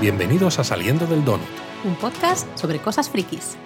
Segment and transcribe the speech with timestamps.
[0.00, 1.46] Bienvenidos a Saliendo del Donut.
[1.84, 3.58] Un podcast sobre cosas frikis.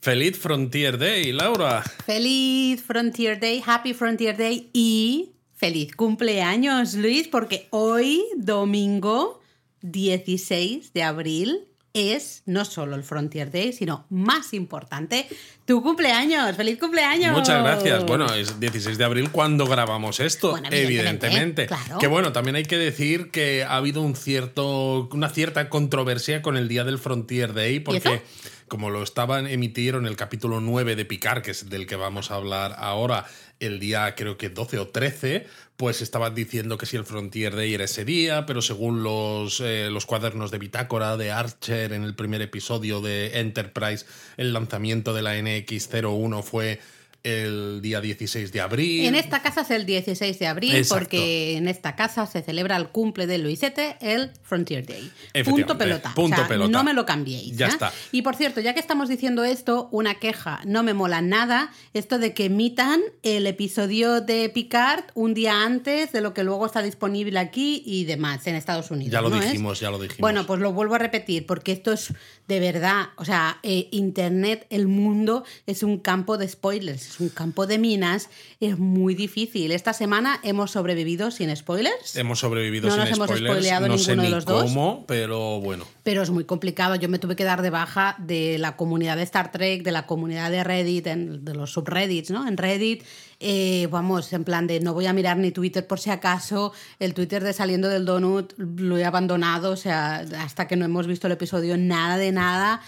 [0.00, 1.82] Feliz Frontier Day, Laura.
[2.06, 9.40] Feliz Frontier Day, Happy Frontier Day y feliz cumpleaños, Luis, porque hoy, domingo
[9.80, 15.26] 16 de abril, es no solo el Frontier Day, sino más importante,
[15.64, 16.56] tu cumpleaños.
[16.56, 17.32] ¡Feliz cumpleaños!
[17.36, 18.04] Muchas gracias.
[18.04, 21.26] Bueno, es 16 de abril cuando grabamos esto, Bueno, evidentemente.
[21.26, 21.98] evidentemente, claro.
[21.98, 26.56] Que bueno, también hay que decir que ha habido un cierto, una cierta controversia con
[26.56, 28.22] el día del Frontier Day, porque
[28.68, 32.36] como lo estaban emitieron el capítulo 9 de Picard, que es del que vamos a
[32.36, 33.26] hablar ahora,
[33.60, 35.46] el día creo que 12 o 13,
[35.82, 39.88] pues estaban diciendo que si el Frontier Day era ese día, pero según los, eh,
[39.90, 45.22] los cuadernos de bitácora de Archer en el primer episodio de Enterprise, el lanzamiento de
[45.22, 46.78] la NX-01 fue
[47.24, 49.06] el día 16 de abril.
[49.06, 51.04] En esta casa es el 16 de abril Exacto.
[51.04, 55.10] porque en esta casa se celebra el cumple de Luisete, el Frontier Day.
[55.44, 56.12] Punto pelota.
[56.14, 56.70] punto O sea, pelota.
[56.70, 57.56] No me lo cambiéis.
[57.56, 57.70] Ya ¿eh?
[57.70, 57.92] está.
[58.10, 60.60] Y por cierto, ya que estamos diciendo esto, una queja.
[60.64, 66.12] No me mola nada esto de que emitan el episodio de Picard un día antes
[66.12, 69.12] de lo que luego está disponible aquí y demás en Estados Unidos.
[69.12, 69.44] Ya lo ¿no es?
[69.44, 70.18] dijimos, ya lo dijimos.
[70.18, 72.12] Bueno, pues lo vuelvo a repetir, porque esto es
[72.48, 77.28] de verdad, o sea, eh, Internet, el mundo, es un campo de spoilers, es un
[77.28, 78.28] campo de minas,
[78.60, 79.72] es muy difícil.
[79.72, 83.98] Esta semana hemos sobrevivido sin spoilers, Hemos sobrevivido No sin nos hemos spoilers, spoileado no
[83.98, 84.62] sé ninguno de ni los dos.
[84.64, 85.84] cómo, pero bueno.
[86.02, 86.94] pero es muy complicado.
[86.96, 90.06] Yo me tuve que dar de baja de la comunidad de Star Trek, de la
[90.06, 92.46] comunidad de Reddit, en- de los subreddits, ¿no?
[92.48, 93.04] En Reddit,
[93.40, 97.12] eh, vamos, en plan de no voy a mirar ni Twitter por si acaso, el
[97.14, 101.26] Twitter de Saliendo del Donut lo he abandonado, o sea, hasta que no hemos visto
[101.26, 102.80] el episodio, nada de nada.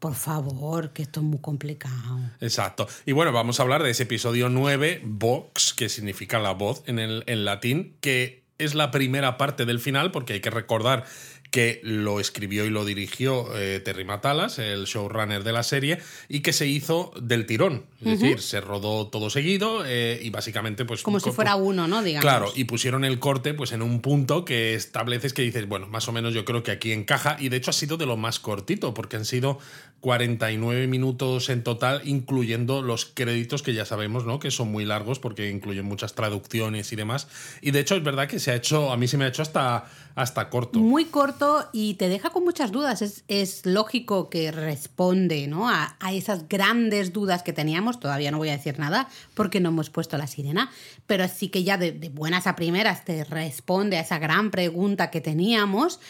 [0.00, 2.18] Por favor, que esto es muy complicado.
[2.40, 2.88] Exacto.
[3.04, 6.98] Y bueno, vamos a hablar de ese episodio 9, Vox, que significa la voz en,
[6.98, 11.04] el, en latín, que es la primera parte del final, porque hay que recordar
[11.50, 16.40] que lo escribió y lo dirigió eh, Terry Matalas, el showrunner de la serie, y
[16.40, 17.84] que se hizo del tirón.
[18.00, 21.02] Es decir, se rodó todo seguido eh, y básicamente pues...
[21.02, 22.02] Como si fuera uno, ¿no?
[22.02, 22.22] Digamos.
[22.22, 26.08] Claro, y pusieron el corte pues en un punto que estableces que dices, bueno, más
[26.08, 28.38] o menos yo creo que aquí encaja y de hecho ha sido de lo más
[28.38, 29.58] cortito porque han sido
[30.00, 34.38] 49 minutos en total, incluyendo los créditos que ya sabemos, ¿no?
[34.38, 37.28] Que son muy largos porque incluyen muchas traducciones y demás.
[37.60, 39.42] Y de hecho es verdad que se ha hecho, a mí se me ha hecho
[39.42, 40.78] hasta, hasta corto.
[40.78, 41.39] Muy corto
[41.72, 43.02] y te deja con muchas dudas.
[43.02, 45.68] Es, es lógico que responde ¿no?
[45.68, 48.00] a, a esas grandes dudas que teníamos.
[48.00, 50.70] Todavía no voy a decir nada porque no hemos puesto la sirena,
[51.06, 55.10] pero sí que ya de, de buenas a primeras te responde a esa gran pregunta
[55.10, 56.00] que teníamos.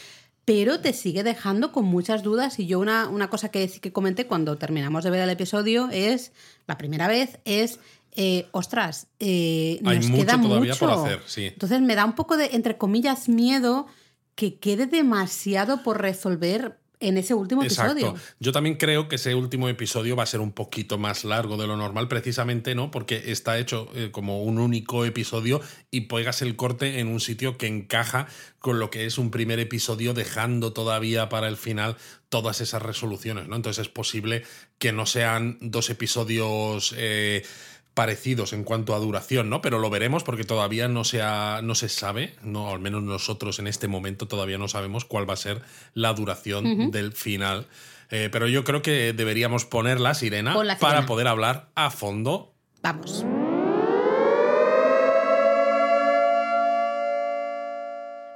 [0.44, 2.58] Pero te sigue dejando con muchas dudas.
[2.58, 5.88] Y yo, una, una cosa que sí que comenté cuando terminamos de ver el episodio
[5.92, 6.32] es:
[6.66, 7.78] la primera vez es.
[8.16, 10.86] eh, ostras, eh, Hay nos mucho queda todavía mucho.
[10.88, 11.46] por hacer, sí.
[11.46, 13.86] Entonces me da un poco de, entre comillas, miedo
[14.40, 18.14] que quede demasiado por resolver en ese último episodio.
[18.38, 21.66] Yo también creo que ese último episodio va a ser un poquito más largo de
[21.66, 22.90] lo normal, precisamente, ¿no?
[22.90, 27.58] Porque está hecho eh, como un único episodio y pegas el corte en un sitio
[27.58, 28.28] que encaja
[28.60, 31.98] con lo que es un primer episodio, dejando todavía para el final
[32.30, 33.56] todas esas resoluciones, ¿no?
[33.56, 34.42] Entonces es posible
[34.78, 36.94] que no sean dos episodios.
[36.96, 37.42] eh,
[38.00, 39.60] parecidos en cuanto a duración, ¿no?
[39.60, 43.58] Pero lo veremos porque todavía no se, ha- no se sabe, no, al menos nosotros
[43.58, 45.60] en este momento todavía no sabemos cuál va a ser
[45.92, 47.66] la duración del final.
[48.10, 51.06] Eh, pero yo creo que deberíamos poner la sirena, Pon la para sirena.
[51.06, 52.54] poder hablar a fondo.
[52.82, 53.22] Vamos.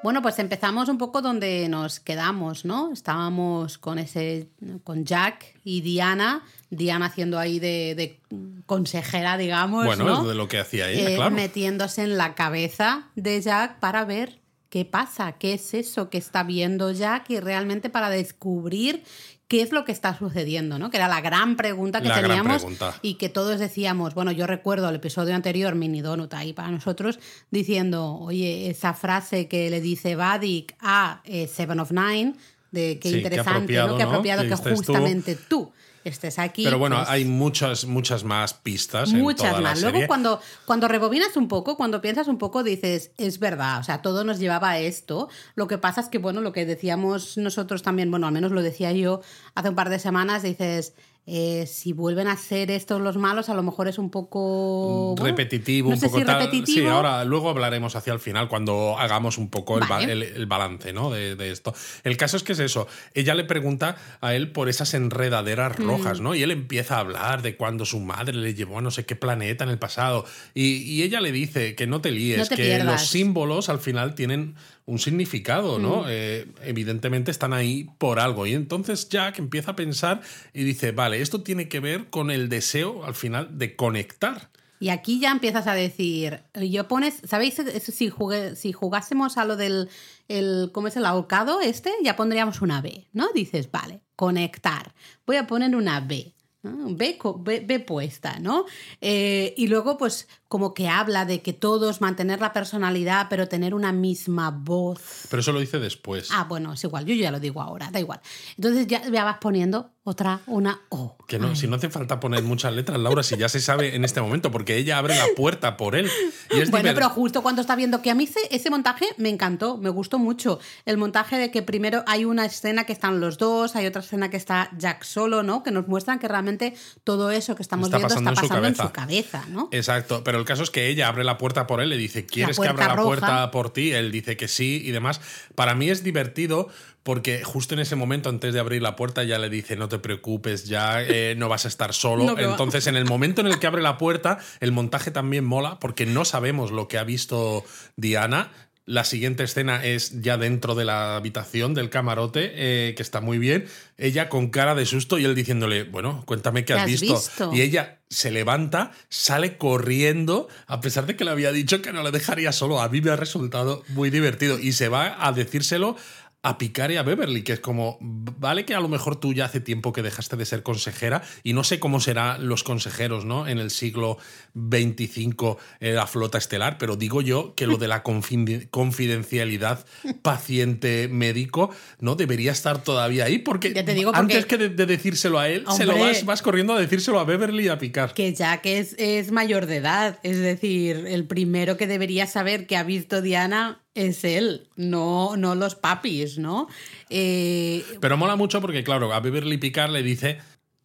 [0.03, 2.93] Bueno, pues empezamos un poco donde nos quedamos, ¿no?
[2.93, 4.51] Estábamos con ese,
[4.85, 6.43] con Jack y Diana,
[6.77, 8.21] Diana haciendo ahí de, de
[8.67, 10.23] consejera, digamos, bueno, ¿no?
[10.23, 11.31] es de lo que hacía ella, Eh, claro.
[11.35, 14.41] metiéndose en la cabeza de Jack para ver
[14.71, 19.05] qué pasa, qué es eso que está viendo Jack y realmente para descubrir
[19.47, 20.91] qué es lo que está sucediendo, ¿no?
[20.91, 22.95] Que era la gran pregunta que La gran teníamos pregunta.
[23.03, 27.21] y que todos decíamos, bueno, yo recuerdo el episodio anterior, Mini Donut ahí para nosotros,
[27.51, 32.35] diciendo, oye, esa frase que le dice Vadik a eh, Seven of Nine,
[32.73, 33.97] de qué Sí, qué interesante, apropiado, ¿no?
[33.99, 34.09] Qué ¿no?
[34.11, 34.77] apropiado Que que, estés tú.
[34.79, 35.73] justamente tú.
[36.05, 36.65] Estés aquí.
[36.65, 39.13] Pero bueno, pues, hay muchas, muchas más pistas.
[39.13, 39.81] en Muchas la más.
[39.81, 40.07] Luego, serie.
[40.07, 44.25] cuando, cuando rebobinas un poco, cuando piensas un poco, dices, es verdad, o sea, todo
[44.25, 45.29] nos llevaba a esto.
[45.55, 48.63] Lo que pasa es que, bueno, lo que decíamos nosotros también, bueno, al menos lo
[48.63, 49.23] decía yo
[49.55, 50.95] hace un par de semanas, dices,
[51.27, 55.25] eh, si vuelven a hacer estos los malos, a lo mejor es un poco bueno,
[55.27, 56.39] repetitivo, no un sé poco si tal.
[56.41, 56.81] repetitivo.
[56.81, 60.13] Sí, ahora luego hablaremos hacia el final cuando hagamos un poco el, ba- Vale.
[60.13, 61.11] el- el balance ¿no?
[61.11, 61.75] de, de esto.
[62.03, 62.87] El caso es que es eso.
[63.15, 65.83] Ella le pregunta a él por esas enredaderas Mm.
[65.87, 66.35] rojas, ¿no?
[66.35, 69.17] Y él empieza a hablar de cuando su madre le llevó a no sé qué
[69.17, 70.25] planeta en el pasado.
[70.53, 72.87] Y, y ella le dice que no te líes, No te que pierdas.
[73.01, 74.57] los símbolos al final tienen
[74.87, 76.03] un significado, ¿no?
[76.03, 76.07] Mm.
[76.09, 78.47] Eh, evidentemente están ahí por algo.
[78.47, 80.21] Y entonces Jack empieza a pensar
[80.53, 84.51] y dice, vale, esto tiene que ver con el deseo al final de conectar.
[84.81, 87.55] Y aquí ya empiezas a decir, yo pones, ¿sabéis?
[87.83, 89.89] Si, jugué- si jugásemos a lo del,
[90.29, 91.91] el, ¿cómo es el ahorcado este?
[92.03, 93.29] Ya pondríamos una B, ¿no?
[93.35, 94.93] Dices, vale, conectar.
[95.27, 96.33] Voy a poner una B.
[96.63, 96.95] ¿no?
[96.95, 98.65] B, co- B- B puesta, ¿no?
[99.03, 103.75] Eh, y luego, pues, como que habla de que todos mantener la personalidad, pero tener
[103.75, 105.27] una misma voz.
[105.31, 106.29] Pero eso lo dice después.
[106.33, 108.21] Ah, bueno, es igual, yo ya lo digo ahora, da igual.
[108.57, 111.17] Entonces ya, ya vas poniendo otra, una O.
[111.27, 111.57] Que no, Ay.
[111.57, 114.51] si no hace falta poner muchas letras, Laura, si ya se sabe en este momento,
[114.51, 116.11] porque ella abre la puerta por él.
[116.51, 119.31] Y es Bueno, pero justo cuando está viendo que a mí ese, ese montaje me
[119.31, 120.61] encantó, me gustó mucho.
[120.85, 124.29] El montaje de que primero hay una escena que están los dos, hay otra escena
[124.29, 125.63] que está Jack solo, ¿no?
[125.63, 128.49] Que nos muestran que realmente todo eso que estamos Está viendo pasando está en su
[128.49, 129.39] pasando en su, cabeza.
[129.41, 129.69] cabeza, ¿no?
[129.73, 132.59] Exacto, pero el caso es que ella abre la puerta por él, le dice, ¿quieres
[132.59, 133.93] que abra la puerta por ti?
[133.93, 135.21] Él dice que sí y demás.
[135.55, 136.69] Para mí es divertido
[137.03, 139.99] porque justo en ese momento, antes de abrir la puerta, ya le dice, no te
[139.99, 142.25] preocupes, ya eh, no vas a estar solo.
[142.25, 142.53] No, que va.
[142.53, 146.07] Entonces, en el momento en el que abre la puerta, el montaje también mola porque
[146.07, 147.65] no sabemos lo que ha visto
[147.97, 148.51] Diana.
[148.87, 153.39] La siguiente escena es ya dentro de la habitación del camarote, eh, que está muy
[153.39, 153.67] bien.
[153.97, 157.15] Ella con cara de susto y él diciéndole, bueno, cuéntame qué ¿Qué has has visto.
[157.15, 157.55] visto?
[157.55, 162.03] Y ella se levanta, sale corriendo, a pesar de que le había dicho que no
[162.03, 162.81] le dejaría solo.
[162.83, 164.59] A mí me ha resultado muy divertido.
[164.59, 165.97] Y se va a decírselo
[166.45, 169.47] a Picard y a Beverly, que es como, vale que a lo mejor tú ya
[169.47, 173.49] hace tiempo que dejaste de ser consejera y no sé cómo serán los consejeros, ¿no?
[173.49, 174.19] En el siglo
[174.55, 179.85] 25 la flota estelar, pero digo yo que lo de la confiden- confidencialidad
[180.23, 181.71] paciente-médico
[182.01, 185.39] no debería estar todavía ahí, porque, Ya te digo, porque- antes que de, de decírselo
[185.39, 185.95] a él, se lo
[186.25, 188.13] vas corriendo a decírselo a Beverly y a Picard.
[188.13, 192.77] Que Jack es, es mayor de edad, es decir, el primero que debería saber que
[192.77, 196.69] ha visto Diana es él, no, no los papis, ¿no?
[197.11, 200.39] Eh, Pero mola mucho porque, claro, a Beverly Picard le dice,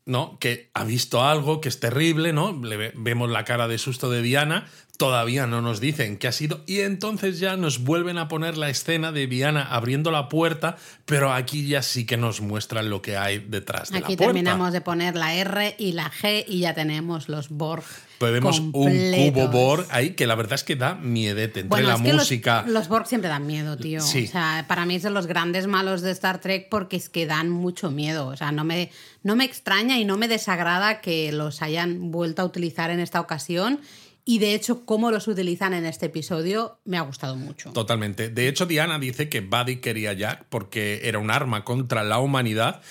[0.05, 0.37] ¿no?
[0.39, 2.51] Que ha visto algo que es terrible, ¿no?
[2.63, 4.67] Le ve- vemos la cara de susto de Diana,
[4.97, 8.69] todavía no nos dicen qué ha sido, y entonces ya nos vuelven a poner la
[8.69, 13.15] escena de Diana abriendo la puerta, pero aquí ya sí que nos muestran lo que
[13.17, 14.25] hay detrás de Aquí la puerta.
[14.25, 17.85] terminamos de poner la R y la G y ya tenemos los Borg.
[18.19, 19.31] Pues vemos un completos.
[19.33, 22.07] cubo Borg ahí que la verdad es que da miedete entre Bueno, la es que
[22.09, 22.65] los- música.
[22.67, 24.01] Los, Borg siempre dan miedo, tío.
[24.01, 24.25] Sí.
[24.25, 27.25] O sea, para mí es de los grandes malos de Star Trek porque es que
[27.25, 28.27] dan mucho miedo.
[28.27, 28.91] O sea, no me,
[29.23, 33.19] no me extraña y no me desagrada que los hayan vuelto a utilizar en esta
[33.21, 33.79] ocasión.
[34.25, 37.71] Y de hecho, cómo los utilizan en este episodio me ha gustado mucho.
[37.71, 38.29] Totalmente.
[38.29, 42.81] De hecho, Diana dice que Buddy quería Jack porque era un arma contra la humanidad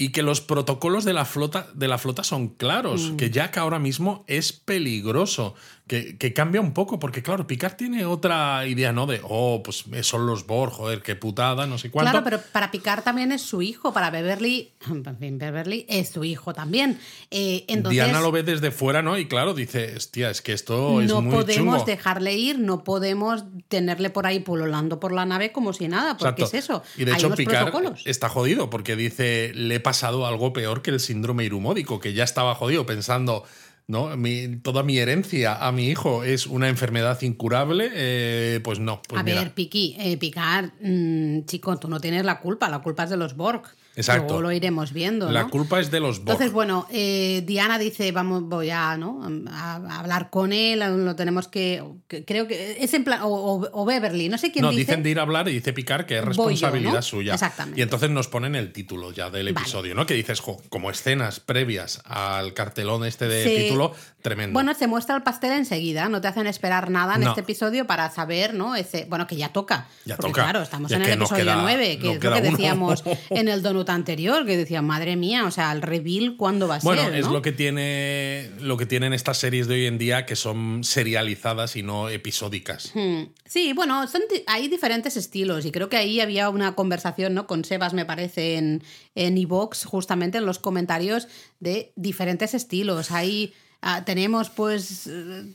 [0.00, 3.16] y que los protocolos de la flota, de la flota son claros, Mm.
[3.16, 5.54] que Jack ahora mismo es peligroso,
[5.88, 9.06] que, que cambia un poco, porque claro, Picard tiene otra idea, ¿no?
[9.06, 12.10] De, oh, pues son los Borg, joder, qué putada, no sé cuánto.
[12.12, 16.22] Claro, pero para Picard también es su hijo, para Beverly, en fin, Beverly es su
[16.24, 17.00] hijo también.
[17.30, 19.18] Eh, entonces, Diana lo ve desde fuera, ¿no?
[19.18, 21.84] Y claro, dice, hostia, es que esto es no muy podemos chungo.
[21.86, 26.42] dejarle ir, no podemos tenerle por ahí pululando por la nave como si nada, porque
[26.42, 26.56] Exacto.
[26.58, 26.82] es eso.
[26.98, 28.02] Y de Hay hecho, Picard protocolos.
[28.04, 32.24] está jodido porque dice: Le he pasado algo peor que el síndrome irumódico, que ya
[32.24, 33.44] estaba jodido pensando.
[33.88, 34.14] ¿No?
[34.16, 39.00] Mi- toda mi herencia a mi hijo es una enfermedad incurable, eh, pues no.
[39.08, 39.40] Pues a mira.
[39.42, 43.16] ver, Piki, eh, Picard, mm, chico, tú no tienes la culpa, la culpa es de
[43.16, 43.62] los Borg.
[43.98, 44.28] Exacto.
[44.34, 45.30] Luego lo iremos viendo.
[45.30, 45.50] la ¿no?
[45.50, 46.30] culpa es de los Borg.
[46.30, 49.20] Entonces, bueno, eh, Diana dice, vamos, voy a, ¿no?
[49.50, 53.84] a, a hablar con él, lo tenemos que, que- creo que es en plan, o,
[53.84, 54.80] Beverly, no sé quién no, dice.
[54.82, 57.02] dicen de ir a hablar y dice Picard que es yo, responsabilidad ¿no?
[57.02, 57.34] suya.
[57.34, 57.80] Exactamente.
[57.80, 59.60] Y entonces nos ponen el título ya del Vale.
[59.62, 60.06] episodio, ¿no?
[60.06, 63.94] Que dices, jo, como escenas previas al cartelón este de título,
[64.28, 64.52] tremendo.
[64.54, 67.28] Bueno, se muestra el pastel enseguida, no te hacen esperar nada en No.
[67.30, 68.74] este episodio para saber, ¿no?
[68.76, 69.88] Ese, bueno, que ya toca.
[70.04, 70.42] Ya porque, toca.
[70.44, 72.40] Claro, estamos Ya en el episodio queda- 9, que es lo que uno.
[72.40, 76.76] decíamos en el donut anterior, que decía, madre mía, o sea, el reveal, ¿cuándo va
[76.76, 77.14] a Bueno, ser?
[77.14, 77.32] es ¿no?
[77.32, 81.76] lo que tiene lo que tienen estas series de hoy en día que son serializadas
[81.76, 82.92] y no episódicas.
[82.94, 83.24] Hmm.
[83.46, 87.46] Sí, bueno, son hay diferentes estilos y creo que ahí había una conversación ¿no?
[87.46, 88.82] con Sebas, me parece, en
[89.14, 91.28] en Evox, justamente en los comentarios
[91.60, 93.10] de diferentes estilos.
[93.10, 95.08] Hay Ah, tenemos, pues,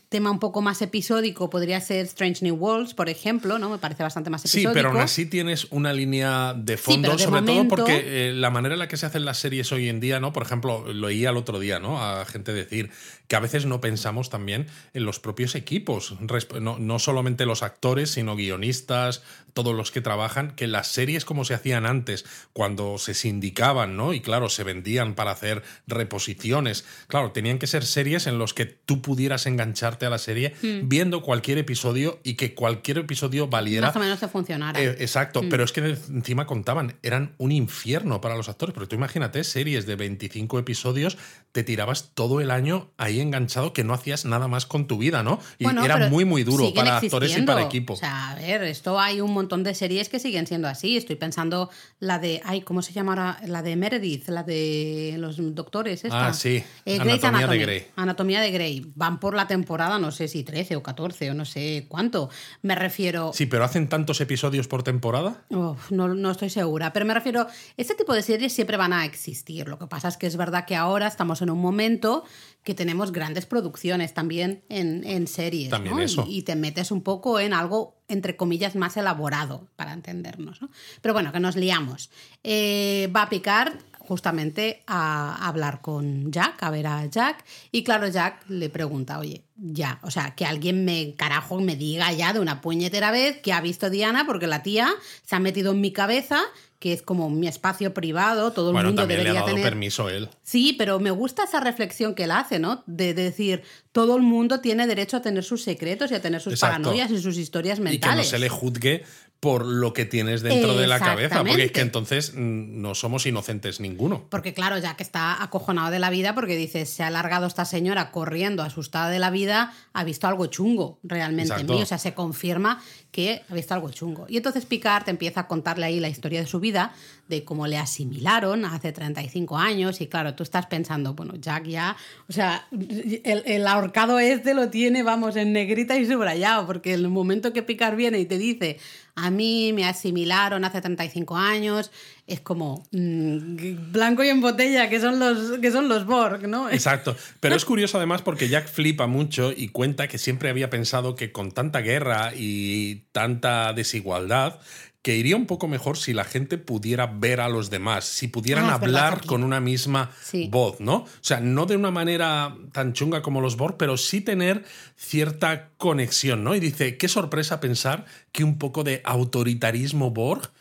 [0.07, 3.69] tema un poco más episódico, podría ser Strange New Worlds, por ejemplo, ¿no?
[3.69, 4.69] Me parece bastante más episódico.
[4.69, 8.75] Sí, pero aún así tienes una línea de fondo, sobre todo porque eh, la manera
[8.75, 10.31] en la que se hacen las series hoy en día, ¿no?
[10.31, 12.01] Por ejemplo, lo oía el otro día, ¿no?
[12.01, 12.91] A gente decir
[13.27, 16.15] que a veces no pensamos también en los propios equipos,
[16.61, 19.21] no, no solamente los actores, sino guionistas,
[19.53, 24.13] todos los que trabajan, que las series como se hacían antes, cuando se sindicaban, ¿no?
[24.13, 26.85] Y claro, se vendían para hacer reposiciones.
[27.07, 30.87] Claro, tenían que ser series en los que tú pudieras engancharte a la serie hmm.
[30.87, 33.87] viendo cualquier episodio y que cualquier episodio valiera.
[33.87, 34.79] Más o menos te funcionara.
[34.79, 35.49] Eh, exacto, hmm.
[35.49, 38.73] pero es que encima contaban, eran un infierno para los actores.
[38.73, 41.17] Pero tú imagínate, series de 25 episodios,
[41.51, 45.23] te tirabas todo el año ahí enganchado que no hacías nada más con tu vida,
[45.23, 45.39] ¿no?
[45.59, 47.93] Y era muy, muy duro para actores y para equipo.
[47.93, 50.97] O sea, a ver, esto hay un montón de series que siguen siendo así.
[50.97, 53.39] Estoy pensando la de, ay, ¿cómo se llama ahora?
[53.45, 56.03] La de Meredith, la de los doctores.
[56.03, 56.27] Esta.
[56.27, 56.63] Ah, sí.
[56.85, 57.87] Eh, Anatomía de Grey.
[58.03, 58.91] Anatomía de Grey.
[58.95, 62.29] Van por la temporada, no sé si 13 o 14 o no sé cuánto.
[62.61, 63.31] Me refiero.
[63.33, 65.45] Sí, pero hacen tantos episodios por temporada.
[65.49, 66.93] no, no estoy segura.
[66.93, 69.67] Pero me refiero, este tipo de series siempre van a existir.
[69.67, 72.23] Lo que pasa es que es verdad que ahora estamos en un momento
[72.63, 75.69] que tenemos grandes producciones también en, en series.
[75.69, 76.25] También eso.
[76.27, 80.61] Y, te metes un poco en algo, entre comillas, más elaborado, para entendernos.
[80.61, 80.69] ¿no?
[81.01, 82.09] Pero bueno, que nos liamos.
[82.43, 87.43] Eh, va a picar justamente a hablar con Jack, a ver a Jack.
[87.71, 92.11] Y claro, Jack le pregunta, oye, ya, o sea, que alguien me, carajo, me diga
[92.11, 94.89] ya de una puñetera vez que ha visto Diana, porque la tía
[95.25, 96.41] se ha metido en mi cabeza
[96.83, 100.27] que es como mi espacio privado, todo el mundo debería le ha dado permiso él.
[100.43, 102.83] Sí, pero me gusta esa reflexión que él hace, ¿no?
[102.87, 106.59] De, decir, todo el mundo tiene derecho a tener sus secretos y a tener sus
[106.59, 108.03] paranoias y sus historias mentales.
[108.03, 109.05] Y que no se le juzgue
[109.43, 113.25] por lo que tienes dentro de la cabeza, porque es que entonces mm, no somos
[113.25, 114.25] inocentes ninguno.
[114.29, 117.65] Porque claro, ya que está acojonado de la vida, porque dice, se ha alargado esta
[117.65, 121.97] señora corriendo, asustada de la vida, ha visto algo chungo realmente en mí, o sea,
[121.97, 122.81] se confirma
[123.13, 124.25] que ha visto algo chungo.
[124.27, 126.93] Y entonces Picard empieza a contarle ahí la historia de su vida,
[127.29, 131.95] de cómo le asimilaron hace 35 años, y claro, tú estás pensando, bueno, Jack ya,
[132.27, 137.07] o sea, el, el ahorcado este lo tiene, vamos, en negrita y subrayado, porque el
[137.07, 138.79] momento que Picard viene y te dice,
[139.15, 141.91] a mí me asimilaron hace 35 años,
[142.25, 146.69] es como mm, blanco y en botella, que son los, que son los Borg, ¿no?
[146.71, 147.15] Exacto.
[147.39, 151.31] Pero es curioso además porque Jack flipa mucho y cuenta que siempre había pensado que
[151.31, 154.59] con tanta guerra y tanta desigualdad,
[155.01, 158.69] que iría un poco mejor si la gente pudiera ver a los demás, si pudieran
[158.69, 160.11] ah, hablar con una misma
[160.49, 160.95] voz, ¿no?
[160.95, 164.63] O sea, no de una manera tan chunga como los Borg, pero sí tener
[164.95, 166.55] cierta conexión, ¿no?
[166.55, 170.53] Y dice, qué sorpresa pensar que un poco de autoritarismo Borg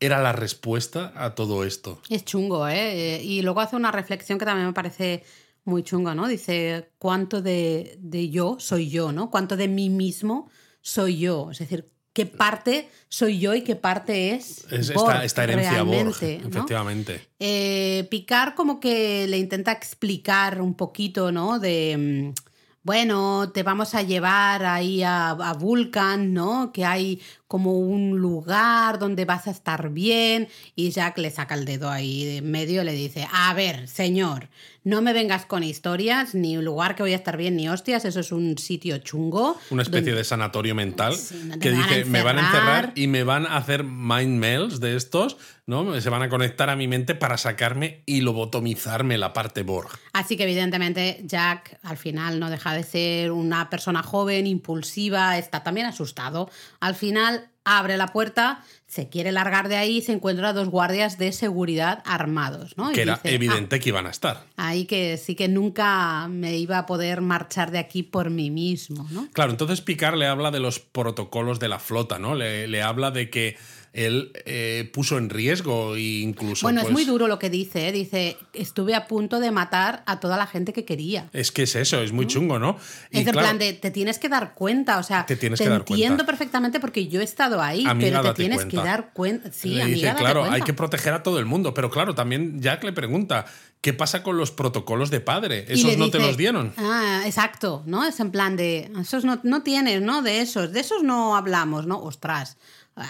[0.00, 2.00] era la respuesta a todo esto.
[2.08, 3.22] Es chungo, ¿eh?
[3.22, 5.22] Y luego hace una reflexión que también me parece
[5.64, 6.26] muy chunga, ¿no?
[6.26, 9.30] Dice, ¿cuánto de, de yo soy yo, ¿no?
[9.30, 11.50] ¿Cuánto de mí mismo soy yo?
[11.50, 17.28] Es decir, qué parte soy yo y qué parte es, esta, herencia Borg, efectivamente.
[17.38, 21.58] Eh, Picard como que le intenta explicar un poquito, ¿no?
[21.58, 22.49] De, mm,
[22.82, 26.72] bueno, te vamos a llevar ahí a, a Vulcan, ¿no?
[26.72, 31.64] Que hay como un lugar donde vas a estar bien y Jack le saca el
[31.64, 34.48] dedo ahí de medio y le dice, a ver, señor,
[34.82, 38.04] no me vengas con historias, ni un lugar que voy a estar bien, ni hostias,
[38.04, 39.58] eso es un sitio chungo.
[39.70, 41.14] Una especie de sanatorio mental
[41.60, 45.36] que dice, me van a encerrar y me van a hacer mind mails de estos,
[45.66, 46.00] ¿no?
[46.00, 49.90] Se van a conectar a mi mente para sacarme y lobotomizarme la parte Borg.
[50.12, 55.62] Así que evidentemente Jack al final no deja de ser una persona joven, impulsiva, está
[55.62, 56.50] también asustado.
[56.80, 61.16] Al final abre la puerta, se quiere largar de ahí y se encuentra dos guardias
[61.16, 62.76] de seguridad armados.
[62.76, 62.90] ¿no?
[62.90, 64.44] que era evidente ah, que iban a estar.
[64.56, 69.06] Ahí que sí que nunca me iba a poder marchar de aquí por mí mismo.
[69.12, 69.28] ¿no?
[69.32, 72.34] Claro, entonces Picard le habla de los protocolos de la flota, ¿no?
[72.34, 73.56] Le, le habla de que
[73.92, 76.64] él eh, puso en riesgo e incluso...
[76.64, 77.92] Bueno, es pues muy duro lo que dice, ¿eh?
[77.92, 81.28] dice, estuve a punto de matar a toda la gente que quería.
[81.32, 82.78] Es que es eso, es muy chungo, ¿no?
[83.10, 85.80] es en plan de, te tienes que dar cuenta, o sea, te, tienes que dar
[85.80, 89.50] entiendo perfectamente porque yo he estado ahí, pero te tienes que dar cuenta.
[89.52, 92.84] Sí, le dice, claro, hay que proteger a todo el mundo, pero claro, también Jack
[92.84, 93.46] le pregunta,
[93.80, 95.64] ¿qué pasa con los protocolos de padre?
[95.68, 96.72] ¿Esos no te los dieron?
[96.76, 98.04] Ah, exacto, ¿no?
[98.04, 100.22] Es en plan de, esos no, no tienes, ¿no?
[100.22, 102.00] De esos, de esos no hablamos, ¿no?
[102.00, 102.56] Ostras.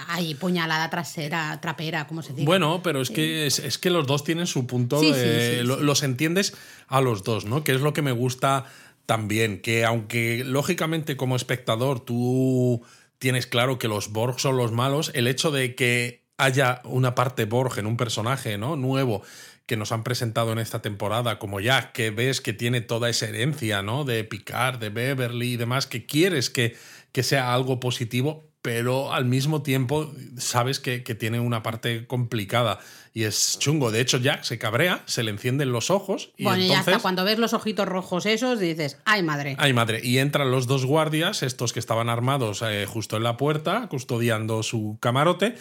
[0.08, 2.44] Ay, puñalada trasera, trapera, como se dice.
[2.44, 5.62] Bueno, pero es que, es, que los dos tienen su punto de.
[5.64, 6.54] los entiendes
[6.86, 7.64] a los dos, ¿no?
[7.64, 8.66] Que es lo que me gusta
[9.06, 9.60] también.
[9.60, 12.82] Que aunque lógicamente como espectador tú
[13.18, 17.44] tienes claro que los Borg son los malos, el hecho de que haya una parte
[17.44, 18.76] Borg en un personaje, ¿no?
[18.76, 19.22] Nuevo
[19.70, 23.28] que nos han presentado en esta temporada, como Jack, que ves que tiene toda esa
[23.28, 24.04] herencia, ¿no?
[24.04, 26.76] De Picard, de Beverly y demás, que quieres que,
[27.12, 32.78] que sea algo positivo, pero al mismo tiempo sabes que, tiene una parte complicada
[33.12, 33.90] y es chungo.
[33.90, 36.88] De hecho, Jack se cabrea, se le encienden los ojos y bueno, entonces...
[36.88, 39.56] hasta cuando ves los ojitos rojos esos dices, ¡ay madre!
[39.58, 40.00] ¡Ay madre!
[40.02, 44.62] Y entran los dos guardias, estos que estaban armados eh, justo en la puerta, custodiando
[44.62, 45.56] su camarote,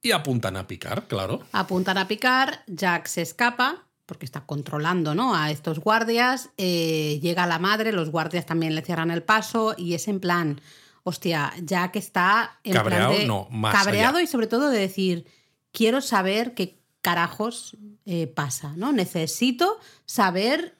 [0.00, 1.42] y apuntan a picar, claro.
[1.52, 5.34] Apuntan a picar, Jack se escapa porque está controlando ¿no?
[5.34, 9.94] a estos guardias, eh, llega la madre, los guardias también le cierran el paso y
[9.94, 10.60] es en plan
[11.04, 14.24] hostia, Jack está en cabreado, plan de, no, más cabreado allá.
[14.24, 15.26] y sobre todo de decir,
[15.70, 18.92] quiero saber qué carajos eh, pasa, ¿no?
[18.92, 20.76] Necesito saber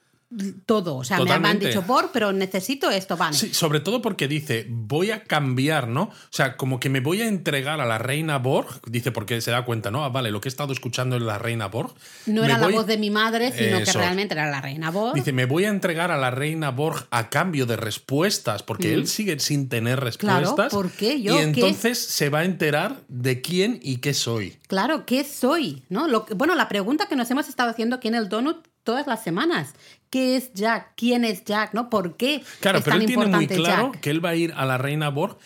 [0.65, 0.97] todo.
[0.97, 1.67] O sea, me han Totalmente.
[1.67, 3.33] dicho por, pero necesito esto, van.
[3.33, 6.03] Sí, sobre todo porque dice, voy a cambiar, ¿no?
[6.03, 9.51] O sea, como que me voy a entregar a la reina Borg, dice porque se
[9.51, 10.03] da cuenta, ¿no?
[10.03, 11.93] Ah, vale, lo que he estado escuchando es la reina Borg.
[12.25, 15.13] No Me era la voz de mi madre, sino que realmente era la reina voz.
[15.13, 19.07] Dice, me voy a entregar a la reina Borg a cambio de respuestas, porque él
[19.07, 20.71] sigue sin tener respuestas.
[20.71, 20.75] Mm.
[20.75, 21.21] ¿por qué?
[21.21, 21.61] Yo, y ¿qué?
[21.61, 24.57] entonces se va a enterar de quién y qué soy.
[24.67, 25.83] Claro, ¿qué soy?
[25.89, 26.07] ¿No?
[26.07, 29.23] Lo bueno, la pregunta que nos hemos estado haciendo aquí en el Donut todas las
[29.23, 29.73] semanas.
[30.15, 30.93] ¿Qué es Jack?
[30.95, 31.73] ¿Quién es Jack?
[31.73, 31.89] ¿No?
[31.89, 33.99] ¿Por qué Claro, es pero tan él tiene muy claro Jack?
[33.99, 35.37] que él va a ir a la reina Borg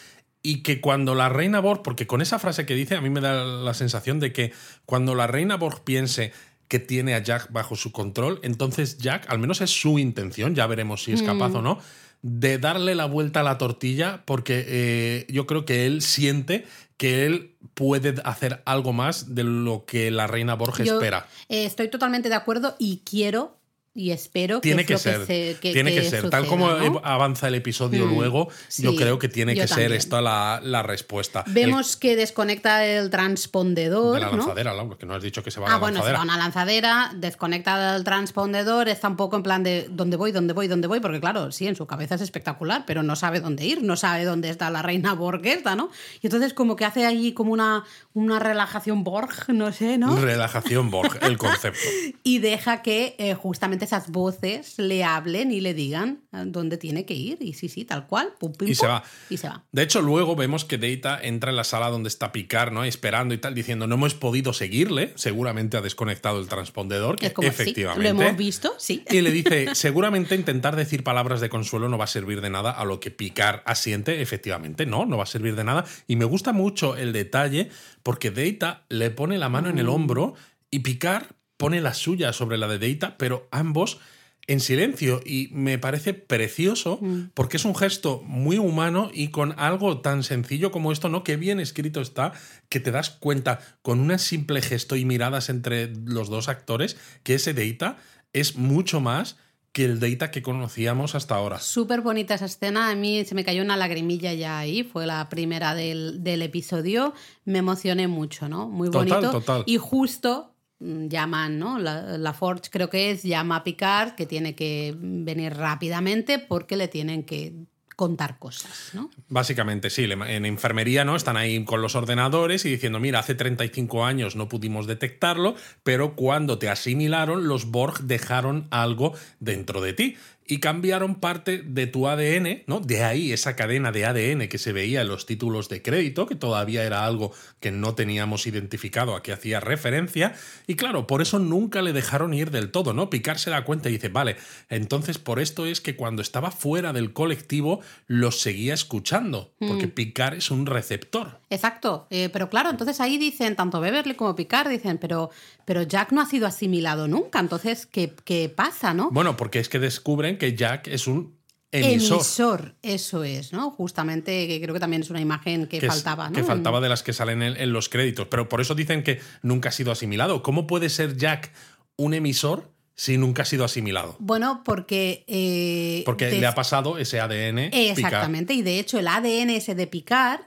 [0.43, 3.19] y que cuando la reina Borg, porque con esa frase que dice, a mí me
[3.19, 4.53] da la sensación de que
[4.85, 6.33] cuando la reina Borg piense
[6.67, 10.67] que tiene a Jack bajo su control, entonces Jack, al menos es su intención, ya
[10.67, 11.79] veremos si es capaz o no,
[12.21, 17.25] de darle la vuelta a la tortilla, porque eh, yo creo que él siente que
[17.25, 21.25] él puede hacer algo más de lo que la reina Borg Yo, espera.
[21.47, 23.59] eh, estoy totalmente de acuerdo y quiero
[23.93, 26.29] y espero Tiene que, que ser, se- que- tiene que, ser.
[26.29, 27.01] Tal como ¿no?
[27.03, 31.43] avanza el episodio Mm, luego, yo creo que tiene que ser esta la, la respuesta.
[31.48, 34.15] Vemos que desconecta el transpondedor.
[34.15, 34.38] de la ¿no?
[34.38, 36.17] lanzadera, Laura, que no has dicho que se va a Ah, la bueno, se lanzadera.
[36.17, 40.31] va a una lanzadera, desconecta el transpondedor, está un poco en plan de dónde voy,
[40.31, 43.39] dónde voy, dónde voy, porque claro, sí, en su cabeza es espectacular, pero no sabe
[43.39, 45.89] dónde ir, no sabe dónde está la reina Borg esta, ¿no?
[46.22, 50.15] Y entonces como que hace allí como una, una relajación Borg, no sé, ¿no?
[50.19, 51.79] Relajación Borg, el concepto.
[52.24, 57.13] Y deja que eh, justamente esas voces le hablen y le digan dónde tiene que
[57.13, 57.38] ir.
[57.41, 58.33] Y sí, sí, tal cual.
[58.39, 59.03] pum, pim, Y se pum, va.
[59.29, 59.63] Y se va.
[59.71, 62.83] De hecho, luego vemos que Data entra en la sala donde está Picard, ¿no?
[62.83, 65.13] Esperando y tal, diciendo, no hemos podido seguirle.
[65.15, 68.13] Seguramente ha desconectado el transpondedor, que Es como, sí, efectivamente.
[68.13, 69.04] lo hemos visto, sí.
[69.10, 72.71] Y le dice, seguramente intentar decir palabras de consuelo no va a servir de nada,
[72.71, 75.86] a lo que Picard asiente, efectivamente, no, no va a servir de nada.
[76.08, 77.69] Y me gusta mucho el detalle
[78.04, 80.36] porque Data le pone la mano en el hombro
[80.71, 81.25] y Picard
[81.60, 84.00] pone la suya sobre la de Data, pero ambos
[84.48, 87.00] en silencio y me parece precioso
[87.34, 91.24] porque es un gesto muy humano y con algo tan sencillo como esto, ¿no?
[91.24, 92.32] Que bien escrito está,
[92.69, 97.36] que te das cuenta con un simple gesto y miradas entre los dos actores que
[97.36, 97.98] ese Data
[98.32, 99.36] es mucho más
[99.72, 101.60] que el Data que conocíamos hasta ahora.
[101.60, 102.89] Súper bonita esa escena.
[102.89, 104.82] A mí se me cayó una lagrimilla ya ahí.
[104.84, 107.13] Fue la primera del, del episodio.
[107.45, 108.67] Me emocioné mucho, ¿no?
[108.67, 109.32] Muy Total, bonito.
[109.32, 109.63] total.
[109.67, 111.80] Y justo mm, llaman, ¿no?
[111.80, 116.78] La, la Forge creo que es, llama a Picard que tiene que venir rápidamente porque
[116.78, 117.54] le tienen que
[118.00, 119.10] contar cosas, ¿no?
[119.28, 120.06] Básicamente, sí.
[120.06, 121.18] En enfermería, ¿no?
[121.18, 126.15] Están ahí con los ordenadores y diciendo, mira, hace 35 años no pudimos detectarlo, pero
[126.15, 129.12] cuando te asimilaron, los Borg dejaron algo
[129.42, 130.15] dentro de ti
[130.49, 132.79] y cambiaron parte de tu ADN, ¿no?
[132.79, 136.33] De ahí esa cadena de ADN que se veía en los títulos de crédito, que
[136.33, 140.33] todavía era algo que no teníamos identificado a que hacía referencia.
[140.65, 143.12] Y claro, por eso nunca le dejaron ir del todo, ¿no?
[143.12, 144.38] Picard se da cuenta y dice, vale,
[144.69, 150.38] entonces por esto es que cuando estaba fuera del colectivo los seguía escuchando, porque Picard
[150.38, 151.38] es un receptor.
[151.49, 155.31] Exacto, eh, pero claro, entonces ahí dicen, tanto Beverly como Picard dicen, pero,
[155.65, 159.09] pero Jack no ha sido asimilado nunca, entonces, ¿qué, qué pasa, no?
[159.12, 161.38] Bueno, porque es que descubren que Jack es un
[161.71, 162.75] emisor.
[162.81, 163.71] eso es, ¿no?
[163.71, 166.35] Justamente, que creo que también es una imagen que, que es- faltaba, ¿no?
[166.35, 168.27] que faltaba de las que salen en, en los créditos.
[168.27, 170.41] Pero por eso dicen que nunca ha sido asimilado.
[170.43, 171.51] ¿Cómo puede ser Jack
[171.95, 174.15] un emisor si nunca ha sido asimilado?
[174.19, 175.23] Bueno, porque...
[175.27, 177.69] eh, Porque des- le ha pasado ese ADN.
[177.71, 177.73] Picard.
[177.97, 180.41] Exactamente, y de hecho el ADN ese de Picard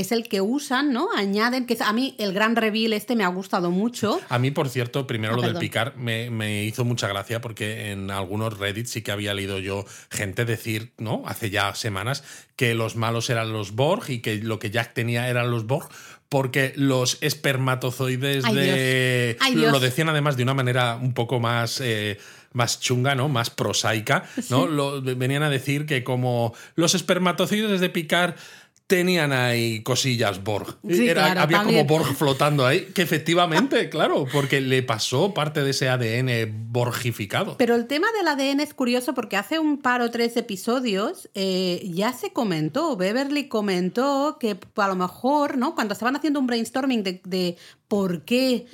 [0.00, 1.08] es el que usan, ¿no?
[1.16, 4.20] Añaden, que a mí el gran reveal este me ha gustado mucho.
[4.28, 7.90] A mí, por cierto, primero Ah, lo del picar me, me hizo mucha gracia porque
[7.92, 11.22] en algunos Reddit sí que había leído yo gente decir, ¿no?
[11.26, 12.24] Hace ya semanas
[12.56, 15.88] que los malos eran los Borg y que lo que Jack tenía eran los Borg
[16.28, 19.34] porque los espermatozoides Ay, de...
[19.34, 19.36] Dios.
[19.40, 21.80] Ay, Lo decían además de una manera un poco más...
[21.80, 22.18] eh,
[22.52, 23.28] más chunga, ¿no?
[23.28, 24.66] Más prosaica, ¿no?
[24.66, 28.34] Lo- venían a decir que como los espermatozoides de Picard
[28.86, 30.78] tenían ahí cosillas Borg.
[30.88, 31.86] Sí, Era- claro, había también.
[31.86, 37.56] como Borg flotando ahí, que efectivamente, claro, porque le pasó parte de ese ADN borgificado.
[37.58, 41.80] Pero el tema del ADN es curioso porque hace un par o tres episodios eh,
[41.92, 45.74] ya se comentó, Beverly comentó que a lo mejor, ¿no?
[45.74, 47.56] Cuando estaban haciendo un brainstorming de, de
[47.88, 48.66] por qué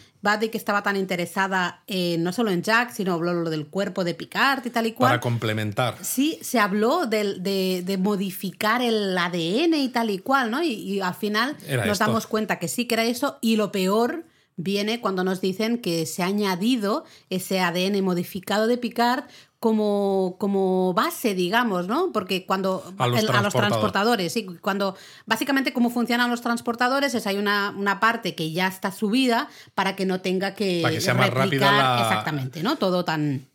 [0.51, 4.14] que estaba tan interesada en, no solo en Jack, sino lo, lo del cuerpo de
[4.14, 5.11] Picard y tal y cual.
[5.11, 5.96] para complementar.
[6.01, 7.07] Sí, se habló
[7.40, 10.62] de, de modificar el ADN y tal y cual, ¿no?
[10.62, 12.05] Y, y al final Era nos esto.
[12.07, 14.25] damos cuenta que sí que era eso y lo peor
[14.62, 19.25] viene cuando nos dicen que se ha añadido ese ADN modificado de Picard
[19.59, 22.11] como, como base, digamos, ¿no?
[22.12, 23.53] Porque cuando A los el- transportadores.
[23.68, 28.66] transportadores, sí, cuando básicamente cómo funcionan los transportadores es hay una, una parte que ya
[28.66, 32.62] está subida para que no tenga que Para que sea más rápida replicar la- exactamente,
[32.64, 32.77] ¿no?
[32.77, 33.46] Todo tan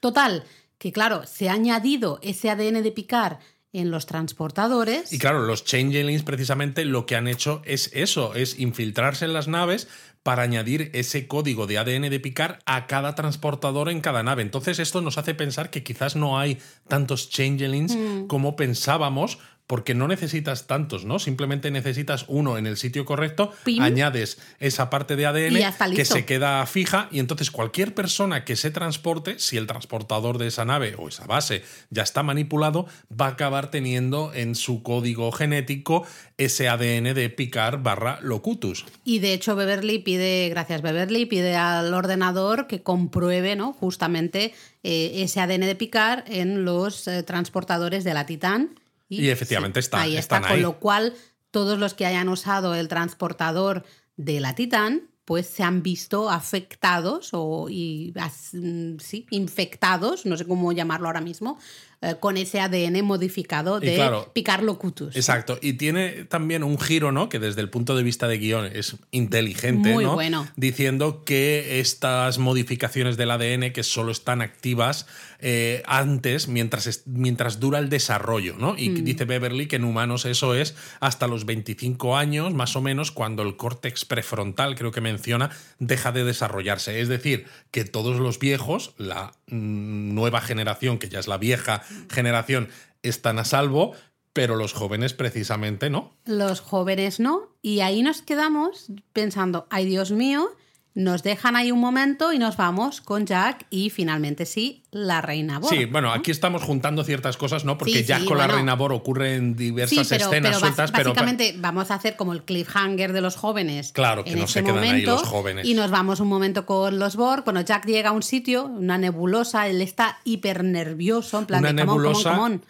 [0.00, 0.42] Total,
[0.78, 3.38] que claro, se ha añadido ese ADN de picar
[3.72, 5.12] en los transportadores.
[5.12, 9.46] Y claro, los changelings precisamente lo que han hecho es eso, es infiltrarse en las
[9.48, 9.86] naves
[10.26, 14.42] para añadir ese código de ADN de picar a cada transportador en cada nave.
[14.42, 16.58] Entonces esto nos hace pensar que quizás no hay
[16.88, 18.26] tantos changelings Mm.
[18.26, 21.18] como pensábamos, porque no necesitas tantos, ¿no?
[21.18, 23.82] Simplemente necesitas uno en el sitio correcto, Pim.
[23.82, 28.70] añades esa parte de ADN que se queda fija y entonces cualquier persona que se
[28.70, 33.30] transporte, si el transportador de esa nave o esa base ya está manipulado, va a
[33.30, 36.06] acabar teniendo en su código genético
[36.38, 38.84] ese ADN de Picard barra Locutus.
[39.04, 43.72] Y de hecho Beverly pide, gracias Beverly, pide al ordenador que compruebe ¿no?
[43.72, 48.70] justamente eh, ese ADN de picar en los eh, transportadores de la Titán.
[49.08, 51.14] Y efectivamente está- Ahí está, con lo cual
[51.50, 53.84] todos los que hayan usado el transportador
[54.16, 58.14] de la Titán pues se han visto afectados o y,
[58.52, 61.58] mm, sí, infectados, no sé cómo llamarlo ahora mismo,
[62.02, 65.16] eh, con ese ADN modificado de claro, picar locutus.
[65.16, 65.58] Exacto.
[65.62, 67.30] Y tiene también un giro, ¿no?
[67.30, 70.12] Que desde el punto de vista de guion es inteligente, Muy ¿no?
[70.12, 70.46] bueno.
[70.56, 75.06] Diciendo que estas modificaciones del ADN que solo están activas
[75.38, 78.74] eh, antes, mientras, mientras dura el desarrollo, ¿no?
[78.74, 78.78] Mm.
[78.78, 83.10] Y dice Beverly que en humanos eso es hasta los 25 años, más o menos,
[83.10, 87.00] cuando el córtex prefrontal, creo que menciona, deja de desarrollarse.
[87.00, 91.82] Es decir, que todos los viejos, la mm, nueva generación, que ya es la vieja
[92.10, 92.68] generación,
[93.02, 93.92] están a salvo,
[94.32, 96.16] pero los jóvenes precisamente no.
[96.24, 97.56] Los jóvenes no.
[97.62, 100.50] Y ahí nos quedamos pensando, ay Dios mío,
[100.96, 105.58] nos dejan ahí un momento y nos vamos con Jack y finalmente sí, la reina
[105.58, 105.76] Borg.
[105.76, 107.76] Sí, bueno, aquí estamos juntando ciertas cosas, ¿no?
[107.76, 108.46] Porque Sí, sí, con la.
[108.46, 112.32] Reina Bor ocurren Sí, diversas pero, escenas pero sueltas, pero básicamente vamos a hacer como
[112.32, 113.92] el cliffhanger de los jóvenes.
[113.92, 115.66] Claro, que en no ese se quedan ahí momento, los jóvenes.
[115.66, 117.44] Y nos vamos un momento con los Borg.
[117.44, 121.74] Bueno, Jack llega a un sitio, una nebulosa, él está hiper nervioso, en plan una
[121.74, 122.62] de come on, come on, nebulosa come on.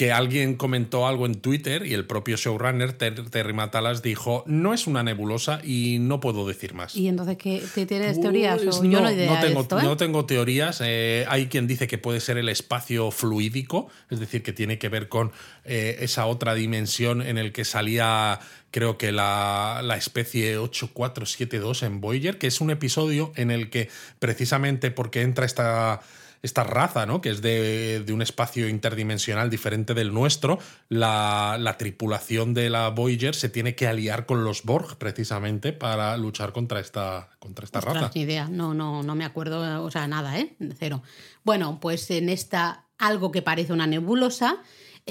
[0.00, 4.72] Que alguien comentó algo en Twitter y el propio showrunner Ter- Terry Matalas dijo no
[4.72, 6.96] es una nebulosa y no puedo decir más.
[6.96, 8.62] Y entonces, ¿qué, ¿te tienes teorías?
[8.62, 9.82] Pues O yo no, no, he idea no tengo, de esto, ¿eh?
[9.82, 10.80] no tengo teorías.
[10.82, 14.88] Eh, hay quien dice que puede ser el espacio fluídico, es decir, que tiene que
[14.88, 15.32] ver con
[15.66, 22.00] eh, esa otra dimensión en el que salía, creo que la, la especie 8472 en
[22.00, 26.00] Voyager, que es un episodio en el que precisamente porque entra esta
[26.42, 27.20] esta raza, ¿no?
[27.20, 32.88] Que es de, de un espacio interdimensional diferente del nuestro, la, la tripulación de la
[32.88, 37.78] Voyager se tiene que aliar con los Borg precisamente para luchar contra esta, contra esta
[37.80, 38.10] Ostras, raza.
[38.14, 40.54] ni idea, no, no, no me acuerdo, o sea, nada, ¿eh?
[40.78, 41.02] Cero.
[41.44, 44.58] Bueno, pues en esta, algo que parece una nebulosa,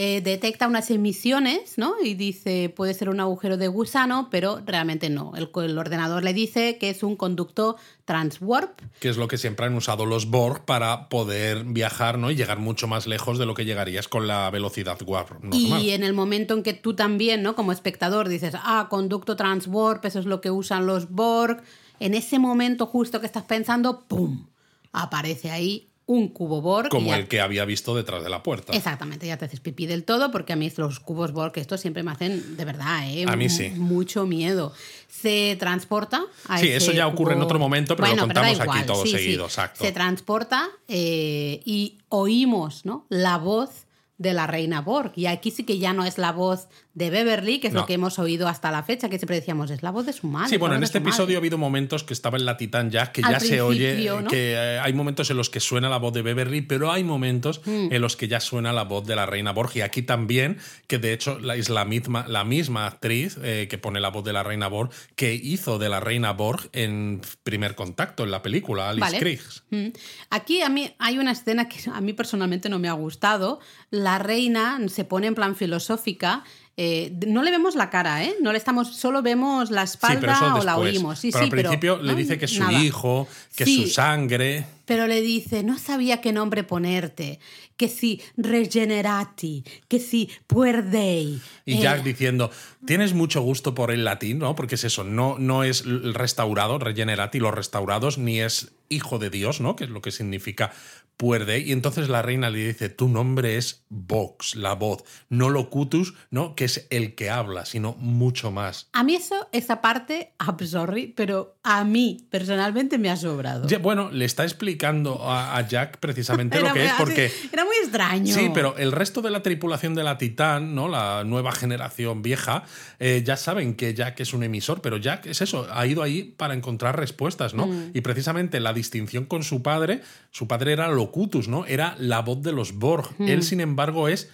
[0.01, 1.95] eh, detecta unas emisiones, ¿no?
[2.01, 5.33] Y dice, puede ser un agujero de gusano, pero realmente no.
[5.35, 8.79] El, el ordenador le dice que es un conducto transwarp.
[9.01, 12.31] Que es lo que siempre han usado los Borg para poder viajar, ¿no?
[12.31, 15.83] Y llegar mucho más lejos de lo que llegarías con la velocidad warp normal.
[15.83, 17.57] Y en el momento en que tú también, ¿no?
[17.57, 21.61] Como espectador, dices, ah, conducto transwarp, eso es lo que usan los Borg.
[21.99, 24.47] En ese momento justo que estás pensando, ¡pum!
[24.93, 26.89] Aparece ahí un cubo Borg.
[26.89, 28.73] Como el que había visto detrás de la puerta.
[28.73, 32.01] Exactamente, ya te haces pipí del todo, porque a mí los cubos Borg, estos siempre
[32.01, 33.25] me hacen, de verdad, ¿eh?
[33.27, 33.69] A mí sí.
[33.75, 34.73] mucho miedo.
[35.07, 38.83] Se transporta a Sí, ese eso ya ocurre en otro momento, pero lo contamos aquí
[38.87, 39.17] todo sí, sí.
[39.17, 39.83] seguido, exacto.
[39.83, 43.05] Se transporta eh, y oímos ¿no?
[43.09, 43.85] la voz
[44.19, 45.13] de la reina Borg.
[45.15, 47.79] Y aquí sí que ya no es la voz de Beverly, que es No.
[47.81, 50.27] lo que hemos oído hasta la fecha, que siempre decíamos, es la voz de su
[50.27, 50.49] madre.
[50.49, 51.09] Sí, bueno, en este su madre".
[51.11, 54.05] episodio ha habido momentos que estaba en la Titán Jack, que Al ya se oye,
[54.21, 54.27] ¿no?
[54.29, 57.61] que eh, hay momentos en los que suena la voz de Beverly, pero hay momentos
[57.65, 57.93] Mm.
[57.93, 59.71] en los que ya suena la voz de la reina Borg.
[59.75, 64.01] Y aquí también, que de hecho es la misma, la misma actriz eh, que pone
[64.01, 68.25] la voz de la reina Borg, que hizo de la reina Borg en primer contacto
[68.25, 69.19] en la película, Alice Vale.
[69.19, 69.63] Kriegs.
[69.69, 69.87] Mm.
[70.31, 73.59] Aquí a mí hay una escena que a mí personalmente no me ha gustado.
[73.91, 76.43] La reina se pone en plan filosófica.
[76.81, 78.35] eh, no le vemos la cara, ¿eh?
[78.41, 81.19] No le estamos, solo vemos la espalda o la oímos.
[81.19, 82.79] Sí, pero sí, al principio pero, le dice que es su Nada.
[82.81, 83.83] hijo, que Sí.
[83.83, 84.65] es su sangre.
[84.85, 87.41] Pero le dice, no sabía qué nombre ponerte,
[87.75, 91.41] que si regenerati, que si puerdei.
[91.65, 92.49] Y Eh, Jack diciendo,
[92.85, 94.55] tienes mucho gusto por el latín, ¿no?
[94.55, 99.29] Porque es eso, no, no es el restaurado, regenerati, los restaurados, ni es hijo de
[99.29, 99.75] Dios, ¿no?
[99.75, 100.71] Que es lo que significa
[101.19, 101.59] puerde.
[101.59, 106.55] Y entonces la reina le dice, tu nombre es Vox, la voz, no locutus, ¿no?
[106.55, 108.87] Que es el que habla, sino mucho más.
[108.93, 113.67] A mí eso, esa parte, I'm sorry, pero a mí personalmente me ha sobrado.
[113.67, 117.31] Ya, bueno, le está explicando a, a Jack precisamente lo que muy- es, porque...
[117.51, 118.33] Era muy extraño.
[118.33, 120.87] Sí, pero el resto de la tripulación de la Titán, ¿no?
[120.87, 122.63] La nueva generación vieja,
[122.97, 126.23] eh, ya saben que Jack es un emisor, pero Jack es eso, ha ido ahí
[126.23, 127.67] para encontrar respuestas, ¿no?
[127.67, 127.91] Mm.
[127.93, 130.01] Y precisamente la distinción con su padre,
[130.31, 131.08] su padre era Locutus,
[131.47, 131.65] ¿no?
[131.65, 133.09] Era la voz de los Borg.
[133.17, 133.27] Mm.
[133.27, 134.29] Él, sin embargo, es.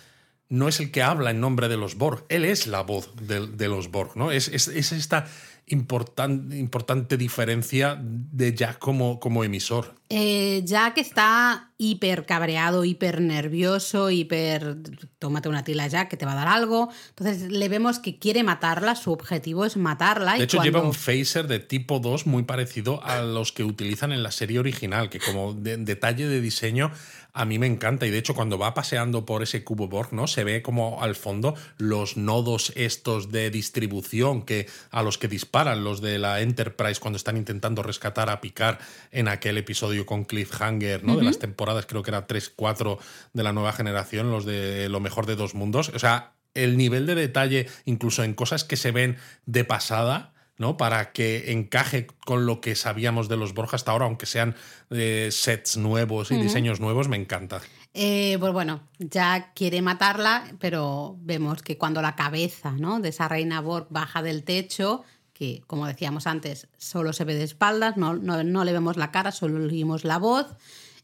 [0.48, 3.48] No es el que habla en nombre de los Borg, él es la voz de,
[3.48, 4.32] de los Borg, ¿no?
[4.32, 5.26] Es, es- es esta
[5.68, 9.96] importan- importante diferencia de Jack como, como emisor.
[10.10, 14.78] Eh, Jack está hiper cabreado, hiper nervioso, hiper.
[15.20, 16.90] Tómate una tila, Jack, que te va a dar algo.
[17.10, 20.36] Entonces le vemos que quiere matarla, su objetivo es matarla.
[20.36, 23.64] y De hecho, cuando- lleva un phaser de tipo 2 muy parecido a los que
[23.64, 26.92] utilizan en la serie original, que como de- detalle de diseño
[27.38, 28.06] a mí me encanta.
[28.06, 30.26] Y de hecho, cuando va paseando por ese cubo Borg, ¿no?
[30.28, 35.84] Se ve como al fondo los nodos estos de distribución que, a los que disparan
[35.84, 38.78] los de la Enterprise cuando están intentando rescatar a Picard
[39.12, 41.16] en aquel episodio con Cliffhanger, ¿no?
[41.16, 42.98] De las temporadas, creo que era 3, 4
[43.34, 45.90] de la nueva generación, los de lo mejor de dos mundos.
[45.94, 50.78] O sea, el nivel de detalle, incluso en cosas que se ven de pasada, ¿no?
[50.78, 54.56] Para que encaje con lo que sabíamos de los Borg hasta ahora, aunque sean
[54.90, 57.62] eh, sets nuevos y diseños nuevos, me encanta.
[57.94, 63.00] Eh, pues bueno, Jack quiere matarla, pero vemos que cuando la cabeza ¿no?
[63.00, 65.04] de esa reina Borg baja del techo,
[65.36, 69.12] que como decíamos antes, solo se ve de espaldas, no, no, no le vemos la
[69.12, 70.48] cara, solo oímos la voz.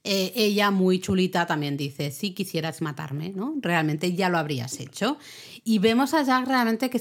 [0.03, 3.53] eh, ella, muy chulita, también dice, si quisieras matarme, ¿no?
[3.61, 5.17] Realmente ya lo habrías hecho.
[5.63, 6.99] Y vemos a Jack realmente que,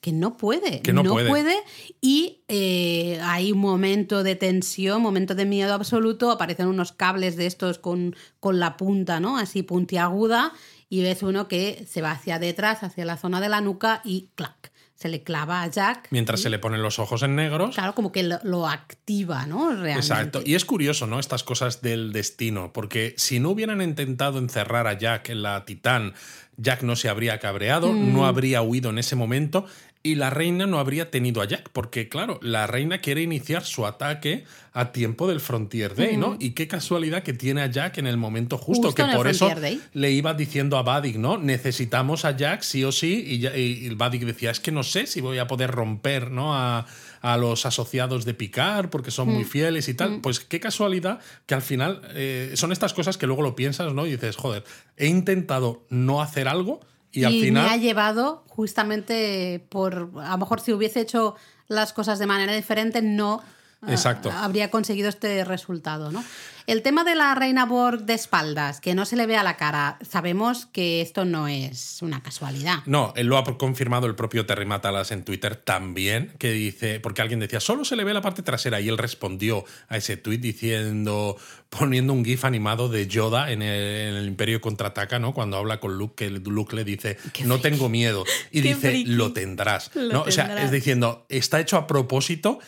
[0.00, 0.80] que no puede.
[0.80, 1.56] Que no puede.
[2.00, 7.46] y eh, hay un momento de tensión, momento de miedo absoluto, aparecen unos cables de
[7.46, 9.36] estos con, con la punta, ¿no?
[9.36, 10.54] Así puntiaguda,
[10.88, 14.30] y ves uno que se va hacia detrás, hacia la zona de la nuca, y
[14.36, 16.08] clac, se le clava a Jack.
[16.10, 17.76] Mientras se le ponen los ojos en negros.
[17.76, 19.68] Claro, como que lo, lo activa, ¿no?
[19.70, 20.00] Realmente.
[20.00, 20.42] Exacto.
[20.44, 21.20] Y es curioso, ¿no?
[21.20, 26.14] Estas cosas del destino, porque si no hubieran intentado encerrar a Jack en la Titán,
[26.56, 28.12] Jack no se habría cabreado, Mm.
[28.12, 29.66] no habría huido en ese momento
[30.02, 33.84] y la reina no habría tenido a Jack, porque claro, la reina quiere iniciar su
[33.84, 36.36] ataque a tiempo del Frontier Day, ¿no?
[36.38, 38.90] Y qué casualidad que tiene a Jack en el momento justo, Mm.
[38.92, 39.80] Justo que por eso Day.
[39.94, 41.36] le iba diciendo a Vadik, ¿no?
[41.36, 44.84] Necesitamos a Jack sí o sí, y, ya- y el Vadik decía, es que no
[44.84, 46.54] sé si voy a poder romper, ¿no?
[46.54, 46.86] A,
[47.20, 49.32] a los asociados de Picard porque son Mm.
[49.32, 50.20] muy fieles y tal.
[50.20, 54.06] Pues qué casualidad que al final eh, son estas cosas que luego lo piensas, ¿no?
[54.06, 54.62] Y dices, joder,
[54.96, 56.80] he intentado no hacer algo
[57.12, 60.10] y, al me ha llevado justamente por.
[60.22, 61.36] A lo mejor si hubiese hecho
[61.68, 63.42] las cosas de manera diferente, no.
[63.86, 64.32] Exacto.
[64.32, 66.24] habría conseguido este resultado, ¿no?
[66.68, 69.98] El tema de la reina Borg de espaldas, que no se le vea la cara,
[70.06, 72.80] sabemos que esto no es una casualidad.
[72.84, 77.22] No, él lo ha confirmado el propio Terry Matalas en Twitter también, que dice, porque
[77.22, 80.36] alguien decía, solo se le ve la parte trasera, y él respondió a ese tweet
[80.36, 81.38] diciendo,
[81.70, 85.32] poniendo un GIF animado de Yoda en el, en el Imperio Contraataca, ¿no?
[85.32, 89.10] Cuando habla con Luke, que Luke le dice, no tengo miedo, y Qué dice, friki.
[89.12, 89.90] lo tendrás.
[89.94, 90.22] Lo ¿no?
[90.24, 90.66] O sea, tendrás.
[90.66, 92.58] es diciendo, está hecho a propósito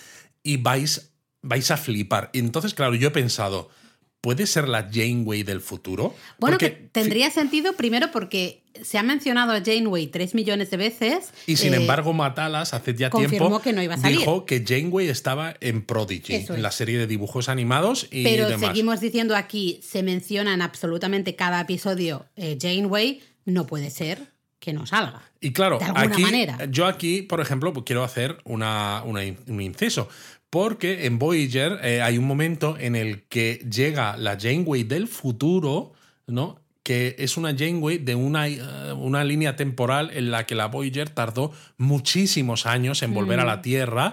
[0.42, 2.30] y vais, vais a flipar.
[2.32, 3.68] Y entonces, claro, yo he pensado,
[4.20, 6.14] ¿puede ser la Janeway del futuro?
[6.38, 10.76] Bueno, Porque- que tendría sentido primero porque se ha mencionado a Janeway tres millones de
[10.76, 11.32] veces.
[11.46, 14.18] Y sin eh, embargo, Matalas hace ya confirmó tiempo que no iba a salir.
[14.18, 18.68] dijo que Janeway estaba en Prodigy, en la serie de dibujos animados y Pero demás.
[18.68, 24.30] seguimos diciendo aquí, se menciona en absolutamente cada episodio eh, Janeway, no puede ser
[24.60, 25.22] que no salga.
[25.40, 26.58] Y claro, de alguna aquí, manera.
[26.70, 30.08] yo aquí, por ejemplo, pues quiero hacer una, un inciso.
[30.50, 35.92] Porque en Voyager eh, hay un momento en el que llega la Janeway del futuro,
[36.26, 36.58] ¿no?
[36.82, 38.60] Que es una Janeway de una, eh,
[38.96, 43.46] una línea temporal en la que la Voyager tardó muchísimos años en volver a Mm.
[43.46, 44.12] la Tierra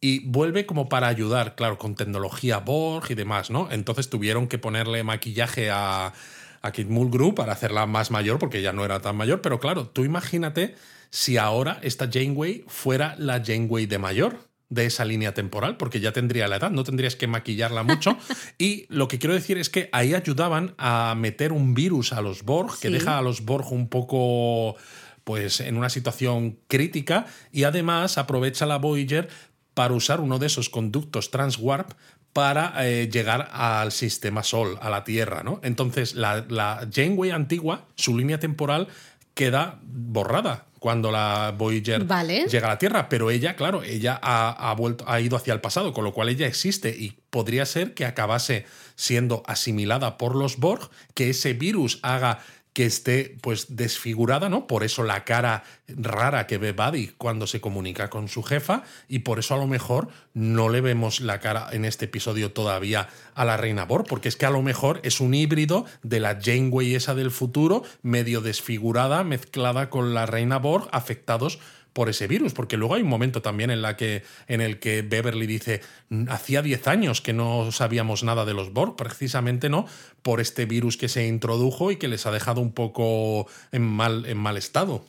[0.00, 3.68] y vuelve como para ayudar, claro, con tecnología Borg y demás, ¿no?
[3.72, 6.12] Entonces tuvieron que ponerle maquillaje a,
[6.60, 9.88] a Kid Mulgrew para hacerla más mayor, porque ya no era tan mayor, pero claro,
[9.88, 10.76] tú imagínate
[11.10, 16.12] si ahora esta Janeway fuera la Janeway de mayor, de esa línea temporal, porque ya
[16.12, 18.16] tendría la edad, no tendrías que maquillarla mucho.
[18.58, 22.42] y lo que quiero decir es que ahí ayudaban a meter un virus a los
[22.42, 24.76] Borg, que deja a los Borg un poco
[25.24, 29.28] pues en una situación crítica y además aprovecha la Voyager
[29.74, 31.92] para usar uno de esos conductos transwarp
[32.32, 35.60] para eh, llegar al sistema Sol, a la Tierra, ¿no?
[35.62, 38.88] Entonces, la, la Janeway antigua, su línea temporal
[39.34, 42.04] queda borrada cuando la Voyager
[42.50, 45.92] llega a la Tierra, pero ella, claro, ella ha, vuelto, ha ido hacia el pasado,
[45.92, 48.66] con lo cual ella existe y podría ser que acabase
[48.96, 52.40] siendo asimilada por los Borg, que ese virus haga
[52.72, 54.66] que esté pues desfigurada, ¿no?
[54.66, 59.20] Por eso la cara rara que ve Buddy cuando se comunica con su jefa y
[59.20, 63.44] por eso a lo mejor no le vemos la cara en este episodio todavía a
[63.44, 66.94] la reina Borg, porque es que a lo mejor es un híbrido de la Janeway
[66.94, 71.58] esa del futuro, medio desfigurada, mezclada con la reina Borg, afectados
[71.92, 75.02] por ese virus, porque luego hay un momento también en, la que, en el que
[75.02, 75.82] Beverly dice,
[76.28, 79.86] hacía 10 años que no sabíamos nada de los Borg, precisamente no,
[80.22, 84.26] por este virus que se introdujo y que les ha dejado un poco en mal,
[84.26, 85.04] en mal estado.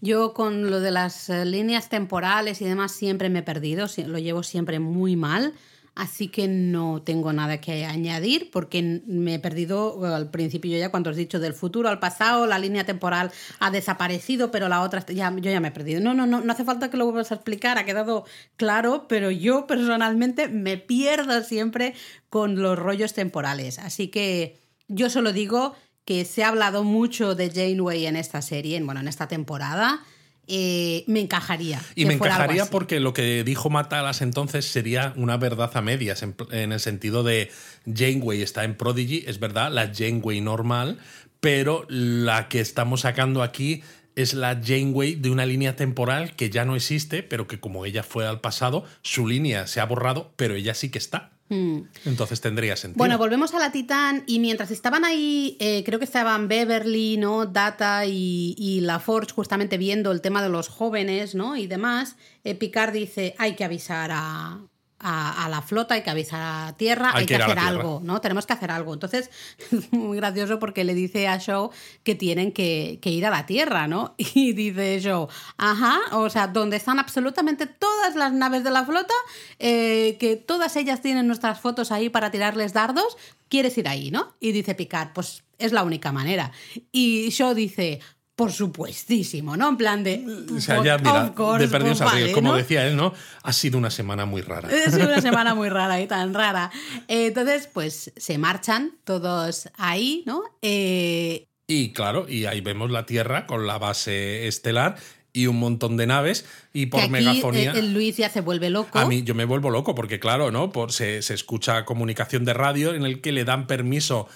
[0.00, 4.18] Yo con lo de las eh, líneas temporales y demás siempre me he perdido, lo
[4.18, 5.54] llevo siempre muy mal.
[5.98, 11.10] Así que no tengo nada que añadir porque me he perdido al principio ya cuando
[11.10, 15.34] has dicho del futuro al pasado, la línea temporal ha desaparecido, pero la otra ya
[15.34, 16.00] yo ya me he perdido.
[16.00, 18.24] No, no, no, no hace falta que lo vuelvas a explicar, ha quedado
[18.56, 21.94] claro, pero yo personalmente me pierdo siempre
[22.30, 23.80] con los rollos temporales.
[23.80, 24.56] Así que
[24.86, 29.08] yo solo digo que se ha hablado mucho de Janeway en esta serie, bueno, en
[29.08, 30.04] esta temporada
[30.48, 31.80] eh, me encajaría.
[31.94, 36.72] Y me encajaría porque lo que dijo Matalas entonces sería una verdad a medias, en,
[36.72, 37.50] el sentido de
[37.86, 40.98] Janeway está en Prodigy, es verdad, la Janeway normal,
[41.40, 43.82] pero la que estamos sacando aquí
[44.16, 48.02] es la Janeway de una línea temporal que ya no existe, pero que como ella
[48.02, 51.37] fue al pasado, su línea se ha borrado, pero ella sí que está.
[51.48, 51.80] Hmm.
[52.04, 52.98] Entonces tendría sentido.
[52.98, 57.46] Bueno, volvemos a la Titán y mientras estaban ahí, eh, creo que estaban Beverly, ¿no?
[57.46, 61.56] Data y, la Forge justamente viendo el tema de los jóvenes, ¿no?
[61.56, 64.60] Y demás, eh, Picard dice, hay que avisar a,
[65.00, 68.20] a, la flota, hay que avisar a tierra, hay, que, hacer algo, ¿no?
[68.20, 68.92] Tenemos que hacer algo.
[68.94, 69.30] Entonces,
[69.70, 71.70] es muy gracioso porque le dice a Show
[72.02, 74.14] que tienen que, ir a la tierra, ¿no?
[74.38, 79.14] Y dice Show, ajá, o sea, donde están absolutamente todas las naves de la flota,
[79.58, 83.16] eh, que todas ellas tienen nuestras fotos ahí para tirarles dardos,
[83.48, 84.34] quieres ir ahí, ¿no?
[84.40, 86.52] Y dice Picard, pues es la única manera.
[86.92, 88.00] Y Shaw dice,
[88.38, 89.68] por supuestísimo, ¿no?
[89.68, 90.24] En plan de.
[90.56, 93.12] O sea, ya, mira, de perdidos pues como decía él, ¿no?
[93.42, 94.68] Ha sido una semana muy rara.
[94.68, 96.70] Ha sido una semana muy rara y tan rara.
[97.08, 100.44] entonces, pues se marchan todos ahí, ¿no?
[100.62, 104.94] Eh, y claro, y ahí vemos la Tierra con la base estelar
[105.32, 107.72] y un montón de naves y por megafonía.
[107.72, 109.00] El Luis ya se vuelve loco.
[109.00, 110.70] A mí yo me vuelvo loco porque claro, ¿no?
[110.70, 114.28] Por, se, se escucha comunicación de radio en el que le dan permiso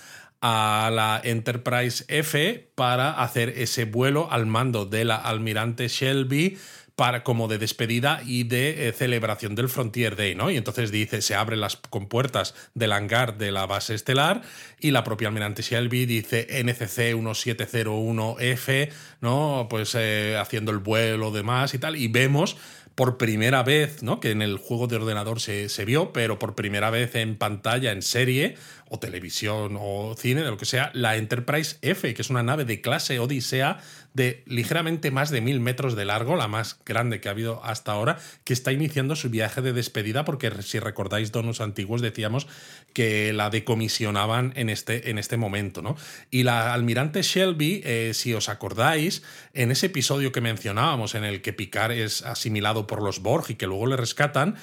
[0.42, 6.58] a la Enterprise F para hacer ese vuelo al mando de la almirante Shelby
[6.96, 10.50] para, como de despedida y de eh, celebración del Frontier Day, ¿no?
[10.50, 14.42] Y entonces dice, se abren las compuertas del hangar de la base estelar
[14.78, 19.68] y la propia almirante Shelby dice NCC 1701F, ¿no?
[19.70, 22.56] Pues eh, haciendo el vuelo, demás y tal, y vemos
[22.94, 24.20] por primera vez, ¿no?
[24.20, 27.92] Que en el juego de ordenador se, se vio, pero por primera vez en pantalla,
[27.92, 28.56] en serie,
[28.92, 32.66] o televisión o cine, de lo que sea, la Enterprise F, que es una nave
[32.66, 33.78] de clase Odisea
[34.12, 37.92] de ligeramente más de mil metros de largo, la más grande que ha habido hasta
[37.92, 42.46] ahora, que está iniciando su viaje de despedida, porque si recordáis donos antiguos decíamos
[42.92, 45.96] que la decomisionaban en este, en este momento, ¿no?
[46.30, 49.22] Y la almirante Shelby, eh, si os acordáis,
[49.54, 53.54] en ese episodio que mencionábamos, en el que Picard es asimilado por los Borg y
[53.54, 54.56] que luego le rescatan,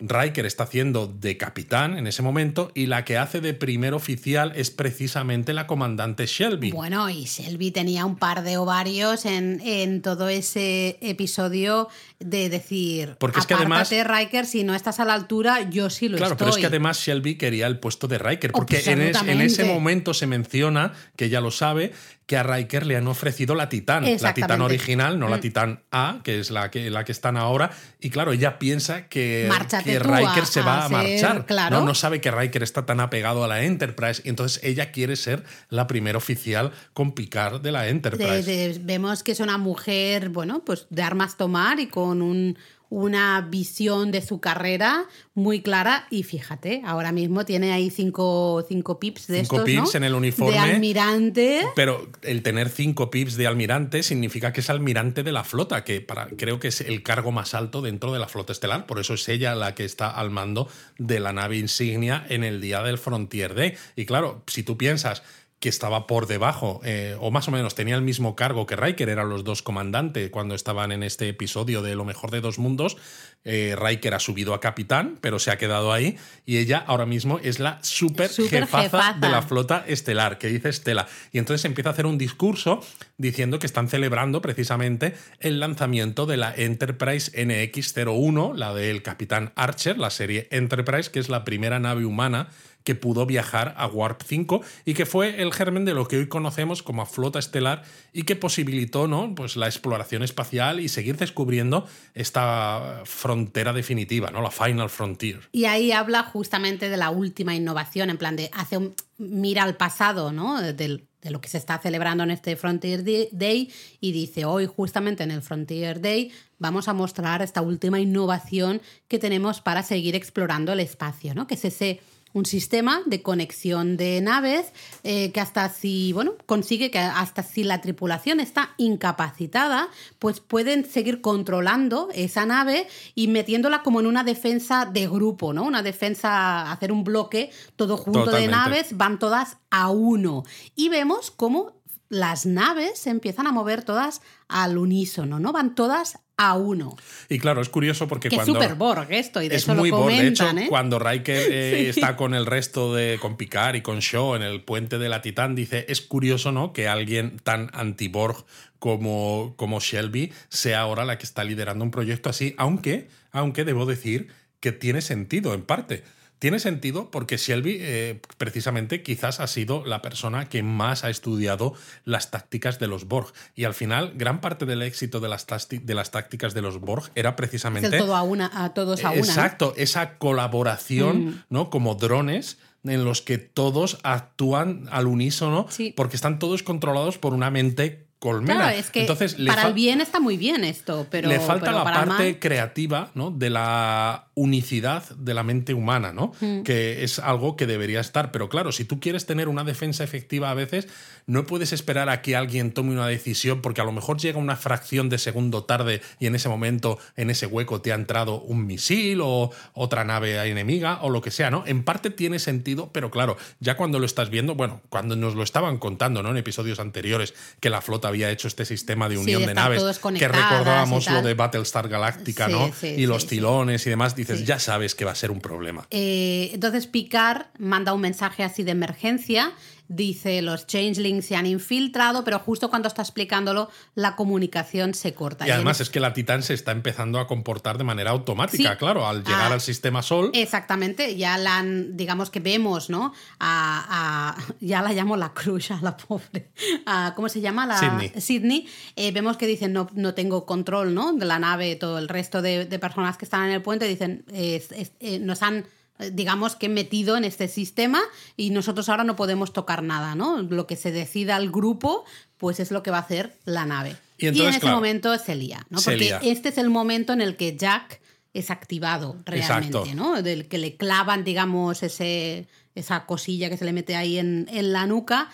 [0.00, 4.52] Riker está haciendo de capitán en ese momento y la que hace de primer oficial
[4.56, 6.72] es precisamente la comandante Shelby.
[6.72, 13.16] Bueno, y Shelby tenía un par de ovarios en, en todo ese episodio de decir,
[13.18, 16.26] porque es que además Riker, si no estás a la altura, yo sí lo estoy.
[16.26, 19.64] Claro, pero es que además Shelby quería el puesto de Riker, porque en, en, ese
[19.64, 21.92] momento se menciona, que ya lo sabe,
[22.26, 25.40] que a Riker le han ofrecido la Titán, la Titán original, no la mm.
[25.40, 27.70] Titán A, que es la que, la que están ahora.
[28.00, 29.50] Y claro, ella piensa que,
[29.84, 31.44] que Riker se va a, marchar.
[31.44, 31.80] Claro.
[31.80, 35.16] No, no sabe que Riker está tan apegado a la Enterprise y entonces ella quiere
[35.16, 38.80] ser la primera oficial con Picard de la Enterprise.
[38.80, 42.56] vemos que es una mujer, bueno, pues de armas tomar y con un
[42.94, 49.00] una visión de su carrera muy clara y fíjate, ahora mismo tiene ahí cinco, cinco
[49.00, 49.98] pips de Cinco estos, pips ¿no?
[49.98, 50.52] en el uniforme.
[50.52, 51.66] De almirante.
[51.74, 56.00] Pero el tener cinco pips de almirante significa que es almirante de la flota, que
[56.00, 58.86] para, creo que es el cargo más alto dentro de la flota estelar.
[58.86, 62.60] Por eso es ella la que está al mando de la nave insignia en el
[62.60, 63.74] día del Frontier Day.
[63.96, 65.24] Y claro, si tú piensas
[65.64, 69.08] que estaba por debajo, eh, o más o menos tenía el mismo cargo que Riker,
[69.08, 72.98] eran los dos comandantes cuando estaban en este episodio de Lo mejor de dos mundos.
[73.44, 77.38] Eh, Riker ha subido a capitán, pero se ha quedado ahí, y ella ahora mismo
[77.38, 79.18] es la super, Super jefaza, jefaza.
[79.20, 81.06] de la flota estelar, que dice Estela.
[81.32, 82.80] Y entonces empieza a hacer un discurso
[83.16, 89.96] diciendo que están celebrando precisamente el lanzamiento de la Enterprise NX-01, la del capitán Archer,
[89.96, 92.48] la serie Enterprise, que es la primera nave humana
[92.84, 96.28] que pudo viajar a Warp 5 y que fue el germen de lo que hoy
[96.28, 97.82] conocemos como flota estelar
[98.12, 99.34] y que posibilitó ¿no?
[99.34, 104.42] pues la exploración espacial y seguir descubriendo esta frontera definitiva, ¿no?
[104.42, 105.48] la Final Frontier.
[105.50, 109.76] Y ahí habla justamente de la última innovación, en plan de hace un, mira al
[109.76, 110.60] pasado, ¿no?
[110.60, 115.30] De lo que se está celebrando en este Frontier Day y dice hoy justamente en
[115.30, 120.80] el Frontier Day vamos a mostrar esta última innovación que tenemos para seguir explorando el
[120.80, 121.46] espacio, ¿no?
[121.46, 122.00] Que es ese
[122.34, 124.72] un sistema de conexión de naves
[125.04, 130.84] eh, que hasta si, bueno, consigue que hasta si la tripulación está incapacitada, pues pueden
[130.84, 135.62] seguir controlando esa nave y metiéndola como en una defensa de grupo, ¿no?
[135.62, 140.42] Una defensa, hacer un bloque todo junto de naves, van todas a uno.
[140.74, 141.83] Y vemos cómo
[142.14, 145.52] las naves se empiezan a mover todas al unísono, ¿no?
[145.52, 146.96] Van todas a uno.
[147.28, 148.60] Y claro, es curioso porque Que es cuando...
[148.60, 150.14] súper Borg esto, y de es muy lo Borg.
[150.16, 150.66] De hecho, ¿eh?
[150.68, 152.00] cuando Riker eh, Sí.
[152.00, 153.18] está con el resto de.
[153.20, 156.72] con Picard y con Shaw en el puente de la Titán, dice: es curioso, ¿no?
[156.72, 158.44] Que alguien tan anti-Borg
[158.78, 163.86] como, como Shelby sea ahora la que está liderando un proyecto así, aunque, aunque debo
[163.86, 164.28] decir
[164.60, 166.02] que tiene sentido en parte.
[166.38, 171.74] Tiene sentido porque Shelby, eh, precisamente, quizás ha sido la persona que más ha estudiado
[172.04, 173.32] las tácticas de los Borg.
[173.54, 176.80] Y al final, gran parte del éxito de las, tácti- de las tácticas de los
[176.80, 179.18] Borg era Es precisamente el todo a una, a todos a una.
[179.20, 181.42] Exacto, esa colaboración, Mm.
[181.50, 181.70] ¿no?
[181.70, 185.94] Como drones en los que todos actúan al unísono Sí.
[185.96, 188.54] porque están todos controlados por una mente colmena.
[188.54, 191.78] Claro, es que Entonces, para el bien está muy bien esto, pero le falta pero
[191.78, 193.30] la para parte mal- creativa ¿no?
[193.30, 196.32] de la unicidad de la mente humana, ¿no?
[196.40, 196.62] Mm.
[196.62, 198.32] que es algo que debería estar.
[198.32, 200.88] Pero claro, si tú quieres tener una defensa efectiva a veces,
[201.26, 204.56] no puedes esperar a que alguien tome una decisión porque a lo mejor llega una
[204.56, 208.66] fracción de segundo tarde y en ese momento, en ese hueco, te ha entrado un
[208.66, 211.62] misil o otra nave enemiga o lo que sea, ¿no?
[211.66, 215.42] En parte tiene sentido, pero claro, ya cuando lo estás viendo, bueno, cuando nos lo
[215.42, 216.30] estaban contando, ¿no?
[216.30, 219.82] En episodios anteriores, que la flota había hecho este sistema de unión de naves,
[220.18, 222.72] que recordábamos lo de Battlestar Galactica, Sí, ¿no?
[222.72, 225.86] sí, y los tilones y demás, dices, ya sabes que va a ser un problema.
[225.90, 229.52] Eh, entonces Picard manda un mensaje así de emergencia,
[229.88, 235.46] dice los changelings se han infiltrado, pero justo cuando está explicándolo la comunicación se corta.
[235.46, 238.72] Y además en- es que la Titán se está empezando a comportar de manera automática,
[238.72, 238.78] Sí.
[238.78, 240.30] claro, al llegar Ah, al sistema Sol.
[240.32, 243.12] Exactamente, ya la han, digamos que vemos, ¿no?
[243.38, 246.50] A, a- ya la llamo la crush, a la pobre.
[246.86, 247.66] A- ¿Cómo se llama?
[247.66, 248.12] La, Sydney.
[248.20, 248.68] Sydney.
[248.96, 251.12] Eh, vemos que dicen, no, no tengo control, ¿no?
[251.12, 254.24] De la nave, todo el resto de, de personas que están en el puente dicen,
[254.32, 255.66] eh, nos han
[256.12, 258.00] digamos que metido en este sistema
[258.36, 260.42] y nosotros ahora no podemos tocar nada, ¿no?
[260.42, 262.04] Lo que se decida al grupo,
[262.36, 263.96] pues es lo que va a hacer la nave.
[264.18, 265.80] Y entonces, en ese claro, momento se lía, ¿no?
[265.80, 266.20] Porque lía.
[266.22, 268.00] este es el momento en el que Jack
[268.32, 269.94] es activado realmente, Exacto.
[269.94, 270.22] ¿no?
[270.22, 274.72] Del que le clavan, digamos, ese, esa cosilla que se le mete ahí en, en
[274.72, 275.30] la nuca.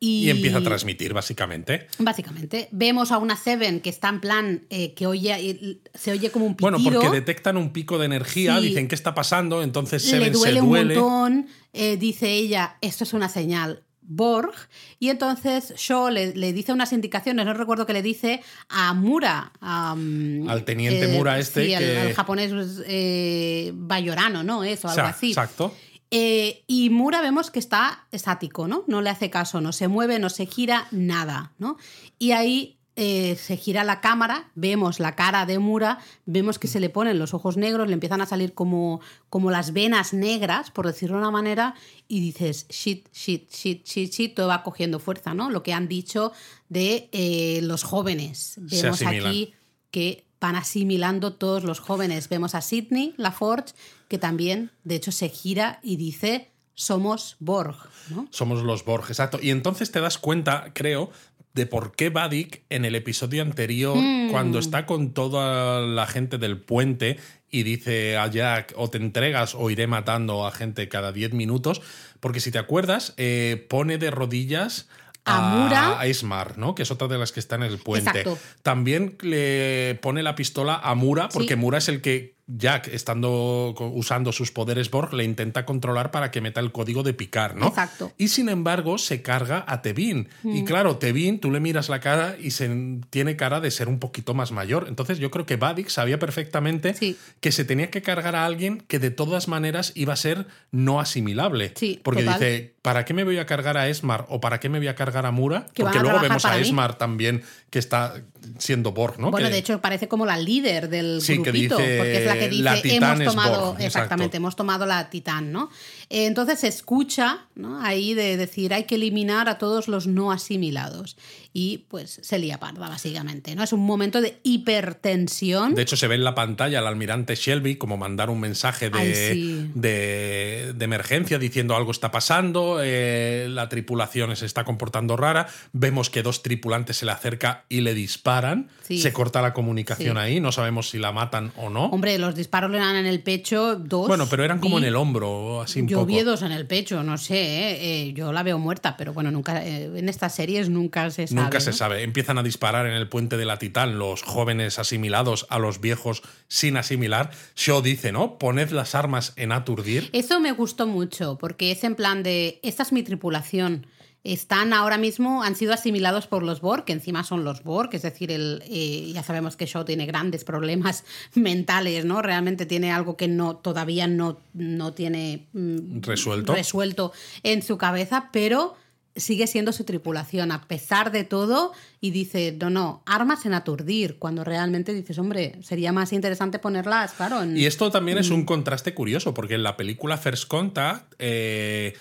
[0.00, 1.88] Y, Y empieza a transmitir, básicamente.
[1.98, 6.46] Básicamente, vemos a una Seven que está en plan que que oye, se oye como
[6.46, 6.70] un pitido.
[6.78, 8.68] Bueno, porque detectan un pico de energía, Sí.
[8.68, 10.94] dicen qué está pasando, entonces le Seven duele se un duele.
[10.94, 14.54] montón, eh, dice ella, esto es una señal Borg,
[14.98, 18.40] y entonces Shaw le, le dice unas indicaciones, no recuerdo que le dice
[18.70, 22.52] a Mura, a, mm, Al teniente Mura este sí, al- que- al, japonés
[22.86, 24.64] eh, Bayorano, ¿no?
[24.64, 25.28] Eso, O algo sea, así.
[25.28, 25.74] Exacto.
[26.10, 28.84] Eh, y Mura vemos que está estático, ¿no?
[28.86, 31.76] No le hace caso, no se mueve, no se gira, nada, ¿no?
[32.18, 36.80] Y ahí eh, se gira la cámara, vemos la cara de Mura, vemos que se
[36.80, 40.84] le ponen los ojos negros, le empiezan a salir como, como las venas negras, por
[40.84, 41.74] decirlo de una manera,
[42.08, 45.48] y dices, shit, shit, shit, shit, shit, todo va cogiendo fuerza, ¿no?
[45.48, 46.32] Lo que han dicho
[46.68, 48.54] de eh, los jóvenes.
[48.56, 49.54] Vemos aquí
[49.90, 52.28] que van asimilando todos los jóvenes.
[52.28, 53.74] Vemos a Sidney LaForge,
[54.08, 57.76] que también, de hecho, se gira y dice, somos Borg,
[58.10, 58.28] ¿no?
[58.30, 59.38] Somos los Borg, exacto.
[59.42, 61.10] Y entonces te das cuenta, creo,
[61.54, 64.30] de por qué Vadik en el episodio anterior, Mm.
[64.30, 67.18] cuando está con toda la gente del puente
[67.50, 71.80] y dice a Jack o te entregas o iré matando a gente cada 10 minutos,
[72.20, 74.88] porque si te acuerdas, eh, pone de rodillas
[75.24, 76.00] A Mura.
[76.00, 76.74] a Esmar, ¿no?
[76.74, 78.08] Que es otra de las que está en el puente.
[78.10, 78.38] Exacto.
[78.62, 81.56] También le pone la pistola a Mura, porque Sí.
[81.56, 86.40] Mura es el que Jack, estando usando sus poderes Borg, le intenta controlar para que
[86.40, 87.68] meta el código de picar, ¿no?
[87.68, 88.10] Exacto.
[88.16, 90.28] Y sin embargo, se carga a Tevin.
[90.42, 90.56] Mm.
[90.56, 92.70] Y claro, Tevin, tú le miras la cara y se,
[93.10, 94.86] tiene cara de ser un poquito más mayor.
[94.88, 97.18] Entonces, yo creo que Vadik sabía perfectamente Sí.
[97.40, 101.00] que se tenía que cargar a alguien que de todas maneras iba a ser no
[101.00, 101.72] asimilable.
[101.76, 102.40] Sí, Porque total.
[102.40, 104.94] dice, ¿para qué me voy a cargar a Esmar o para qué me voy a
[104.94, 105.66] cargar a Mura?
[105.74, 106.62] Que Porque luego vemos a mí.
[106.62, 108.14] Esmar también que está
[108.58, 109.30] siendo Borg, ¿no?
[109.30, 112.24] Bueno, Que- de hecho parece como la líder del Sí, que grupito, dice, porque es
[112.26, 114.36] la que dice "La Titán hemos tomado, Borg", exactamente, exacto.
[114.36, 115.70] hemos tomado la Titán, ¿no?
[116.10, 117.80] Eh, Entonces se escucha ¿no?
[117.82, 121.16] ahí de decir hay que eliminar a todos los no asimilados
[121.52, 123.62] y pues se lía parda básicamente, ¿no?
[123.64, 125.74] Es un momento de hipertensión.
[125.74, 128.98] De hecho, se ve en la pantalla al almirante Shelby como mandar un mensaje de,
[128.98, 129.70] Ay, sí.
[129.74, 135.48] de, de emergencia diciendo algo está pasando, eh, la tripulación se está comportando rara.
[135.72, 138.68] Vemos que dos tripulantes se le acercan y le disparan.
[138.82, 138.98] Sí.
[138.98, 140.20] Se corta la comunicación Sí.
[140.22, 141.86] ahí, no sabemos si la matan o no.
[141.86, 144.06] Hombre, los disparos le dan en el pecho dos.
[144.08, 146.06] bueno, pero eran como en el hombro, así un Yo poco.
[146.06, 148.08] vi dos en el pecho, no sé, ¿eh?
[148.08, 151.37] Eh, yo la veo muerta, pero bueno, nunca en estas series nunca se sabe.
[151.42, 152.02] Nunca se sabe.
[152.02, 156.22] Empiezan a disparar en el puente de la Titán los jóvenes asimilados a los viejos
[156.48, 157.30] sin asimilar.
[157.56, 158.38] Shaw dice, ¿no?
[158.38, 160.10] Poned las armas en aturdir.
[160.12, 163.86] Eso me gustó mucho, porque es en plan de, esta es mi tripulación.
[164.24, 168.02] Están ahora mismo, han sido asimilados por los Borg, que encima son los Borg, es
[168.02, 172.20] decir, el, eh, ya sabemos que Shaw tiene grandes problemas mentales, ¿no?
[172.20, 176.52] Realmente tiene algo que no, todavía no, no tiene mm, Resuelto.
[176.52, 177.12] resuelto
[177.44, 178.76] en su cabeza, pero
[179.18, 184.18] sigue siendo su tripulación, a pesar de todo, y dice, no, no, armas en aturdir,
[184.18, 187.56] cuando realmente dices, hombre, sería más interesante ponerlas, claro, en...
[187.56, 188.20] Y esto también Mm.
[188.20, 191.94] es un contraste curioso, porque en la película First Contact, eh,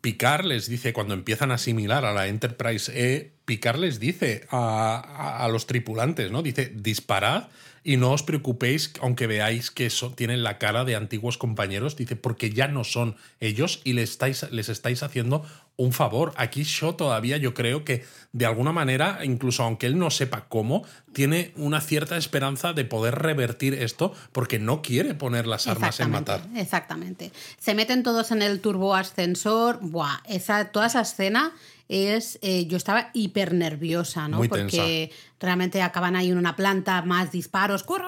[0.00, 4.96] Picard les dice, cuando empiezan a asimilar a la Enterprise E, Picard les dice a,
[4.98, 6.42] a- a los tripulantes, ¿no?
[6.42, 7.44] Dice, disparad
[7.86, 12.16] y no os preocupéis, aunque veáis que so- tienen la cara de antiguos compañeros, dice,
[12.16, 15.44] porque ya no son ellos y les estáis, les estáis haciendo
[15.76, 16.32] un favor.
[16.36, 20.84] Aquí Shaw todavía yo creo que de alguna manera, incluso aunque él no sepa cómo,
[21.12, 26.10] tiene una cierta esperanza de poder revertir esto porque no quiere poner las armas en
[26.10, 26.40] matar.
[26.54, 26.60] Exactamente,
[27.26, 27.32] Exactamente.
[27.58, 29.78] Se meten todos en el turbo ascensor.
[29.82, 31.52] Buah, esa, toda esa escena
[31.88, 32.38] es.
[32.42, 34.38] eh, yo estaba hiper nerviosa, ¿no?
[34.38, 35.10] Muy Porque
[35.40, 37.82] realmente acaban ahí en una planta, más disparos.
[37.82, 38.04] ¡Corre!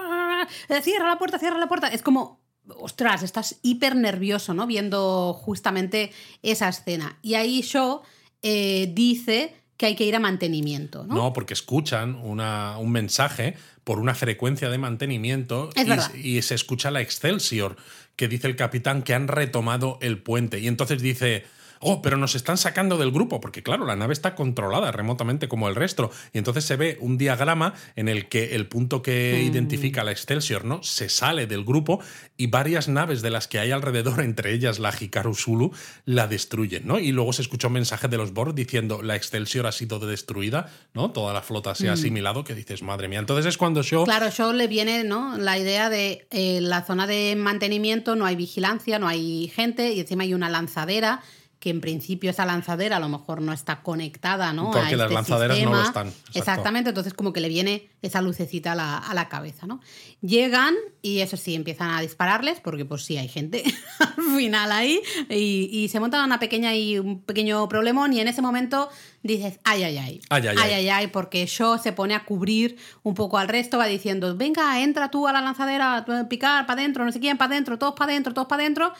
[0.68, 1.88] eh, Cierra la puerta, cierra la puerta.
[1.88, 2.40] Es como.
[2.78, 4.66] Ostras, estás hiper nervioso, ¿no?
[4.66, 6.10] Viendo justamente
[6.42, 7.16] esa escena.
[7.22, 8.02] Y ahí Shaw
[8.42, 11.14] eh, dice que hay que ir a mantenimiento, ¿no?
[11.14, 11.32] ¿no?
[11.32, 13.54] porque escuchan una- un mensaje
[13.84, 16.14] por una frecuencia de mantenimiento Es y, verdad.
[16.14, 17.76] y se escucha la Excelsior,
[18.16, 20.58] que dice el capitán que han retomado el puente.
[20.58, 21.44] Y entonces dice,
[21.80, 25.68] oh, pero nos están sacando del grupo, porque claro, la nave está controlada remotamente como
[25.68, 26.10] el resto.
[26.32, 29.46] Y entonces se ve un diagrama en el que el punto que Mm.
[29.46, 30.82] identifica la Excelsior, ¿no?
[30.82, 32.00] Se sale del grupo
[32.36, 35.72] y varias naves de las que hay alrededor, entre ellas la Hikaru Zulu,
[36.04, 36.98] la destruyen, ¿no?
[36.98, 40.70] Y luego se escucha un mensaje de los Borg diciendo la Excelsior ha sido destruida,
[40.94, 41.10] ¿no?
[41.10, 43.18] Toda la flota se ha asimilado, que dices, madre mía.
[43.18, 44.04] Entonces es cuando Shaw Mm.
[44.06, 45.36] Claro, Shaw le viene ¿no?
[45.38, 50.00] la idea de eh, la zona de mantenimiento, no hay vigilancia, no hay gente y
[50.00, 51.22] encima hay una lanzadera
[51.66, 54.70] que en principio esa lanzadera a lo mejor no está conectada ¿no?
[54.70, 55.76] Porque a las este lanzaderas no sistema.
[55.82, 56.38] lo están, exacto.
[56.38, 59.66] Exactamente, entonces como que le viene esa lucecita a la, a la cabeza.
[59.66, 59.80] ¿no?
[60.20, 63.64] Llegan y eso sí, empiezan a dispararles porque pues sí hay gente
[63.98, 68.28] al final ahí y, y se montan una pequeña y un pequeño problemón y en
[68.28, 68.88] ese momento
[69.24, 70.72] dices, ay, ay, ay, Ay, ay, ay.
[70.72, 74.80] ay, ay, porque Shaw se pone a cubrir un poco al resto, va diciendo, venga,
[74.80, 78.12] entra tú a la lanzadera, picar para adentro, no sé quién, para adentro, todos para
[78.12, 78.92] adentro, todos para adentro.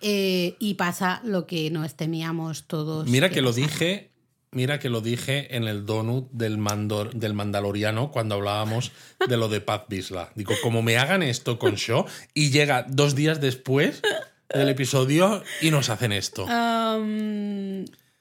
[0.00, 3.08] Eh, y pasa lo que nos temíamos todos.
[3.08, 4.10] Mira que lo dije,
[4.50, 8.92] mira que lo dije en el donut del, mandor, del Mandaloriano cuando hablábamos
[9.28, 10.32] de lo de Paz Bisla.
[10.34, 14.00] Digo, como me hagan esto con Shaw y llega dos días después
[14.48, 16.46] del episodio y nos hacen esto.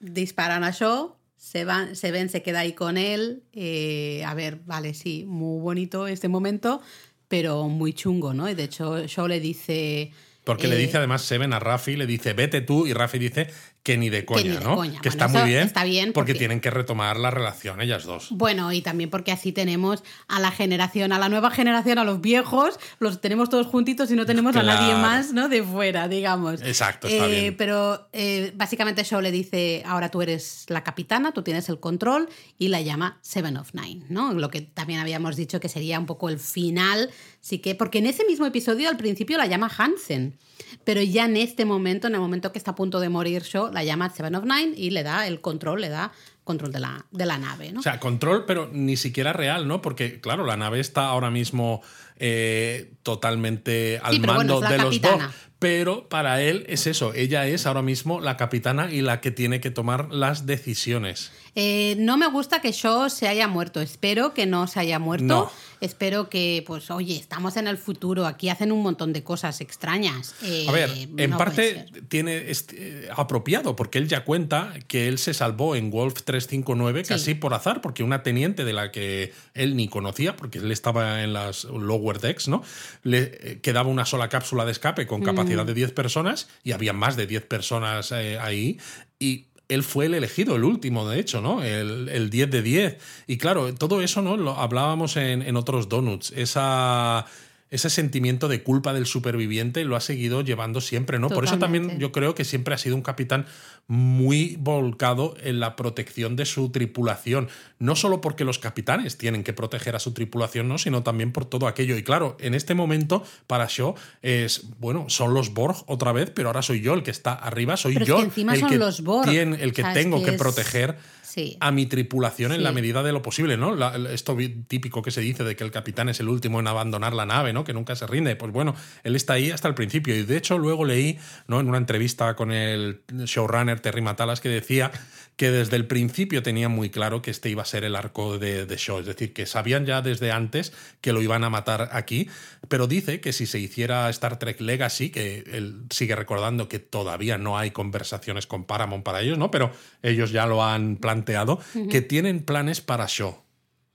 [0.02, 3.44] Disparan a Shaw, se, van, se ven, se queda ahí con él.
[3.54, 6.82] eh, a ver, vale, sí, muy bonito este momento,
[7.30, 8.50] pero muy chungo, ¿no?
[8.50, 10.12] Y de hecho, Shaw le dice...
[10.50, 13.52] Porque le eh, dice además Seven a Rafi, le dice, vete tú, y Rafi dice
[13.90, 14.76] que ni de coña, ni de ¿no?
[14.76, 15.02] coña.
[15.02, 15.64] Que Bueno, está muy bien.
[15.66, 18.28] está bien porque, porque- tienen que retomar la relación ellas dos.
[18.30, 22.22] Bueno, y también porque así tenemos a la generación, a la nueva generación, a los
[22.22, 25.50] viejos, los tenemos todos juntitos y no tenemos a nadie más, ¿no?
[25.50, 26.62] De fuera, digamos.
[26.62, 27.56] Exacto, está Eh, bien.
[27.58, 32.30] Pero eh, básicamente Shaw le dice, ahora tú eres la capitana, tú tienes el control,
[32.58, 34.34] y la llama Seven of Nine, ¿no?
[34.34, 37.10] Lo que también habíamos dicho que sería un poco el final,
[37.42, 40.38] sí que, porque en ese mismo episodio al principio la llama Hansen,
[40.84, 43.72] pero ya en este momento, en el momento que está a punto de morir Shaw,
[43.80, 46.12] la llama Seven of Nine y le da el control, le da
[46.44, 47.80] control de la, de la nave, ¿no?
[47.80, 49.82] O sea, control, pero ni siquiera real, ¿no?
[49.82, 51.82] Porque, claro, la nave está ahora mismo
[52.20, 55.02] eh, totalmente al Sí, pero bueno, mando de los.
[55.02, 55.32] Borg.
[55.60, 59.60] Pero para él es eso, ella es ahora mismo la capitana y la que tiene
[59.60, 61.34] que tomar las decisiones.
[61.56, 63.82] Eh, no me gusta que Shaw se haya muerto.
[63.82, 65.26] Espero que no se haya muerto.
[65.26, 65.52] No.
[65.82, 68.26] Espero que, pues, oye, estamos en el futuro.
[68.26, 70.36] Aquí hacen un montón de cosas extrañas.
[70.44, 75.18] Eh, A ver, en no parte tiene este, apropiado, porque él ya cuenta que él
[75.18, 77.10] se salvó en Wolf 359 Sí.
[77.10, 81.24] casi por azar, porque una teniente de la que él ni conocía, porque él estaba
[81.24, 82.09] en las lower
[82.48, 82.64] ¿no?
[83.04, 86.94] Le eh, quedaba una sola cápsula de escape con capacidad de 10 personas y había
[86.94, 88.80] más de 10 personas eh, ahí
[89.20, 91.64] y él fue el elegido, el último, de hecho, ¿no?
[91.64, 92.98] El, el 10 de 10.
[93.28, 94.36] Y claro, todo eso, ¿no?
[94.36, 96.32] Lo hablábamos en, en otros donuts.
[96.32, 97.28] Esa,
[97.72, 101.30] ese sentimiento de culpa del superviviente lo ha seguido llevando siempre, ¿no?
[101.30, 103.46] Por eso también yo creo que siempre ha sido un capitán
[103.88, 107.48] muy volcado en la protección de su tripulación.
[107.80, 110.78] No solo porque los capitanes tienen que proteger a su tripulación, ¿no?
[110.78, 111.98] Sino también por todo aquello.
[111.98, 116.50] Y claro, en este momento, para Shaw es, bueno, son los Borg otra vez, pero
[116.50, 118.70] ahora soy yo el que está arriba, soy Pero es yo que encima el son
[118.70, 119.30] que los Borg.
[119.30, 120.98] tiene- el que O sea, es tengo que que es- proteger
[121.30, 121.58] Sí.
[121.60, 123.76] a mi tripulación en la medida de lo posible, ¿no?
[123.76, 124.36] La- esto
[124.68, 127.54] típico que se dice de que el capitán es el último en abandonar la nave,
[127.54, 127.64] ¿no?
[127.64, 128.36] Que nunca se rinde.
[128.36, 130.16] Pues bueno, él está ahí hasta el principio.
[130.16, 131.60] Y de hecho, luego leí, ¿no?
[131.60, 134.92] En una entrevista con el showrunner Terry Matalas que decía
[135.40, 138.66] que desde el principio tenía muy claro que este iba a ser el arco de,
[138.66, 139.00] de Shaw.
[139.00, 142.28] Es decir, que sabían ya desde antes que lo iban a matar aquí.
[142.68, 147.38] Pero dice que si se hiciera Star Trek Legacy, que él sigue recordando que todavía
[147.38, 149.50] no hay conversaciones con Paramount para ellos, ¿no?
[149.50, 149.72] Pero
[150.04, 153.42] ellos ya lo han planteado, que tienen planes para Shaw.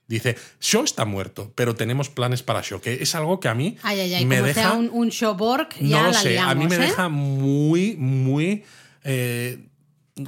[0.08, 3.76] Dice, Shaw está muerto, pero tenemos planes para Shaw, que es algo que a mí
[3.82, 4.62] Ay, ay, ay, me deja...
[4.62, 6.78] sea un, un ya no lo la sé, a mí me ¿eh?
[6.78, 8.64] deja muy, muy...
[9.02, 9.58] eh,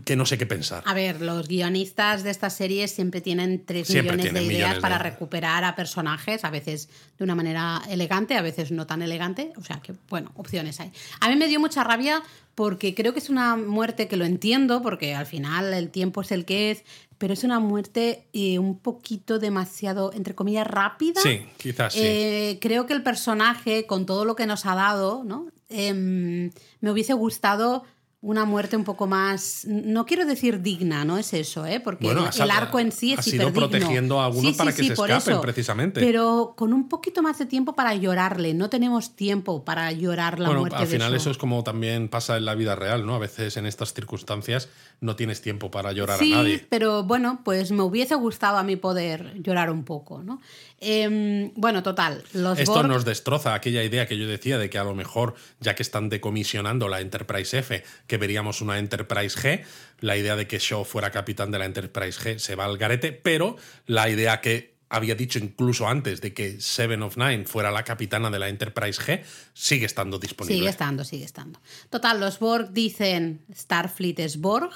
[0.05, 0.83] que no sé qué pensar.
[0.85, 4.79] A ver, los guionistas de estas series siempre tienen tres Siempre millones de ideas millones
[4.81, 9.03] para de- recuperar a personajes, a veces de una manera elegante, a veces no tan
[9.03, 9.53] elegante.
[9.57, 10.91] O sea que, bueno, opciones hay.
[11.21, 12.21] A mí me dio mucha rabia
[12.57, 16.33] porque creo que es una muerte que lo entiendo, porque al final el tiempo es
[16.33, 16.83] el que es,
[17.19, 21.21] pero es una muerte eh, un poquito demasiado, entre comillas, rápida.
[21.21, 22.01] Sí, quizás sí.
[22.03, 25.47] Eh, creo que el personaje, con todo lo que nos ha dado, ¿no?
[25.69, 27.85] Em, me hubiese gustado
[28.27, 31.79] una muerte un poco más, no quiero decir digna, no es eso, ¿eh?
[31.79, 33.69] porque Bueno, el, arco en sí es has ido hiperdigno.
[33.69, 35.41] protegiendo a algunos para que se escapen, eso.
[35.41, 36.01] precisamente.
[36.01, 40.49] Pero con un poquito más de tiempo para llorarle, no tenemos tiempo para llorar la
[40.49, 41.17] bueno, muerte al final Shaw.
[41.17, 43.15] eso es como también pasa en la vida real, ¿no?
[43.15, 44.69] A veces en estas circunstancias
[45.01, 46.67] no tienes tiempo para llorar sí, a nadie.
[46.69, 50.41] pero bueno, pues me hubiese gustado a mí poder llorar un poco, ¿no?
[50.79, 54.79] Em, bueno, total, los Esto Borg- nos destroza aquella idea que yo decía de que
[54.79, 59.65] a lo mejor, ya que están decomisionando la Enterprise F, que veríamos una Enterprise G,
[60.01, 63.13] la idea de que Shaw fuera capitán de la Enterprise G se va al garete,
[63.13, 63.57] pero
[63.87, 68.31] la idea que había dicho incluso antes de que Seven of Nine fuera la capitana
[68.31, 69.23] de la Enterprise G
[69.55, 70.59] sigue estando disponible.
[70.59, 71.59] Sigue estando, sigue estando.
[71.91, 74.71] Total, los Borg dicen Starfleet es Borg.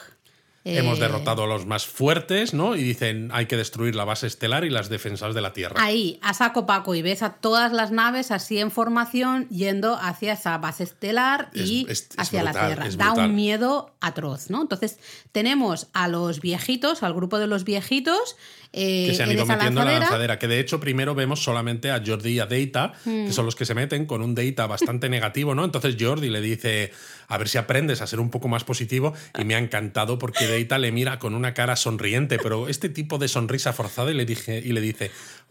[0.63, 2.77] Hemos Eh, derrotado a los más fuertes, ¿no?
[2.77, 5.77] Y dicen hay que destruir la base estelar y las defensas de la Tierra.
[5.83, 10.35] Ahí, a saco Paco, y ves a todas las naves así en formación yendo hacia
[10.35, 12.97] esa base estelar y Es- es- es hacia brutal, la Tierra.
[13.15, 14.61] Da un miedo atroz, ¿no?
[14.61, 14.99] Entonces,
[15.33, 18.37] tenemos a los viejitos, al grupo de los viejitos.
[18.73, 20.39] eh, que se han ido metiendo en la lanzadera.
[20.39, 23.27] Que de hecho, primero vemos solamente a Jordi y a Data, Hmm.
[23.27, 25.65] que son los que se meten con un Data bastante negativo, ¿no?
[25.65, 26.93] Entonces Jordi le dice,
[27.31, 29.15] a ver si aprendes a ser un poco más positivo.
[29.39, 33.17] Y me ha encantado porque Data le mira con una cara sonriente, pero este tipo
[33.17, 35.11] de sonrisa forzada y le, dije, y le dice,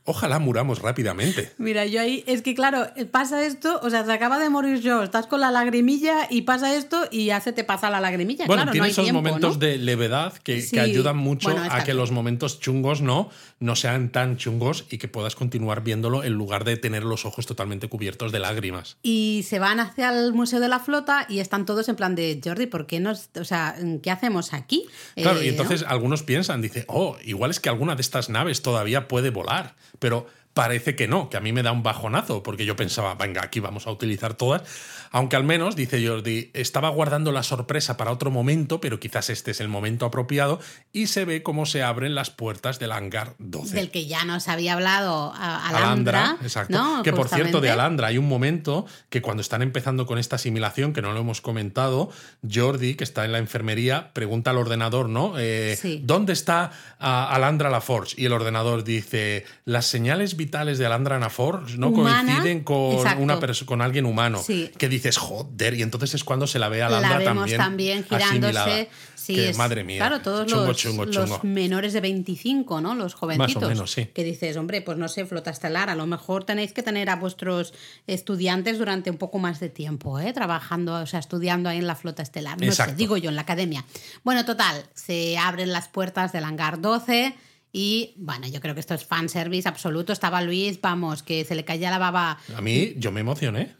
[0.10, 1.52] ojalá muramos rápidamente.
[1.58, 5.04] Mira, yo ahí, es que claro, pasa esto, o sea, se acaba de morir yo,
[5.04, 8.46] estás con la lagrimilla y pasa esto y ya se te pasa la lagrimilla.
[8.46, 9.60] Bueno, claro, tiene no hay esos tiempo, momentos ¿no?
[9.60, 10.72] de levedad que, Sí.
[10.72, 13.30] que ayudan mucho Bueno, a que los momentos chungos no,
[13.60, 17.46] no sean tan chungos y que puedas continuar viéndolo en lugar de tener los ojos
[17.46, 18.98] totalmente cubiertos de lágrimas.
[19.04, 22.40] Y se van hacia el Museo de la Flota y están todos en plan de
[22.44, 24.86] Jordi, ¿por qué nos, o sea, qué hacemos aquí?
[25.16, 25.90] Claro, Eh, y entonces ¿no?
[25.90, 30.28] algunos piensan, dice, oh, igual es que alguna de estas naves todavía puede volar, pero
[30.54, 33.60] parece que no, que a mí me da un bajonazo, porque yo pensaba, venga, aquí
[33.60, 34.64] vamos a utilizar todas,
[35.12, 39.52] aunque al menos, dice Jordi, estaba guardando la sorpresa para otro momento, pero quizás este
[39.52, 40.60] es el momento apropiado,
[40.92, 43.76] y se ve cómo se abren las puertas del hangar 12.
[43.76, 46.38] Del que ya nos había hablado Alandra.
[46.42, 47.02] exacto.
[47.04, 50.94] que por cierto, de Alandra hay un momento que cuando están empezando con esta asimilación,
[50.94, 52.10] que no lo hemos comentado,
[52.50, 55.34] Jordi, que está en la enfermería, pregunta al ordenador, ¿no?
[55.38, 58.16] Eh, ¿Dónde está Alandra la Forge?
[58.18, 63.82] Y el ordenador dice, las señales vitales de Alandra Forge no coinciden con, una con
[63.82, 64.42] alguien humano.
[64.78, 68.90] Que dices, joder, y entonces es cuando se la ve a la vemos también, girándose.
[69.16, 69.98] Sí, madre mía.
[69.98, 72.96] Claro, todos los, menores de 25, ¿no?
[72.96, 73.62] Los jovencitos.
[73.62, 74.06] Más o menos, sí.
[74.08, 77.16] Que dices, hombre, pues no sé, flota estelar, a lo mejor tenéis que tener a
[77.16, 77.74] vuestros
[78.08, 80.34] estudiantes durante un poco más de tiempo, ¿eh?
[80.34, 82.60] Trabajando, o sea, estudiando ahí en la flota estelar.
[82.60, 83.86] No sé, digo yo, en la academia.
[84.24, 87.36] Bueno, total, se abren las puertas del hangar 12
[87.72, 90.12] y bueno, yo creo que esto es fanservice absoluto.
[90.12, 92.40] Estaba Luis, vamos, que se le caía la baba.
[92.56, 93.76] A mí, yo me emocioné.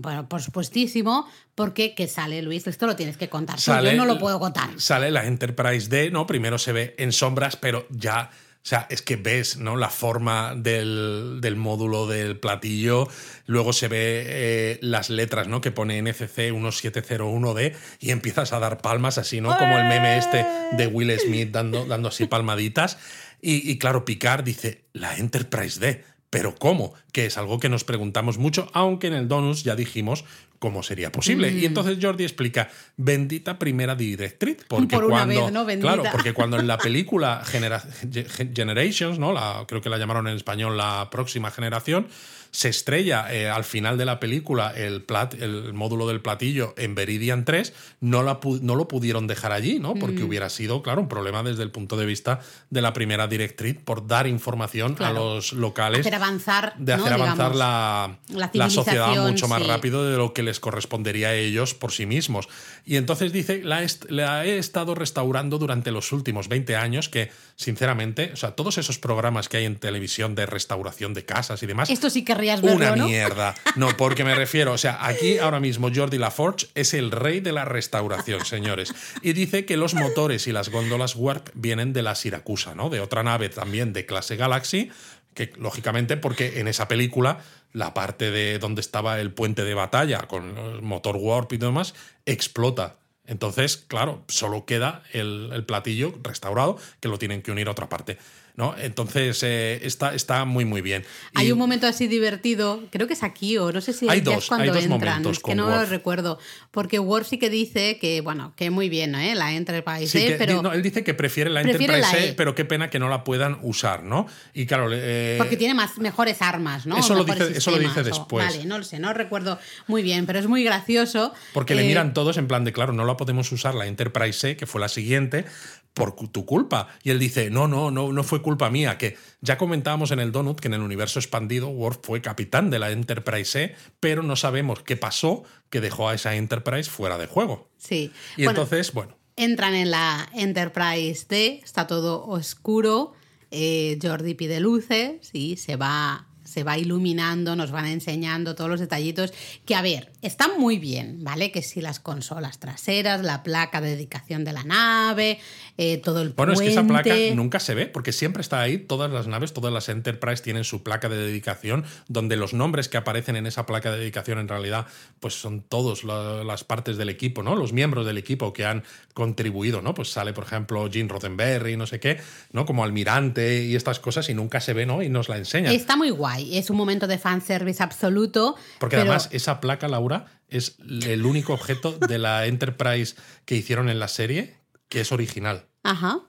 [0.00, 3.58] Bueno, por supuestísimo, porque que sale Luis, esto lo tienes que contar.
[3.58, 4.70] yo no lo puedo contar.
[4.78, 6.26] Sale la Enterprise D, ¿no?
[6.26, 8.30] Primero se ve en sombras, pero ya.
[8.62, 9.76] O sea, es que ves ¿no?
[9.76, 13.08] la forma del, del módulo del platillo,
[13.46, 15.62] luego se ve eh, las letras ¿no?
[15.62, 19.56] que pone NCC 1701D y empiezas a dar palmas así, ¿no?
[19.56, 22.98] Como el meme este de Will Smith dando, dando así palmaditas.
[23.40, 26.04] Y, y claro, Picard dice, la Enterprise D.
[26.28, 26.94] Pero ¿cómo?
[27.12, 30.24] Que es algo que nos preguntamos mucho, aunque en el Donus ya dijimos
[30.60, 31.50] cómo sería posible.
[31.50, 35.50] Y entonces Jordi explica, bendita primera directriz, porque cuando
[35.80, 39.32] claro, porque cuando en la película Generations, ¿no?
[39.32, 42.06] La, creo que la llamaron en español la próxima generación,
[42.50, 46.94] se estrella eh, al final de la película el, plat, el módulo del platillo en
[46.94, 49.94] Veridian 3, no, la no lo pudieron dejar allí, ¿no?
[49.94, 50.26] Porque mm.
[50.26, 52.40] hubiera sido, claro, un problema desde el punto de vista
[52.70, 56.00] de la primera directriz por dar información a los locales.
[56.00, 58.18] Hacer avanzar, de hacer avanzar la,
[58.52, 62.48] la, sociedad mucho más rápido de lo que les correspondería a ellos por sí mismos.
[62.84, 68.30] Y entonces dice, la, la he estado restaurando durante los últimos 20 años que, sinceramente,
[68.32, 71.90] o sea, todos esos programas que hay en televisión de restauración de casas y demás...
[71.90, 73.54] Esto sí que una mierda.
[73.76, 77.52] No, porque me refiero, o sea, aquí ahora mismo Jordi LaForge es el rey de
[77.52, 78.94] la restauración, señores.
[79.22, 82.90] Y dice que los motores y las góndolas Warp vienen de la Siracusa, ¿no?
[82.90, 84.90] De otra nave también de clase Galaxy,
[85.34, 87.40] que lógicamente porque en esa película
[87.72, 91.94] la parte de donde estaba el puente de batalla con el motor Warp y demás
[92.26, 92.96] explota.
[93.26, 97.88] Entonces, claro, solo queda el, el platillo restaurado que lo tienen que unir a otra
[97.88, 98.18] parte.
[98.60, 98.74] ¿No?
[98.76, 101.02] Entonces eh, está, está muy, muy bien.
[101.34, 104.44] Hay un momento así divertido, creo que es aquí o no sé si hay dos,
[104.44, 106.38] es cuando hay entran, es que no lo recuerdo.
[106.70, 109.34] Porque Worf sí que dice que, bueno, que muy bien, ¿eh?
[109.34, 110.60] La Enterprise sí, pero...
[110.60, 113.58] No, él dice que prefiere la Enterprise e, pero qué pena que no la puedan
[113.62, 114.26] usar, ¿no?
[114.52, 114.90] Y claro...
[114.92, 116.98] Eh, porque tiene más, mejores armas, ¿no?
[116.98, 118.44] Eso, lo dice, eso lo dice después.
[118.44, 121.32] vale, no lo sé, no recuerdo muy bien, pero es muy gracioso.
[121.54, 124.50] Porque le eh, miran todos en plan de, claro, no la podemos usar la Enterprise
[124.50, 125.46] E, que fue la siguiente,
[125.94, 126.88] por tu culpa.
[127.02, 130.32] Y él dice, no, no, no, no fue culpa mía, que ya comentábamos en el
[130.32, 134.36] Donut que en el universo expandido Worf fue capitán de la Enterprise E, pero no
[134.36, 137.68] sabemos qué pasó que dejó a esa Enterprise fuera de juego.
[137.78, 138.12] Sí.
[138.36, 139.16] Y entonces, bueno.
[139.36, 143.12] Entran en la Enterprise D, está todo oscuro,
[143.50, 148.80] eh, Jordi pide luces y se va se va iluminando, nos van enseñando todos los
[148.80, 149.32] detallitos
[149.64, 151.52] que, a ver, están muy bien, ¿vale?
[151.52, 155.38] Que si las consolas traseras, la placa de dedicación de la nave,
[155.76, 158.78] eh, todo el Bueno, es que esa placa nunca se ve, porque siempre está ahí,
[158.78, 162.96] todas las naves, todas las Enterprise tienen su placa de dedicación, donde los nombres que
[162.96, 164.86] aparecen en esa placa de dedicación en realidad,
[165.20, 167.56] pues son todos las partes del equipo, ¿no?
[167.56, 169.94] Los miembros del equipo que han contribuido, ¿no?
[169.94, 172.20] Pues sale, por ejemplo, Gene Roddenberry, no sé qué,
[172.52, 172.66] ¿no?
[172.66, 175.02] Como almirante y estas cosas, y nunca se ve, ¿no?
[175.02, 175.72] Y nos la enseñan.
[175.72, 178.56] Está muy guay es un momento de fanservice absoluto.
[178.78, 183.98] Porque además esa placa, Laura, es el único objeto de la Enterprise que hicieron en
[183.98, 184.59] la serie
[184.90, 185.66] que es original.
[185.82, 186.20] Ajá.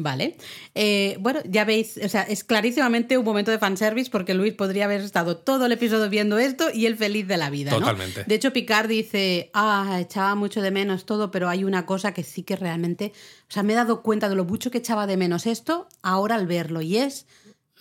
[0.00, 0.36] Vale.
[0.76, 4.84] Eh, bueno, ya veis, o sea, es clarísimamente un momento de fanservice porque Luis podría
[4.84, 7.72] haber estado todo el episodio viendo esto y él feliz de la vida.
[7.72, 8.22] Totalmente.
[8.24, 12.22] De hecho, Picard dice, ah, echaba mucho de menos todo, pero hay una cosa que
[12.22, 13.12] sí que realmente,
[13.48, 16.36] o sea, me he dado cuenta de lo mucho que echaba de menos esto ahora
[16.36, 17.26] al verlo y es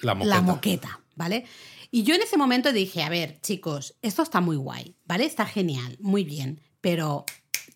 [0.02, 1.46] la moqueta, la moqueta ¿vale?
[1.92, 5.26] Y yo en ese momento dije, a ver, chicos, esto está muy guay, ¿vale?
[5.26, 7.26] Está genial, muy bien, pero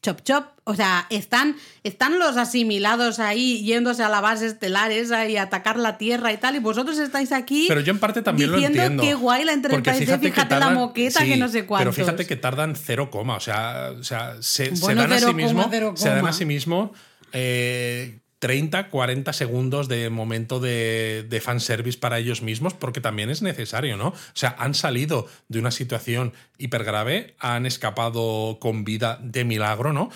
[0.02, 5.28] chop chop, o sea, están, están los asimilados ahí yéndose a la base estelar esa
[5.28, 7.66] y atacar la Tierra y tal, y vosotros estáis aquí.
[7.68, 9.04] Pero yo en parte también diciendo lo entiendo.
[9.04, 11.92] Qué guay la Enterprise, fíjate, fíjate la moqueta que no sé cuánto.
[11.92, 15.70] Pero fíjate que tardan cero coma, o sea, o sea se, dan a sí mismo,
[15.96, 16.94] se dan a sí mismo
[17.34, 23.44] eh, 30, 40 segundos de momento de, de fanservice para ellos mismos, porque también es
[23.44, 24.08] necesario, ¿no?
[24.08, 29.94] O sea, han salido de una situación hiper grave, han escapado con vida de milagro,
[29.94, 30.10] ¿no?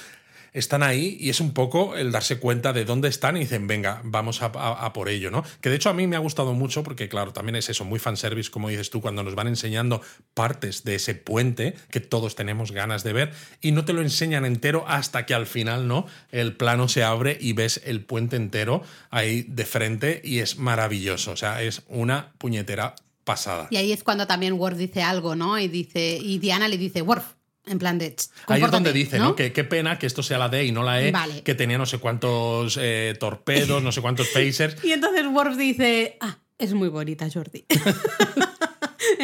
[0.55, 4.01] Están ahí y es un poco el darse cuenta de dónde están y dicen, venga,
[4.05, 5.43] vamos a, por ello, ¿no?
[5.59, 7.99] Que de hecho a mí me ha gustado mucho porque, claro, también es eso, muy
[7.99, 10.01] fanservice, como dices tú, cuando nos van enseñando
[10.33, 14.45] partes de ese puente que todos tenemos ganas de ver y no te lo enseñan
[14.45, 16.07] entero hasta que al final, ¿no?
[16.31, 21.31] El plano se abre y ves el puente entero ahí de frente y es maravilloso,
[21.31, 22.95] o sea, es una puñetera
[23.25, 23.67] pasada.
[23.71, 25.59] Y ahí es cuando también Worf dice algo, ¿no?
[25.59, 27.34] Y dice y Diana le dice, Worf,
[27.67, 28.15] en plan de.
[28.47, 29.35] Ahí es donde dice, ¿no?
[29.35, 31.13] Que qué pena que esto sea la D y no la E,
[31.43, 34.83] que tenía no sé cuántos eh, torpedos, no sé cuántos phasers.
[34.83, 37.65] y entonces Worf dice: Ah, es muy bonita, Jordi.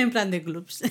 [0.01, 0.81] en plan de clubs.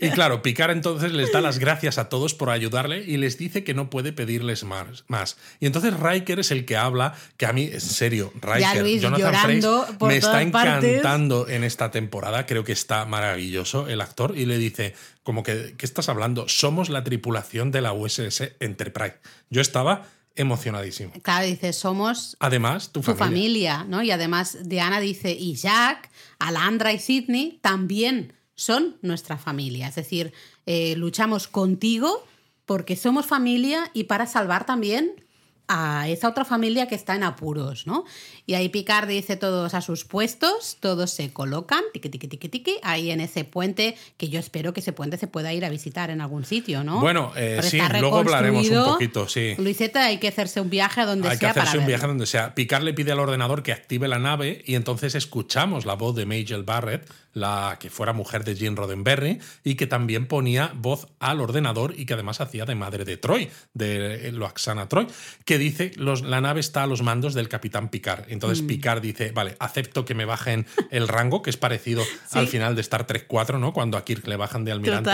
[0.00, 3.64] y claro, Picard entonces les da las gracias a todos por ayudarle y les dice
[3.64, 5.04] que no puede pedirles más.
[5.08, 5.36] más.
[5.60, 9.66] Y entonces Riker es el que habla, que a mí, en serio, Riker, Jonathan Frakes,
[10.00, 14.94] me está encantando en esta temporada, creo que está maravilloso el actor, y le dice,
[15.22, 16.48] como que, ¿qué estás hablando?
[16.48, 19.16] Somos la tripulación de la USS Enterprise.
[19.50, 21.12] Yo estaba emocionadísimo.
[21.22, 23.84] Claro, dice, somos además tu, familia.
[23.88, 24.02] ¿no?
[24.02, 29.88] Y además Diana dice, y Jack, Alandra y Sidney también son nuestra familia.
[29.88, 30.32] Es decir,
[30.66, 32.26] eh, luchamos contigo
[32.66, 35.24] porque somos familia y para salvar también
[35.72, 38.04] a esa otra familia que está en apuros, ¿no?
[38.44, 42.76] Y ahí Picard dice todos a sus puestos, todos se colocan, tiqui, tiqui, tiqui, tiqui,
[42.82, 46.10] ahí en ese puente, que yo espero que ese puente se pueda ir a visitar
[46.10, 46.98] en algún sitio, ¿no?
[46.98, 49.54] Bueno, eh, sí, luego hablaremos un poquito, sí.
[49.58, 51.32] Luiseta, hay que hacerse un viaje a donde sea.
[51.32, 52.52] Hay que hacerse un viaje a donde sea.
[52.56, 56.26] Picard le pide al ordenador que active la nave y entonces escuchamos la voz de
[56.26, 61.40] Majel Barrett, la que fuera mujer de Jean Roddenberry, y que también ponía voz al
[61.40, 65.06] ordenador y que además hacía de madre de Troy, de Loaxana Troy,
[65.44, 68.24] que dice los, la nave está a los mandos del capitán Picard.
[68.28, 68.66] Entonces mm.
[68.66, 72.02] Picard dice, vale, acepto que me bajen el rango, que es parecido
[72.32, 73.72] al final de Star Trek 4, ¿no?
[73.72, 75.10] Cuando a Kirk le bajan de almirante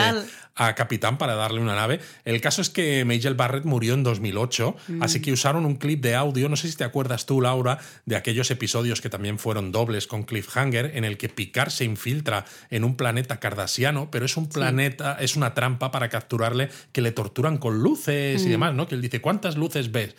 [0.56, 2.00] a capitán para darle una nave.
[2.24, 5.02] El caso es que Majel Barrett murió en 2008, mm.
[5.02, 8.16] así que usaron un clip de audio, no sé si te acuerdas tú, Laura, de
[8.16, 12.84] aquellos episodios que también fueron dobles con Cliffhanger, en el que Picard se infiltra en
[12.84, 17.58] un planeta cardasiano, pero es un planeta, es una trampa para capturarle que le torturan
[17.58, 18.50] con luces y mm.
[18.50, 18.86] demás, ¿no?
[18.86, 20.14] Que él dice, ¿cuántas luces ves?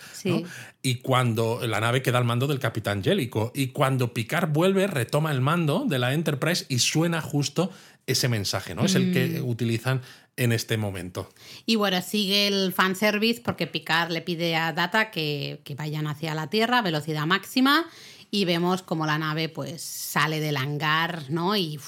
[0.81, 5.31] Y cuando la nave queda al mando del capitán Jellico, y cuando Picard vuelve, retoma
[5.31, 7.71] el mando de la Enterprise y suena justo
[8.05, 8.85] ese mensaje, ¿no?
[8.85, 9.47] Es el que mm.
[9.47, 10.01] utilizan
[10.37, 11.29] en este momento.
[11.65, 16.35] Y bueno, sigue el fanservice porque Picard le pide a Data que, que vayan hacia
[16.35, 17.87] la Tierra, velocidad máxima,
[18.29, 21.55] y vemos como la nave pues sale del hangar, ¿no?
[21.55, 21.79] Y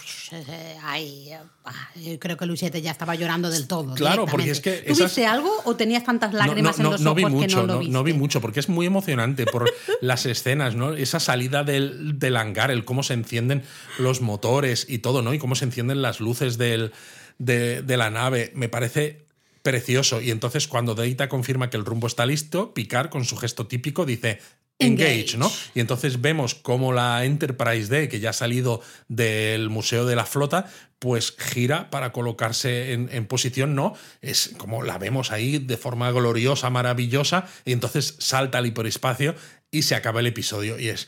[0.83, 1.31] ay,
[1.65, 3.93] ah, creo que Luciete ya estaba llorando del todo.
[3.95, 4.77] Claro, porque es que...
[4.87, 8.13] ¿Tuviste algo o tenías tantas lágrimas en los ojos vi mucho, que no no, vi
[8.13, 9.69] mucho, porque es muy emocionante por
[10.01, 10.93] las escenas, ¿no?
[10.93, 13.63] Esa salida del, del hangar, el cómo se encienden
[13.97, 15.33] los motores y todo, ¿no?
[15.33, 16.93] Y cómo se encienden las luces del,
[17.37, 18.51] de, de la nave.
[18.55, 19.25] Me parece
[19.61, 20.21] precioso.
[20.21, 24.05] Y entonces cuando Deita confirma que el rumbo está listo, Picard con su gesto típico
[24.05, 24.39] dice,
[24.79, 25.51] Engage, ¿no?
[25.75, 30.25] Y entonces vemos cómo la Enterprise D, que ya ha salido del Museo de la
[30.25, 33.93] Flota, pues gira para colocarse en, posición, ¿no?
[34.21, 39.35] Es como la vemos ahí de forma gloriosa, maravillosa, y entonces salta al hiperespacio
[39.69, 40.79] y se acaba el episodio.
[40.79, 41.07] Y es.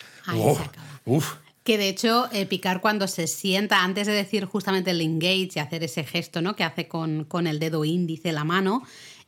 [1.05, 1.35] uf.
[1.63, 5.59] Que de hecho, eh, Picard cuando se sienta, antes de decir justamente el engage y
[5.59, 6.55] hacer ese gesto, ¿no?
[6.55, 8.81] Que hace con, con el dedo índice la mano,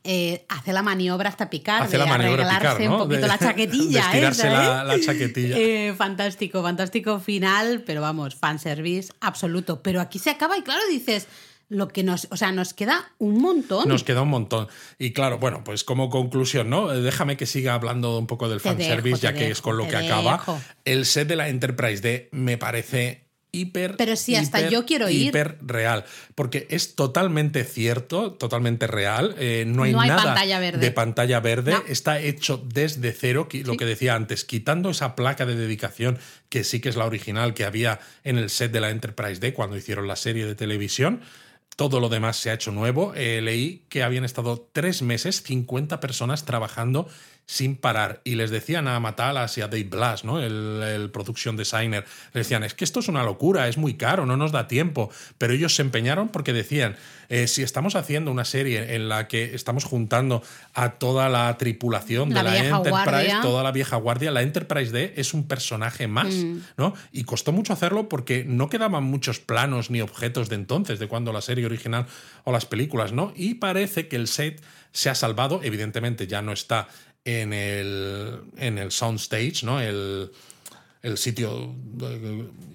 [0.04, 4.08] eh, hace la maniobra hasta picar, hace la maniobra picar, un poquito la chaquetilla.
[4.12, 5.56] De la, la, chaquetilla.
[5.64, 9.82] Eh, fantástico, fantástico final, pero vamos, fanservice absoluto.
[9.82, 11.26] Pero aquí se acaba y claro, dices,
[11.68, 13.88] lo que nos, o sea, nos queda un montón.
[13.88, 14.68] Nos queda un montón.
[14.98, 16.92] Y claro, bueno, pues como conclusión, ¿no?
[16.92, 19.96] Eh, déjame que siga hablando un poco del fanservice, ya que es con lo que
[19.96, 20.42] acaba.
[20.84, 23.23] El set de la Enterprise D me parece
[23.54, 23.96] hiper.
[23.96, 25.28] Pero sí, hasta yo quiero ir.
[25.28, 26.04] Hiper real.
[26.34, 29.34] Porque es totalmente cierto, totalmente real.
[29.38, 30.34] Eh, no hay, nada
[30.72, 31.76] de pantalla verde.
[31.88, 36.80] Está hecho desde cero, lo que decía antes, quitando esa placa de dedicación que sí
[36.80, 40.06] que es la original que había en el set de la Enterprise D cuando hicieron
[40.06, 41.20] la serie de televisión.
[41.76, 43.12] Todo lo demás se ha hecho nuevo.
[43.16, 47.08] Eh, leí que habían estado tres meses, 50 personas trabajando
[47.46, 48.20] sin parar.
[48.24, 50.40] Y les decían a Matalas y a Dave Blass, ¿no?
[50.40, 54.26] el, el production designer, les decían, es que esto es una locura, es muy caro,
[54.26, 55.10] no nos da tiempo.
[55.38, 56.96] Pero ellos se empeñaron porque decían,
[57.28, 60.42] eh, si estamos haciendo una serie en la que estamos juntando
[60.74, 65.34] a toda la tripulación de la Enterprise, toda la vieja guardia, la Enterprise D es
[65.34, 66.58] un personaje más, mm.
[66.76, 66.94] ¿no?
[67.12, 71.32] Y costó mucho hacerlo porque no quedaban muchos planos ni objetos de entonces, de cuando
[71.32, 72.06] la serie original
[72.44, 73.32] o las películas, ¿no?
[73.34, 76.88] Y parece que el set se ha salvado, evidentemente ya no está
[77.24, 79.80] en el, en el soundstage, ¿no?
[79.80, 80.30] El,
[81.04, 81.74] el sitio,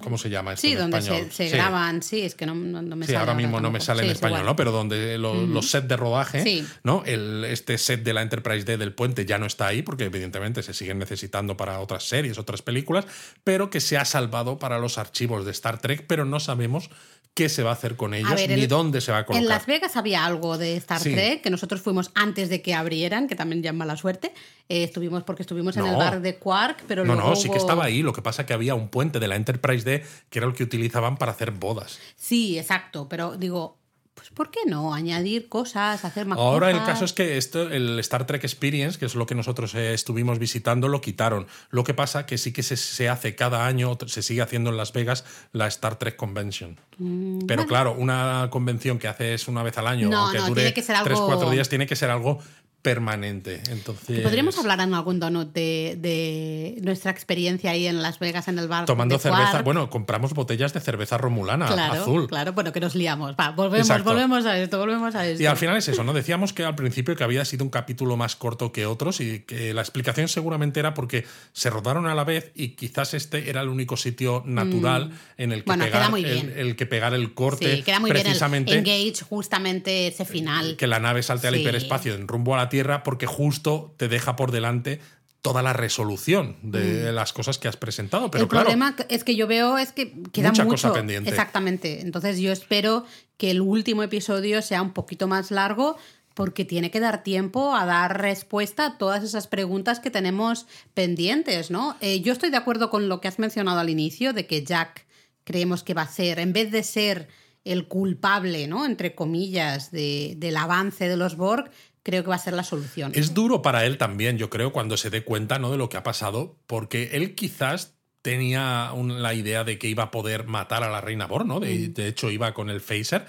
[0.01, 1.25] ¿cómo se llama esto Sí, en donde español?
[1.31, 1.55] se, se Sí.
[1.55, 4.03] graban, sí, es que no, no- no me Sí, sale ahora mismo no me sale
[4.03, 4.45] en es español, igual.
[4.51, 4.55] ¿no?
[4.55, 6.63] Pero donde lo- los sets de rodaje.
[6.83, 7.03] ¿no?
[7.05, 10.63] El, este set de la Enterprise D del puente ya no está ahí, porque evidentemente
[10.63, 13.05] se siguen necesitando para otras series, otras películas,
[13.43, 16.89] pero que se ha salvado para los archivos de Star Trek, pero no sabemos
[17.35, 19.41] qué se va a hacer con ellos ver, ni el- dónde se va a colocar.
[19.41, 21.13] En Las Vegas había algo de Star Sí.
[21.13, 24.33] Trek, que nosotros fuimos antes de que abrieran, que también ya mala suerte.
[24.67, 27.57] Eh, estuvimos porque estuvimos en el bar de Quark, pero no, luego no, sí que
[27.57, 28.01] estaba ahí.
[28.03, 30.63] Lo que pasa que había un puente de la Enterprise D que era el que
[30.63, 31.99] utilizaban para hacer bodas.
[32.15, 33.79] Sí, exacto, pero digo,
[34.19, 34.93] pues ¿por qué no?
[34.93, 39.05] Añadir cosas, hacer más Ahora el caso es que esto, el Star Trek Experience, que
[39.05, 41.47] es lo que nosotros eh, estuvimos visitando, lo quitaron.
[41.69, 44.77] Lo que pasa que sí que se, se hace cada año, se sigue haciendo en
[44.77, 46.77] Las Vegas la Star Trek Convention.
[46.97, 50.61] Mm, Pero claro, una convención que haces una vez al año, No, aunque no, dure
[50.63, 52.39] tiene que ser tres, cuatro días, tiene que ser algo
[52.81, 53.61] permanente.
[53.69, 58.57] Entonces, Podríamos hablar en algún donut de, de nuestra experiencia ahí en Las Vegas, en
[58.57, 58.85] el bar.
[58.85, 62.27] Tomando de cerveza, bueno, compramos botellas de cerveza romulana, claro, azul.
[62.27, 63.35] Claro, bueno, que nos liamos.
[63.39, 64.09] Va, volvemos, Exacto.
[64.11, 65.43] volvemos a esto, volvemos a esto.
[65.43, 66.13] Y al final es eso, ¿no?
[66.13, 69.73] Decíamos que al principio que había sido un capítulo más corto que otros y que
[69.73, 73.67] la explicación seguramente era porque se rodaron a la vez y quizás este era el
[73.69, 75.79] único sitio natural en el que, Mm.
[75.79, 76.53] Bueno, pegar, muy el, bien.
[76.57, 80.75] el que pegar el corte Sí, queda muy bien precisamente el Engage, justamente ese final.
[80.77, 81.61] que la nave salte al Sí.
[81.61, 84.99] hiperespacio en rumbo a la Tierra porque justo te deja por delante
[85.41, 88.29] toda la resolución de las cosas que has presentado.
[88.29, 88.45] Pero Mm.
[88.45, 90.73] el claro, problema es que yo veo es que queda Mucha mucho.
[90.89, 91.29] cosa pendiente.
[91.29, 92.01] Exactamente.
[92.01, 93.05] Entonces yo espero
[93.37, 95.95] que el último episodio sea un poquito más largo
[96.33, 101.71] porque tiene que dar tiempo a dar respuesta a todas esas preguntas que tenemos pendientes,
[101.71, 101.95] ¿no?
[102.01, 105.05] Eh, yo estoy de acuerdo con lo que has mencionado al inicio de que Jack
[105.45, 107.27] creemos que va a ser, en vez de ser
[107.65, 108.85] el culpable, ¿no?
[108.85, 111.71] Entre comillas, de- del avance de los Borg,
[112.09, 113.11] creo que va a ser la solución.
[113.15, 115.71] Es duro para él también, yo creo, cuando se dé cuenta ¿no?
[115.71, 120.03] de lo que ha pasado, porque él quizás tenía un- la idea de que iba
[120.03, 121.59] a poder matar a la reina Born, ¿no?
[121.59, 121.93] De, Mm.
[121.93, 123.25] de hecho, iba con el phaser.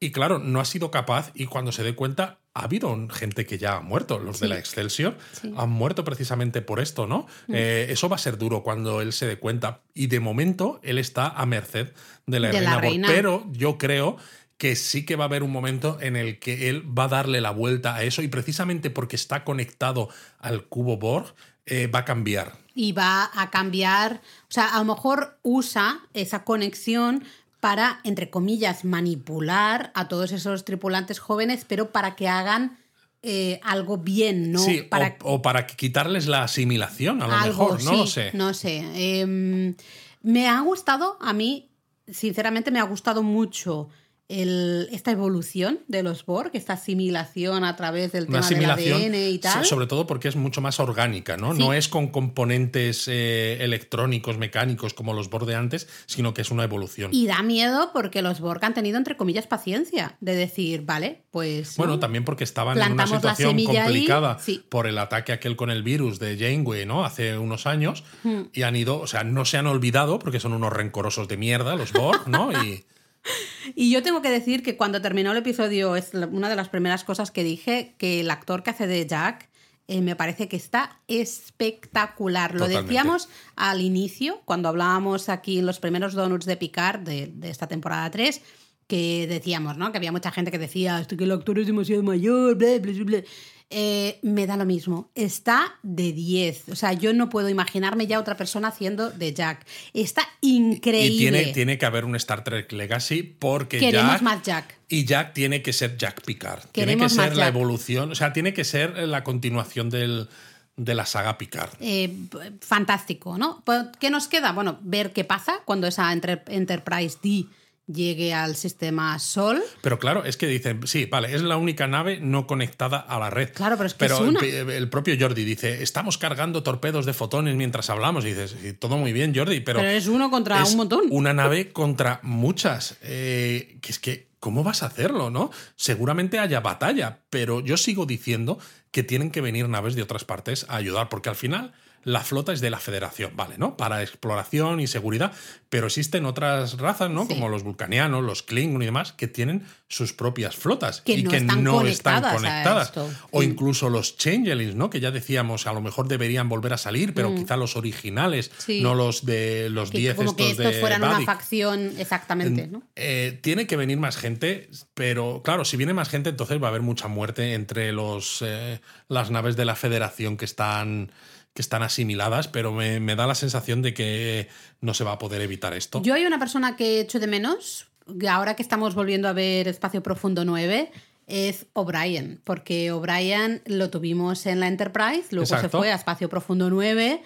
[0.00, 3.56] Y claro, no ha sido capaz y cuando se dé cuenta, ha habido gente que
[3.58, 4.18] ya ha muerto.
[4.18, 5.48] Los de la Excelsior Sí.
[5.48, 5.58] Mm.
[5.60, 7.26] han muerto precisamente por esto, ¿no?
[7.48, 9.80] Eh, eso va a ser duro cuando él se dé cuenta.
[9.94, 11.92] Y de momento, él está a merced
[12.26, 13.08] de la De la reina reina.
[13.08, 14.18] Pero yo creo
[14.58, 17.40] que sí que va a haber un momento en el que él va a darle
[17.40, 21.34] la vuelta a eso y precisamente porque está conectado al cubo Borg,
[21.66, 22.52] eh, va a cambiar.
[22.74, 27.24] y va a cambiar, o sea, a lo mejor usa esa conexión
[27.60, 32.76] para, entre comillas, manipular a todos esos tripulantes jóvenes, pero para que hagan
[33.22, 34.58] eh, algo bien, ¿no?
[34.58, 38.06] sí, para o, o para quitarles la asimilación, a lo algo, mejor, no sí, lo
[38.06, 38.30] sé.
[38.34, 39.20] No sé.
[39.20, 39.74] Em,
[40.20, 41.70] me ha gustado, a mí,
[42.06, 43.88] sinceramente, me ha gustado mucho
[44.28, 49.38] el- esta evolución de los Borg, esta asimilación a través del tema del ADN y
[49.38, 49.62] tal.
[49.64, 51.52] so- sobre todo porque es mucho más orgánica, ¿no?
[51.54, 51.58] Sí.
[51.58, 56.50] No es con componentes eh, electrónicos, mecánicos como los Borg de antes, sino que es
[56.50, 57.10] una evolución.
[57.12, 61.76] Y da miedo porque los Borg han tenido, entre comillas, paciencia de decir, vale, pues.
[61.76, 61.98] Bueno, ¿no?
[62.00, 64.64] también porque estaban en una situación ahí, complicada sí.
[64.68, 67.04] por el ataque aquel con el virus de Janeway, ¿no?
[67.04, 68.04] Hace unos años.
[68.22, 68.44] Hmm.
[68.52, 71.76] Y han ido, o sea, no se han olvidado porque son unos rencorosos de mierda
[71.76, 72.50] los Borg, ¿no?
[72.64, 72.84] Y
[73.74, 77.04] Y yo tengo que decir que cuando terminó el episodio, es una de las primeras
[77.04, 79.48] cosas que dije, que el actor que hace de Jack
[79.86, 82.54] eh, me parece que está espectacular.
[82.54, 87.50] Lo decíamos al inicio, cuando hablábamos aquí en los primeros donuts de Picard de, de
[87.50, 88.40] esta temporada 3,
[88.86, 89.90] que decíamos, ¿no?
[89.92, 93.04] Que había mucha gente que decía, esto que el actor es demasiado mayor, bla, bla,
[93.04, 93.22] bla".
[93.70, 95.10] Eh, me da lo mismo.
[95.14, 96.68] Está de 10.
[96.68, 99.66] O sea, yo no puedo imaginarme ya otra persona haciendo de Jack.
[99.92, 101.14] Está increíble.
[101.14, 104.78] Y tiene, tiene que haber un Star Trek Legacy porque Queremos Jack, más Jack.
[104.88, 106.64] Y Jack tiene que ser Jack Picard.
[106.72, 107.54] tiene que ser la Jack.
[107.54, 110.28] evolución, o sea, tiene que ser la continuación del,
[110.76, 111.70] de la saga Picard.
[111.80, 112.14] Eh,
[112.60, 113.62] fantástico, ¿no?
[113.64, 114.52] Pues, ¿Qué nos queda?
[114.52, 117.46] Bueno, ver qué pasa cuando esa Enter- Enterprise D
[117.86, 119.62] llegue al sistema Sol.
[119.82, 123.30] Pero claro, es que dicen, sí, vale, es la única nave no conectada a la
[123.30, 123.50] red.
[123.52, 124.40] Claro, pero es que es el una.
[124.40, 128.24] pe- El, propio Jordi dice, estamos cargando torpedos de fotones mientras hablamos.
[128.24, 129.80] Y dices, sí, todo muy bien, Jordi, pero...
[129.80, 131.02] Pero es uno contra es un montón.
[131.10, 132.96] Una nave contra muchas.
[133.02, 135.50] Eh, que es que, ¿cómo vas a hacerlo, no?
[135.76, 138.58] Seguramente haya batalla, pero yo sigo diciendo
[138.90, 141.72] que tienen que venir naves de otras partes a ayudar, porque al final
[142.04, 143.56] la flota es de la Federación, ¿vale?
[143.58, 143.76] ¿No?
[143.76, 145.32] Para exploración y seguridad,
[145.68, 147.22] pero existen otras razas, ¿no?
[147.22, 147.28] Sí.
[147.34, 151.30] Como los vulcanianos, los Klingon y demás, que tienen sus propias flotas Que y no
[151.30, 152.92] que están no están conectadas.
[153.30, 153.44] O Mm.
[153.44, 154.90] incluso los Changelings, ¿no?
[154.90, 158.60] Que ya decíamos, a lo mejor deberían volver a salir, pero quizá los originales, Mm.
[158.62, 158.80] Sí.
[158.80, 162.66] no los de los Que 10 como que estos estos de fueran una facción exactamente,
[162.66, 162.82] ¿no?
[162.96, 166.70] Eh, tiene que venir más gente, pero claro, si viene más gente, entonces va a
[166.70, 171.10] haber mucha muerte entre los, eh, las naves de la Federación que están
[171.54, 174.48] que están asimiladas, pero me, me, da la sensación de que
[174.80, 176.02] no se va a poder evitar esto.
[176.02, 177.86] Yo hay una persona que echo de menos,
[178.28, 180.90] ahora que estamos volviendo a ver Espacio Profundo 9,
[181.26, 186.68] es O'Brien, porque O'Brien lo tuvimos en la Enterprise, luego se fue a Espacio Profundo
[186.68, 187.22] 9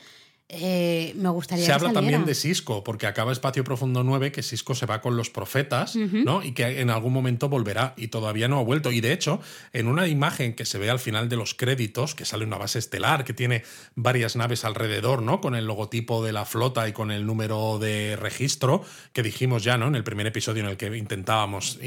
[0.50, 4.74] eh, me gustaría Se habla también de Cisco, porque acaba Espacio Profundo 9, que Cisco
[4.74, 6.42] se va con los profetas, ¿no?
[6.42, 8.90] Y que en algún momento volverá y todavía no ha vuelto.
[8.90, 9.40] Y de hecho,
[9.74, 12.78] en una imagen que se ve al final de los créditos, que sale una base
[12.78, 13.62] estelar, que tiene
[13.94, 15.42] varias naves alrededor, ¿no?
[15.42, 18.82] Con el logotipo de la flota y con el número de registro,
[19.12, 19.88] que dijimos ya, ¿no?
[19.88, 21.78] En el primer episodio en el que intentábamos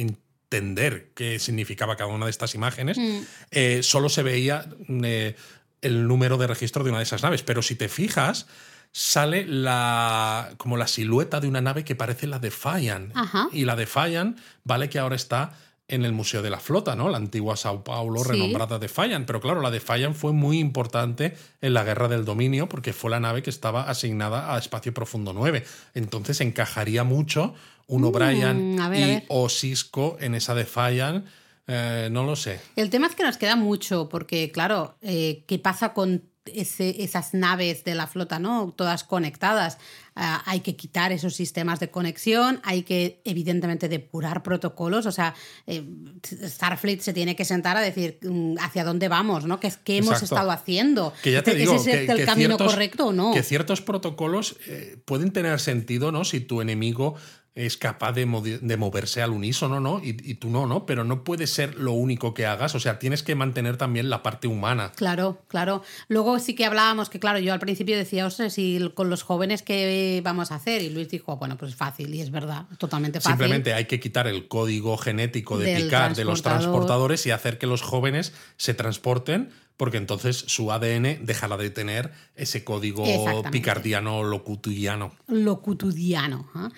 [0.52, 3.20] entender qué significaba cada una de estas imágenes, mm.
[3.52, 4.66] eh, solo se veía
[5.04, 5.36] eh,
[5.82, 7.44] el número de registro de una de esas naves.
[7.44, 8.48] Pero si te fijas,
[8.92, 13.14] sale la como la silueta de una nave que parece la de Fayan.
[13.52, 15.54] Y la de Fayan, vale que ahora está
[15.88, 17.10] en el Museo de la Flota, ¿no?
[17.10, 19.26] La antigua Sao Paulo renombrada de Fayan.
[19.26, 23.12] Pero claro, la de Fayan fue muy importante en la Guerra del Dominio porque fue
[23.12, 25.66] la nave que estaba asignada a Espacio Profundo 9.
[25.94, 27.54] Entonces encajaría mucho
[27.88, 31.26] un O'Brien mm, y o Cisco en esa de Fayan
[31.68, 32.60] eh, no lo sé.
[32.76, 37.84] El tema es que nos queda mucho, porque claro, eh, ¿qué pasa con esas naves
[37.84, 38.74] de la flota, ¿no?
[38.76, 39.78] Todas conectadas.
[40.16, 45.06] Ah, hay que quitar esos sistemas de conexión, hay que, evidentemente, depurar protocolos.
[45.06, 45.36] O sea,
[45.68, 45.86] eh,
[46.26, 49.60] Starfleet se tiene que sentar a decir mm, hacia dónde vamos, ¿no?
[49.60, 51.14] ¿Qué, hemos estado haciendo?
[51.22, 53.34] Que ya te digo, ¿Ese es el camino correcto o no?
[53.34, 54.58] Que ciertos protocolos
[55.06, 56.26] pueden tener sentido, ¿no?
[56.26, 57.16] Si tu enemigo
[57.54, 60.00] es capaz de, moverse al unísono, ¿no?
[60.02, 60.86] Y, y, tú no, ¿no?
[60.86, 64.24] Pero no puede ser lo único que hagas, o sea, tienes que mantener también la
[64.24, 64.94] parte humana.
[64.96, 65.84] Claro, claro.
[66.08, 69.64] Luego sí que hablábamos que, claro, yo al principio decía, ostras, y con los jóvenes,
[69.64, 70.82] ¿qué vamos a hacer?
[70.82, 73.32] Y Luis dijo, bueno, pues es fácil, y es verdad, totalmente fácil.
[73.32, 77.68] Simplemente hay que quitar el código genético de picar de los transportadores y hacer que
[77.68, 79.50] los jóvenes se transporten
[79.82, 83.04] porque entonces su ADN dejará de tener ese código
[83.50, 85.12] picardiano locutidiano.
[85.26, 86.48] Locutidiano.
[86.56, 86.70] ¿eh?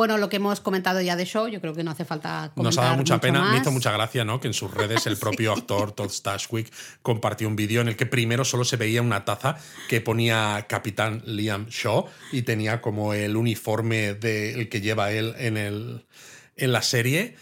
[0.00, 2.62] Bueno, lo que hemos comentado ya de show, yo creo que no hace falta comentar
[2.64, 4.40] Nos ha dado mucha pena, me hizo mucha gracia, ¿no?
[4.40, 6.72] Que en sus redes el propio actor Todd Stashwick
[7.02, 9.58] compartió un vídeo en el que primero solo se veía una taza
[9.90, 15.58] que ponía Capitán Liam Shaw y tenía como el uniforme del que lleva él en,
[15.58, 16.06] el,
[16.56, 17.36] en la serie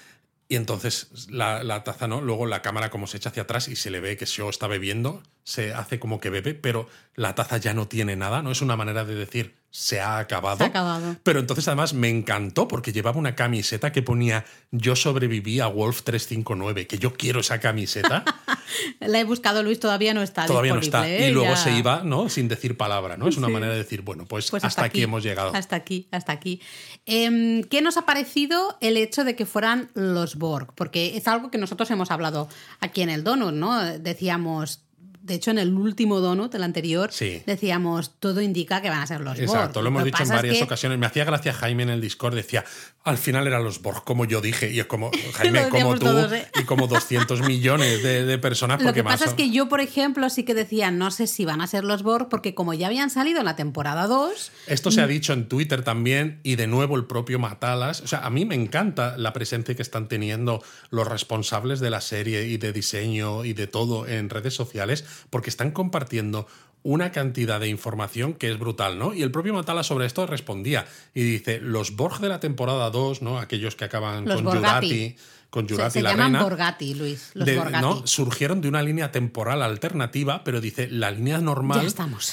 [0.48, 2.22] y entonces la, taza, ¿no?
[2.22, 4.66] Luego la cámara como se echa hacia atrás y se le ve que Shaw está
[4.66, 8.50] bebiendo, se hace como que bebe, pero la taza ya no tiene nada, ¿no?
[8.50, 10.56] Es una manera de decir, se ha acabado.
[10.56, 11.16] Se ha acabado.
[11.22, 16.02] Pero entonces además me encantó porque llevaba una camiseta que ponía Yo sobreviví a Wolf
[16.02, 18.24] 359, que yo quiero esa camiseta.
[19.00, 20.46] la he buscado, Luis, todavía no está.
[20.46, 21.08] Todavía no está.
[21.08, 21.30] y ¿eh?
[21.30, 22.28] luego se iba, ¿no?
[22.28, 23.28] Sin decir palabra, ¿no?
[23.28, 25.54] Es una manera de decir, bueno, pues, pues hasta, aquí, hemos llegado.
[25.54, 26.60] Hasta aquí, hasta aquí.
[27.06, 30.72] Em, ¿Qué nos ha parecido el hecho de que fueran los Borg?
[30.74, 32.48] Porque es algo que nosotros hemos hablado
[32.80, 33.82] aquí en el Donut, ¿no?
[33.98, 34.87] Decíamos,
[35.28, 37.10] de hecho, en el último donut, el anterior,
[37.46, 39.42] decíamos, todo indica que van a ser los Borg.
[39.42, 40.98] Exacto, lo hemos dicho en varias ocasiones.
[40.98, 42.64] Me hacía gracia Jaime en el Discord, decía,
[43.04, 46.46] al final eran los Borg, como yo dije, y es como, Jaime, como tú, ¿eh?
[46.60, 48.82] y como 200 millones de, personas.
[48.82, 51.60] Lo que pasa es que yo, por ejemplo, sí que decía, no sé si van
[51.60, 54.52] a ser los Borg, porque como ya habían salido en la temporada 2...
[54.66, 55.08] Esto se ha mm.
[55.08, 58.00] dicho en Twitter también, y de nuevo el propio Matalas.
[58.00, 62.00] O sea, a mí me encanta la presencia que están teniendo los responsables de la
[62.00, 66.46] serie y de diseño y de todo en redes sociales, porque están compartiendo
[66.82, 69.12] una cantidad de información que es brutal, ¿no?
[69.12, 73.22] Y el propio Matala sobre esto respondía y dice, los Borg de la temporada 2,
[73.22, 73.38] ¿no?
[73.38, 75.16] Aquellos que acaban con Jurati,
[75.50, 77.48] con Jurati se, la llaman Borgati, Luis, los
[77.80, 78.06] ¿no?
[78.06, 81.92] Surgieron de una línea temporal alternativa, pero dice, la línea normal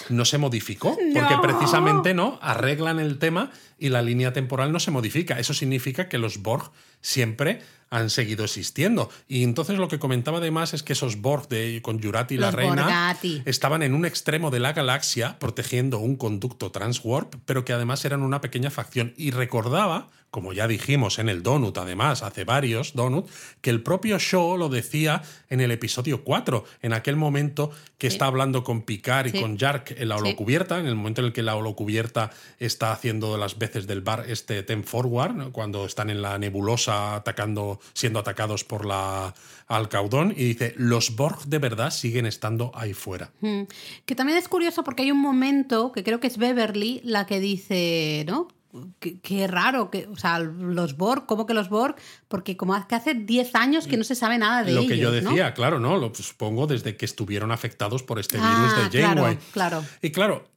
[0.09, 2.39] no se modificó, porque precisamente, ¿no?
[2.41, 5.39] Arreglan el tema y la línea temporal no se modifica.
[5.39, 6.71] Eso significa que los Borg
[7.01, 9.09] siempre han seguido existiendo.
[9.27, 12.51] Y entonces lo que comentaba además es que esos Borg de, con Jurati y la
[12.51, 18.03] reina estaban en un extremo de la galaxia protegiendo un conducto transwarp, pero que además
[18.05, 19.13] eran una pequeña facción.
[19.17, 23.29] Y recordaba, como ya dijimos en el Donut, además, hace varios Donut,
[23.61, 28.25] que el propio Shaw lo decía en el episodio 4, en aquel momento que está
[28.25, 31.41] hablando con Picard y con Jark en la holocubierta, en el momento en el que
[31.41, 36.37] la holocubierta está haciendo las veces del bar este Ten Forward, cuando están en la
[36.37, 39.33] nebulosa atacando siendo atacados por la
[39.67, 43.31] Alcaudón y dice, los Borg de verdad siguen estando ahí fuera.
[43.39, 43.63] Hmm.
[44.05, 47.39] Que también es curioso porque hay un momento que creo que es Beverly la que
[47.39, 48.49] dice, ¿no?
[48.99, 51.95] Qué, raro, que, o sea, los Borg, ¿cómo que los Borg?
[52.27, 54.83] Porque como que hace 10 años que no se sabe nada de ellos.
[54.83, 55.97] Lo que yo decía, claro, ¿no?
[55.97, 59.37] Lo supongo desde que estuvieron afectados por este virus de ah, Janeway.
[59.51, 59.85] Claro, claro.
[60.01, 60.49] Y claro,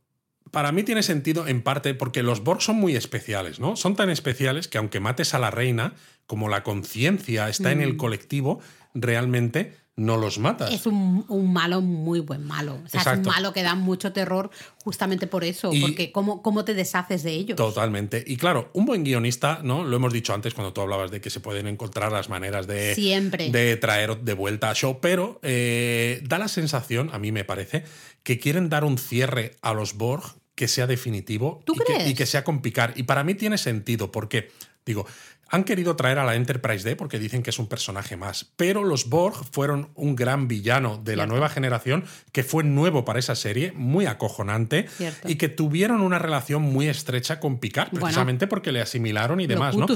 [0.50, 3.76] para mí tiene sentido en parte porque los Borg son muy especiales, ¿no?
[3.76, 5.94] Son tan especiales que aunque mates a la reina,
[6.26, 7.96] como la conciencia está en el mm.
[7.98, 8.60] colectivo,
[8.94, 10.72] realmente no los matas.
[10.72, 12.80] Es un, un malo muy buen malo.
[12.84, 14.48] O sea, es un malo que da mucho terror
[14.84, 17.56] justamente por eso, Y- porque ¿cómo, ¿cómo te deshaces de ellos?
[17.56, 18.22] Totalmente.
[18.26, 19.84] Y claro, un buen guionista, ¿no?
[19.84, 22.94] Lo hemos dicho antes cuando tú hablabas de que se pueden encontrar las maneras de,
[22.94, 23.50] Siempre.
[23.50, 27.84] de traer de vuelta a show, pero eh, da la sensación, a mí me parece,
[28.22, 30.22] que quieren dar un cierre a los Borg
[30.54, 32.10] que sea definitivo ¿Tú y, que, crees?
[32.10, 32.96] y que sea con Picard.
[32.96, 34.50] Y para mí tiene sentido, porque,
[34.86, 35.06] digo,
[35.50, 38.84] han querido traer a la Enterprise D porque dicen que es un personaje más, pero
[38.84, 41.32] los Borg fueron un gran villano de la Cierto.
[41.32, 45.28] nueva generación que fue nuevo para esa serie, muy acojonante Cierto.
[45.28, 48.06] y que tuvieron una relación muy estrecha con Picard, Bueno.
[48.06, 49.86] precisamente porque le asimilaron y demás, ¿no?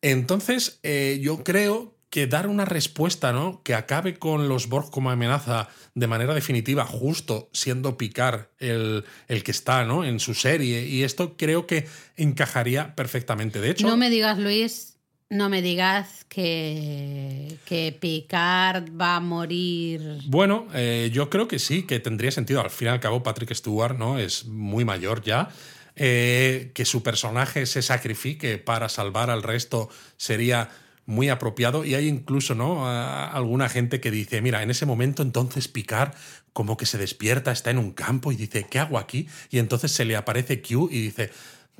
[0.00, 3.62] Entonces, eh, yo creo que dar una respuesta, ¿no?
[3.62, 9.42] Que acabe con los Borg como amenaza de manera definitiva, justo siendo Picard el, el
[9.42, 10.04] que está, ¿no?
[10.04, 10.84] En su serie.
[10.86, 13.60] Y esto creo que encajaría perfectamente.
[13.60, 14.91] De hecho, No me digas, Luis,
[15.32, 20.18] no me digas que, que Picard va a morir.
[20.26, 22.60] Bueno, eh, yo creo que sí, que tendría sentido.
[22.60, 24.18] Al fin y al cabo, Patrick Stewart ¿no?
[24.18, 25.48] es muy mayor ya.
[25.96, 29.88] Eh, que su personaje se sacrifique para salvar al resto
[30.18, 30.68] sería
[31.06, 31.86] muy apropiado.
[31.86, 32.86] Y hay incluso ¿no?
[32.86, 36.12] alguna gente que dice, mira, en ese momento entonces Picard
[36.52, 39.26] como que se despierta, está en un campo y dice, ¿qué hago aquí?
[39.50, 41.30] Y entonces se le aparece Q y dice,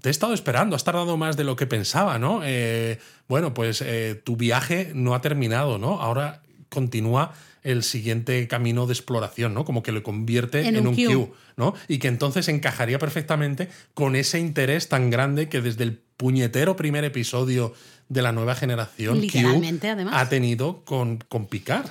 [0.00, 2.40] te he estado esperando, has tardado más de lo que pensaba, ¿no?
[2.44, 2.98] Eh,
[3.28, 6.00] bueno, pues eh, tu viaje no ha terminado, ¿no?
[6.00, 9.64] Ahora continúa el siguiente camino de exploración, ¿no?
[9.64, 11.32] Como que lo convierte en, En un Q.
[11.56, 11.74] ¿no?
[11.86, 17.04] Y que entonces encajaría perfectamente con ese interés tan grande que desde el puñetero primer
[17.04, 17.74] episodio
[18.08, 20.14] de la nueva generación Q además.
[20.16, 21.88] ha tenido con, con Picard.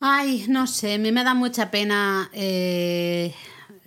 [0.00, 3.34] Ay, no sé, a mí me da mucha pena eh,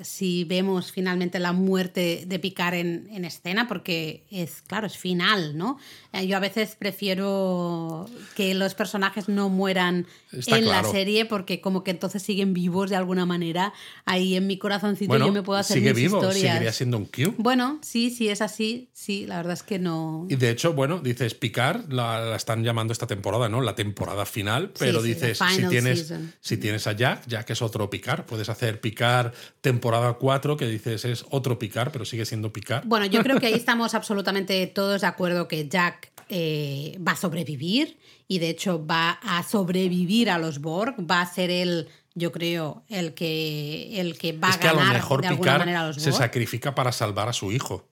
[0.04, 5.58] si vemos finalmente la muerte de Picard en, en escena, porque es, claro, es final,
[5.58, 5.78] ¿no?
[6.12, 10.88] Eh, yo a veces prefiero que los personajes no mueran Está en claro.
[10.88, 13.74] la serie, porque como que entonces siguen vivos de alguna manera.
[14.06, 16.42] Ahí en mi corazoncito Bueno, yo me puedo hacer sigue mis vivo, historias.
[16.52, 17.36] seguiría siendo un Q.
[17.38, 20.26] Bueno, sí, sí es así, sí, la verdad es que no.
[20.30, 23.62] Y de hecho, bueno, dices Picard, la, la están llamando esta temporada, ¿no?
[23.62, 26.34] La temporada final, pero sí, dices, si tienes, season.
[26.42, 28.26] si tienes a Jack, Jack es otro Picard.
[28.26, 32.86] Puedes hacer Picard temporada 4, que dices es otro Picard, pero sigue siendo Picard.
[32.86, 37.16] Bueno, yo creo que ahí estamos absolutamente todos de acuerdo que Jack eh, va a
[37.16, 37.98] sobrevivir
[38.28, 42.84] y de hecho va a sobrevivir a los Borg, va a ser él, yo creo,
[42.90, 45.60] el que, el que va es a que a ganar lo mejor de alguna Picard
[45.60, 46.22] manera a los se Borg.
[46.24, 47.90] sacrifica para salvar a su hijo.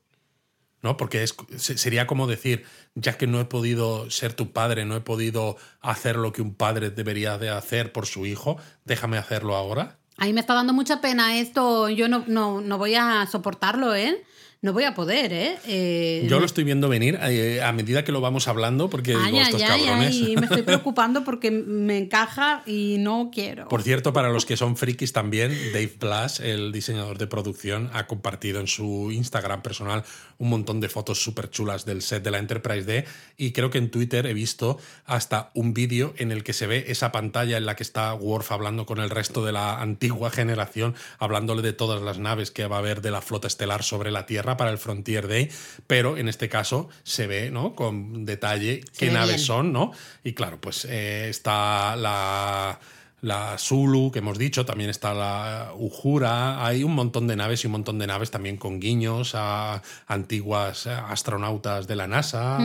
[0.83, 0.97] ¿No?
[0.97, 2.63] Porque es, se- sería como decir,
[2.95, 6.55] ya que no he podido ser tu padre, no he podido hacer lo que un
[6.55, 9.99] padre debería de hacer por su hijo, déjame hacerlo ahora.
[10.17, 13.95] A mí me está dando mucha pena esto, yo no, no, no voy a soportarlo,
[13.95, 14.23] ¿eh?
[14.63, 15.57] No voy a poder, ¿eh?
[15.65, 19.23] Eh, Yo lo estoy viendo venir eh, a medida que lo vamos hablando, porque digo,
[19.23, 20.13] Ay, estos ay, ay, cabrones.
[20.13, 23.67] ay, me estoy preocupando porque me encaja y no quiero.
[23.69, 28.05] Por cierto, para los que son frikis también, Dave Blas, el diseñador de producción, ha
[28.05, 30.03] compartido en su Instagram personal
[30.37, 33.05] un montón de fotos súper chulas del set de la Enterprise D
[33.37, 36.85] y creo que en Twitter he visto hasta un vídeo en el que se ve
[36.89, 40.93] esa pantalla en la que está Worf hablando con el resto de la antigua generación,
[41.17, 44.27] hablándole de todas las naves que va a haber de la flota estelar sobre la
[44.27, 45.49] Tierra para el Frontier Day,
[45.87, 47.75] pero en este caso se ve ¿no?
[47.75, 49.45] con detalle Se qué ve naves bien.
[49.45, 49.91] son, ¿no?
[50.23, 52.79] Y claro, pues eh, está la,
[53.21, 57.67] la Zulu, que hemos dicho, también está la Uhura, hay un montón de naves y
[57.67, 62.57] un montón de naves también con guiños a antiguas eh, astronautas de la NASA,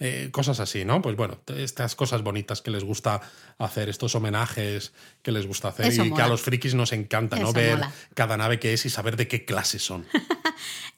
[0.00, 1.02] eh, cosas así, ¿no?
[1.02, 3.20] Pues bueno, estas cosas bonitas que les gusta
[3.58, 7.36] hacer, estos homenajes que les gusta hacer Eso y que a los frikis nos encanta,
[7.36, 7.50] ¿no?
[7.50, 7.92] Eso Ver mola.
[8.14, 10.06] cada nave que es y saber de qué clase son.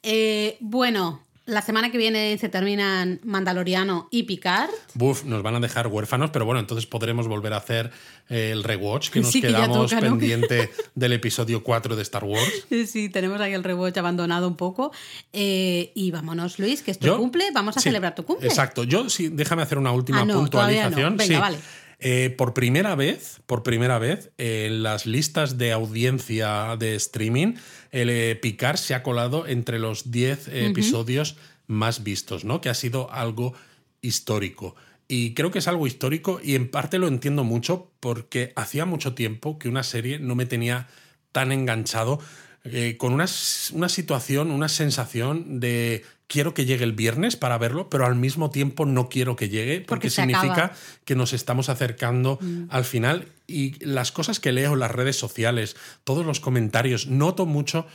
[0.03, 1.21] Eh, bueno,
[1.51, 4.69] la semana que viene se terminan Mandaloriano y Picard.
[4.93, 7.91] Buf, nos van a dejar huérfanos, pero bueno, entonces podremos volver a hacer
[8.29, 10.17] eh, el rewatch que nos Sí, que quedamos toca, ¿no?
[10.17, 12.65] pendiente del episodio 4 de Star Wars.
[12.87, 14.91] Sí, tenemos ahí el rewatch abandonado un poco.
[15.33, 17.49] Eh, y vámonos, Luis, que es tu Yo- cumple.
[17.53, 18.47] Vamos a sí, celebrar tu cumple.
[18.47, 18.83] Exacto.
[18.83, 20.95] Yo sí, déjame hacer una última Ah, no, todavía no.
[20.95, 21.17] puntualización.
[21.17, 21.39] Venga, Sí.
[21.41, 21.57] vale.
[22.03, 27.53] Eh, por primera vez, por primera vez, en las listas de audiencia de streaming,
[27.91, 31.37] el eh, Picard se ha colado entre los 10 eh, episodios
[31.67, 32.59] más vistos, ¿no?
[32.59, 33.53] Que ha sido algo
[34.01, 34.75] histórico.
[35.07, 39.13] Y creo que es algo histórico y en parte lo entiendo mucho porque hacía mucho
[39.13, 40.87] tiempo que una serie no me tenía
[41.31, 42.19] tan enganchado
[42.63, 43.25] eh, con una,
[43.73, 48.49] una situación, una sensación de quiero que llegue el viernes para verlo, pero al mismo
[48.51, 50.73] tiempo no quiero que llegue porque, significa acaba.
[51.03, 52.63] que nos estamos acercando Mm.
[52.69, 55.75] al final y las cosas que leo en las redes sociales,
[56.05, 57.85] todos los comentarios, noto mucho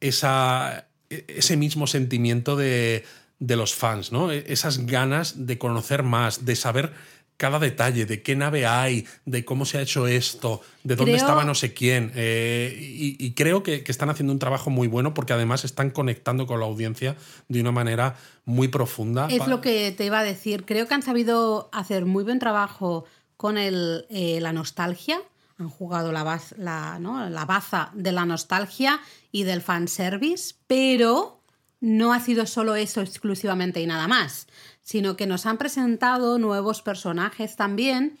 [0.00, 3.04] esa, e- ese mismo sentimiento de,
[3.38, 4.30] de los fans, ¿no?
[4.30, 6.92] E- Esas ganas de conocer más, de saber
[7.36, 11.22] cada detalle de qué nave hay, de cómo se ha hecho esto, de dónde Creo-
[11.24, 12.12] estaba no sé quién.
[12.14, 15.90] eh, y, y creo que, que están haciendo un trabajo muy bueno porque además están
[15.90, 17.16] conectando con la audiencia
[17.48, 19.28] de una manera muy profunda.
[19.30, 20.64] Es lo que te iba a decir.
[20.64, 23.04] Creo que han sabido hacer muy buen trabajo
[23.36, 25.18] con el, eh, la nostalgia.
[25.58, 27.28] Han jugado la, baz- la, ¿no?
[27.30, 29.00] la baza de la nostalgia
[29.32, 31.40] y del fanservice, pero
[31.80, 34.46] no ha sido solo eso exclusivamente y nada más,
[34.86, 38.20] sino que nos han presentado nuevos personajes también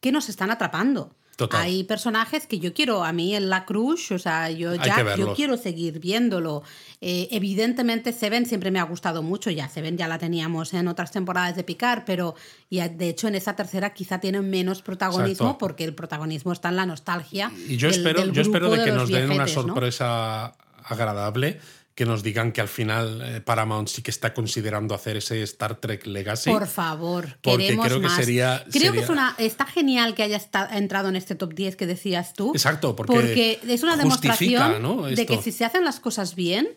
[0.00, 1.14] que nos están atrapando.
[1.36, 1.60] Total.
[1.60, 5.34] Hay personajes que yo quiero, a mí en La Cruz, o sea, yo ya yo
[5.34, 6.62] quiero seguir viéndolo.
[7.02, 11.12] Eh, evidentemente, Seven siempre me ha gustado mucho, ya Seven ya la teníamos en otras
[11.12, 12.34] temporadas de Picar, pero
[12.70, 15.58] ya, de hecho en esa tercera quizá tiene menos protagonismo Exacto.
[15.58, 17.52] porque el protagonismo está en la nostalgia.
[17.68, 21.60] Y yo del- espero, del yo espero de que nos den una sorpresa agradable,
[21.98, 25.80] que nos digan que al final eh, Paramount sí que está considerando hacer ese Star
[25.80, 26.48] Trek Legacy.
[26.48, 28.14] Por favor, Porque queremos creo que más.
[28.16, 31.74] sería- Creo sería- que es una, está genial que haya entrado en este top 10
[31.74, 32.52] que decías tú.
[32.54, 35.02] Exacto, porque es una demostración ¿no?
[35.06, 36.68] de que si se hacen las cosas bien,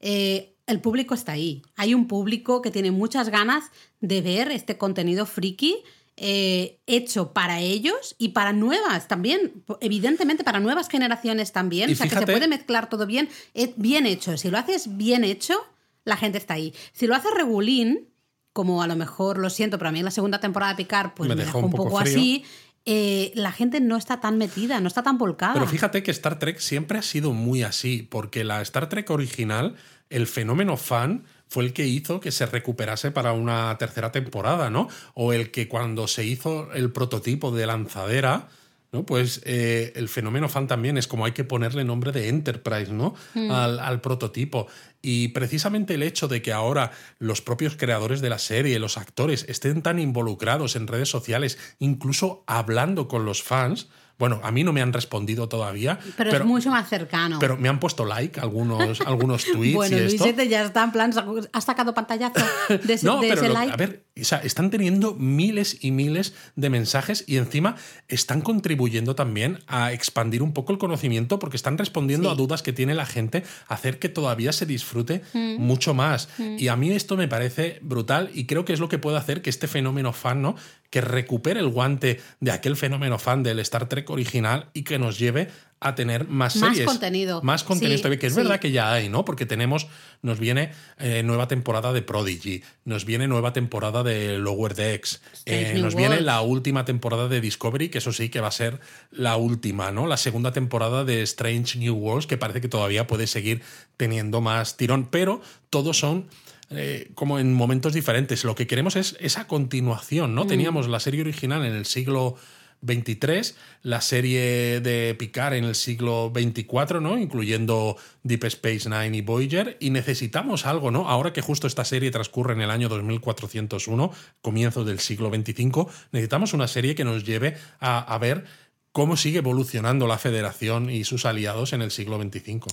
[0.00, 1.60] eh, el público está ahí.
[1.76, 3.64] Hay un público que tiene muchas ganas
[4.00, 5.76] de ver este contenido friki.
[6.22, 11.96] Eh, hecho para ellos y para nuevas también, evidentemente para nuevas generaciones también, Y o
[11.96, 14.36] sea que se puede mezclar todo bien, es bien hecho.
[14.36, 15.58] Si lo haces bien hecho,
[16.04, 16.74] la gente está ahí.
[16.92, 18.10] Si lo haces regulín,
[18.52, 21.14] como a lo mejor lo siento, pero a mí en la segunda temporada de Picar,
[21.14, 22.44] pues Me me, dejó dejó un poco así.
[22.84, 25.54] eh, la gente no está tan metida, no está tan volcada.
[25.54, 29.76] Pero fíjate que Star Trek siempre ha sido muy así, porque la Star Trek original,
[30.10, 34.88] el fenómeno fan fue el que hizo que se recuperase para una tercera temporada, ¿no?
[35.14, 38.48] O el que cuando se hizo el prototipo de lanzadera,
[38.92, 39.04] ¿no?
[39.04, 43.16] Pues eh, el fenómeno fan también es como hay que ponerle nombre de Enterprise, ¿no?
[43.34, 44.68] Al, al prototipo.
[45.02, 49.44] Y precisamente el hecho de que ahora los propios creadores de la serie, los actores,
[49.48, 53.88] estén tan involucrados en redes sociales, incluso hablando con los fans,
[54.20, 57.38] bueno, a mí no me han respondido todavía, pero, es mucho más cercano.
[57.40, 60.24] pero me han puesto like algunos, algunos tweets bueno, y esto.
[60.24, 61.12] Luisete ya está en plan,
[61.52, 62.40] ha sacado pantallazo
[62.84, 63.72] de ese, No, de pero ese lo- like.
[63.72, 67.76] a ver, o sea, están teniendo miles y miles de mensajes y encima
[68.08, 72.32] están contribuyendo también a expandir un poco el conocimiento porque están respondiendo Sí.
[72.34, 75.56] a dudas que tiene la gente, hacer que todavía se disfrute Mm.
[75.58, 76.28] mucho más.
[76.58, 79.40] Y a mí esto me parece brutal y creo que es lo que puede hacer
[79.40, 80.56] que este fenómeno fan, ¿no?
[80.90, 85.18] Que recupere el guante de aquel fenómeno fan del Star Trek original y que nos
[85.18, 85.48] lleve
[85.82, 86.86] a tener más Más series.
[86.86, 87.40] contenido.
[87.42, 88.40] Más contenido Sí, todavía, que es sí.
[88.40, 89.24] verdad que ya hay, ¿no?
[89.24, 89.86] Porque tenemos,
[90.20, 95.78] nos viene eh, nueva temporada de Prodigy, nos viene nueva temporada de Lower Decks, eh,
[95.80, 98.78] nos viene la última temporada de Discovery, que eso sí que va a ser
[99.10, 100.06] la última, ¿no?
[100.06, 103.62] La segunda temporada de Strange New Worlds, que parece que todavía puede seguir
[103.96, 105.40] teniendo más tirón, pero
[105.70, 106.26] todos son
[106.70, 108.44] eh, como en momentos diferentes.
[108.44, 110.34] Lo que queremos es esa continuación, Mm.
[110.34, 110.46] ¿no?
[110.46, 112.36] Teníamos la serie original en el siglo
[112.82, 117.18] 23, la serie de Picard en el siglo 24, ¿no?
[117.18, 121.08] Incluyendo Deep Space Nine y Voyager, y necesitamos algo, ¿no?
[121.08, 126.54] Ahora que justo esta serie transcurre en el año 2401, comienzo del siglo 25, necesitamos
[126.54, 128.44] una serie que nos lleve a, a ver
[128.92, 132.68] cómo sigue evolucionando la Federación y sus aliados en el siglo 25.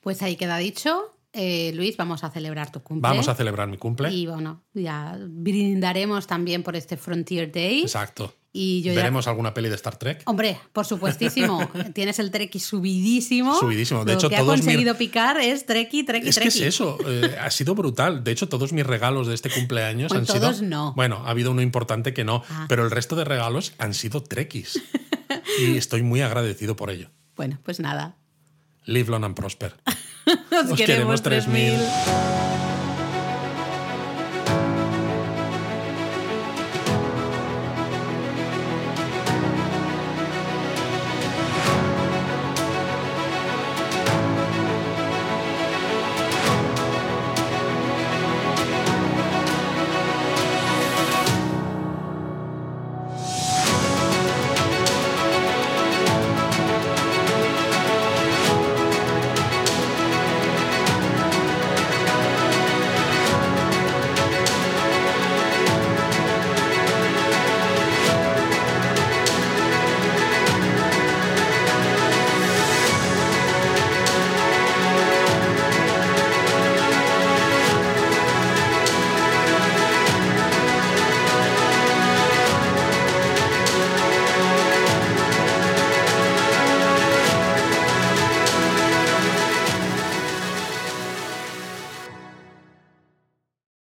[0.00, 1.11] Pues ahí queda dicho.
[1.34, 3.08] Eh, Luis, vamos a celebrar tu cumple.
[3.08, 4.12] Vamos a celebrar mi cumple.
[4.12, 7.80] Y bueno, ya brindaremos también por este Frontier Day.
[7.82, 8.34] Exacto.
[8.54, 10.20] Y yo ya- ¿Veremos alguna peli de Star Trek?
[10.26, 11.66] Hombre, por supuestísimo.
[11.94, 13.58] Tienes el Treki subidísimo.
[13.58, 14.04] Subidísimo.
[14.04, 16.98] De Lo hecho, que todos ha conseguido picar es Treki, Treki, Es que es eso,
[17.06, 18.22] eh, ha sido brutal.
[18.24, 20.68] De hecho, todos mis regalos de este cumpleaños Bueno, han todos sido.
[20.68, 20.92] no.
[20.94, 22.66] Bueno, ha habido uno importante que no, Ah.
[22.68, 24.82] pero el resto de regalos han sido trekkies.
[25.58, 27.08] y estoy muy agradecido por ello.
[27.36, 28.18] Bueno, pues nada.
[28.86, 29.72] Live long and prosper.
[30.50, 31.78] Os, Os queremos 3000.
[31.78, 32.71] 3000.